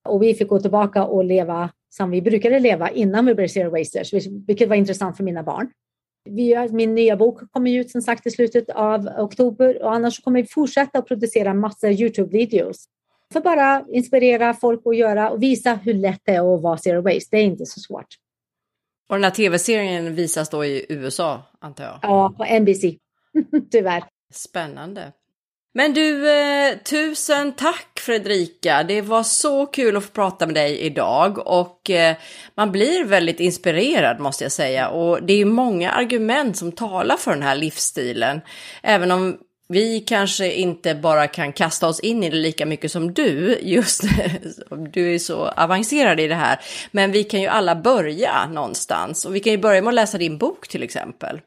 Och 0.06 0.24
vi 0.24 0.34
fick 0.34 0.48
gå 0.48 0.60
tillbaka 0.60 1.04
och 1.04 1.26
leva 1.26 1.70
som 1.90 2.12
vi 2.12 2.22
brukade 2.22 2.60
leva 2.60 2.90
innan 2.90 3.26
vi 3.26 3.36
blev 3.36 3.48
Zero 3.48 3.70
Wasters, 3.70 4.14
vilket 4.48 4.70
var 4.70 4.76
intressant 4.76 5.18
för 5.18 5.24
mina 5.24 5.44
barn. 5.44 5.70
Vi, 6.30 6.70
min 6.72 6.96
nya 6.96 7.18
bok 7.18 7.52
kommer 7.52 7.72
ut 7.72 7.92
som 7.92 8.02
sagt 8.02 8.28
i 8.28 8.32
slutet 8.32 8.70
av 8.70 9.08
oktober 9.18 9.84
och 9.84 9.94
annars 9.94 10.20
kommer 10.20 10.42
vi 10.42 10.48
fortsätta 10.48 11.00
att 11.00 11.08
producera 11.08 11.54
massor 11.54 11.90
Youtube-videos 11.90 12.86
för 13.34 13.42
bara 13.42 13.86
inspirera 13.90 14.54
folk 14.54 14.82
att 14.86 14.98
göra 14.98 15.30
och 15.30 15.44
visa 15.44 15.74
hur 15.74 15.94
lätt 15.94 16.22
det 16.24 16.32
är 16.32 16.56
att 16.56 16.62
vara 16.62 16.78
zero 16.78 17.02
waste. 17.02 17.28
Det 17.32 17.38
är 17.38 17.44
inte 17.44 17.66
så 17.66 17.80
svårt. 17.80 18.08
Och 19.10 19.16
den 19.16 19.24
här 19.24 19.32
tv-serien 19.32 20.16
visas 20.16 20.50
då 20.50 20.66
i 20.66 20.86
USA 20.90 21.44
antar 21.60 21.84
jag? 21.84 22.00
Ja, 22.02 22.34
på 22.38 22.60
NBC. 22.60 22.84
Tyvärr. 23.72 24.04
Spännande. 24.34 25.12
Men 25.78 25.94
du, 25.94 26.30
eh, 26.30 26.78
tusen 26.78 27.52
tack 27.52 28.00
Fredrika. 28.00 28.84
Det 28.84 29.02
var 29.02 29.24
så 29.24 29.66
kul 29.66 29.98
att 29.98 30.04
få 30.04 30.12
prata 30.12 30.46
med 30.46 30.56
dig 30.56 30.80
idag 30.80 31.48
och 31.48 31.90
eh, 31.90 32.16
man 32.56 32.72
blir 32.72 33.04
väldigt 33.04 33.40
inspirerad 33.40 34.20
måste 34.20 34.44
jag 34.44 34.52
säga. 34.52 34.90
Och 34.90 35.24
det 35.24 35.34
är 35.34 35.46
många 35.46 35.92
argument 35.92 36.58
som 36.58 36.72
talar 36.72 37.18
för 37.18 37.32
den 37.32 37.42
här 37.42 37.56
livsstilen. 37.56 38.42
Även 38.84 39.12
om 39.12 39.38
vi 39.68 40.00
kanske 40.00 40.54
inte 40.54 40.96
bara 40.96 41.28
kan 41.28 41.54
kasta 41.54 41.88
oss 41.88 42.00
in 42.00 42.24
i 42.24 42.30
det 42.30 42.38
lika 42.38 42.66
mycket 42.66 42.92
som 42.92 43.14
du, 43.14 43.60
just 43.62 44.04
du 44.94 45.16
är 45.16 45.20
så 45.20 45.48
avancerad 45.48 46.20
i 46.20 46.28
det 46.28 46.36
här. 46.36 46.60
Men 46.92 47.12
vi 47.12 47.24
kan 47.24 47.42
ju 47.42 47.48
alla 47.48 47.76
börja 47.76 48.48
någonstans 48.48 49.26
och 49.26 49.36
vi 49.36 49.40
kan 49.40 49.52
ju 49.52 49.58
börja 49.58 49.82
med 49.82 49.90
att 49.90 49.96
läsa 49.96 50.18
din 50.18 50.38
bok 50.38 50.68
till 50.68 50.84
exempel. 50.84 51.42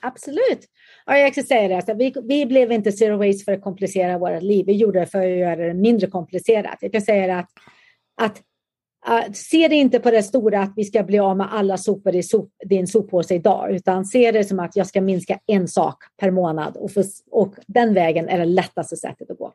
Absolut. 0.00 0.68
Ja, 1.06 1.18
jag 1.18 1.32
ska 1.32 1.42
säga 1.42 1.80
det, 1.80 1.94
vi, 1.94 2.14
vi 2.22 2.46
blev 2.46 2.72
inte 2.72 2.92
zero 2.92 3.16
waste 3.16 3.44
för 3.44 3.52
att 3.52 3.62
komplicera 3.62 4.18
vårt 4.18 4.42
liv. 4.42 4.66
Vi 4.66 4.72
gjorde 4.72 5.00
det 5.00 5.06
för 5.06 5.18
att 5.18 5.38
göra 5.38 5.56
det 5.56 5.74
mindre 5.74 6.06
komplicerat. 6.06 6.78
Jag 6.80 6.92
kan 6.92 7.02
säga 7.02 7.38
att, 7.38 7.48
att 8.22 8.42
uh, 9.08 9.32
se 9.32 9.68
det 9.68 9.76
inte 9.76 10.00
på 10.00 10.10
det 10.10 10.22
stora 10.22 10.62
att 10.62 10.72
vi 10.76 10.84
ska 10.84 11.02
bli 11.02 11.18
av 11.18 11.36
med 11.36 11.54
alla 11.54 11.76
sopor 11.76 12.14
i 12.14 12.22
sop, 12.22 12.50
din 12.64 12.86
soppåse 12.86 13.34
idag, 13.34 13.74
utan 13.74 14.04
se 14.04 14.32
det 14.32 14.44
som 14.44 14.60
att 14.60 14.76
jag 14.76 14.86
ska 14.86 15.00
minska 15.00 15.38
en 15.46 15.68
sak 15.68 16.04
per 16.20 16.30
månad 16.30 16.76
och, 16.76 16.90
för, 16.90 17.04
och 17.30 17.54
den 17.66 17.94
vägen 17.94 18.28
är 18.28 18.38
det 18.38 18.44
lättaste 18.44 18.96
sättet 18.96 19.30
att 19.30 19.38
gå. 19.38 19.52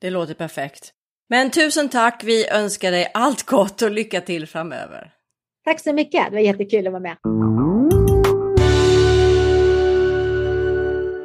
Det 0.00 0.10
låter 0.10 0.34
perfekt. 0.34 0.92
Men 1.28 1.50
tusen 1.50 1.88
tack. 1.88 2.24
Vi 2.24 2.48
önskar 2.48 2.90
dig 2.90 3.10
allt 3.14 3.42
gott 3.42 3.82
och 3.82 3.90
lycka 3.90 4.20
till 4.20 4.46
framöver. 4.46 5.12
Tack 5.64 5.80
så 5.80 5.92
mycket. 5.92 6.24
Det 6.30 6.36
var 6.36 6.40
jättekul 6.40 6.86
att 6.86 6.92
vara 6.92 7.02
med. 7.02 7.16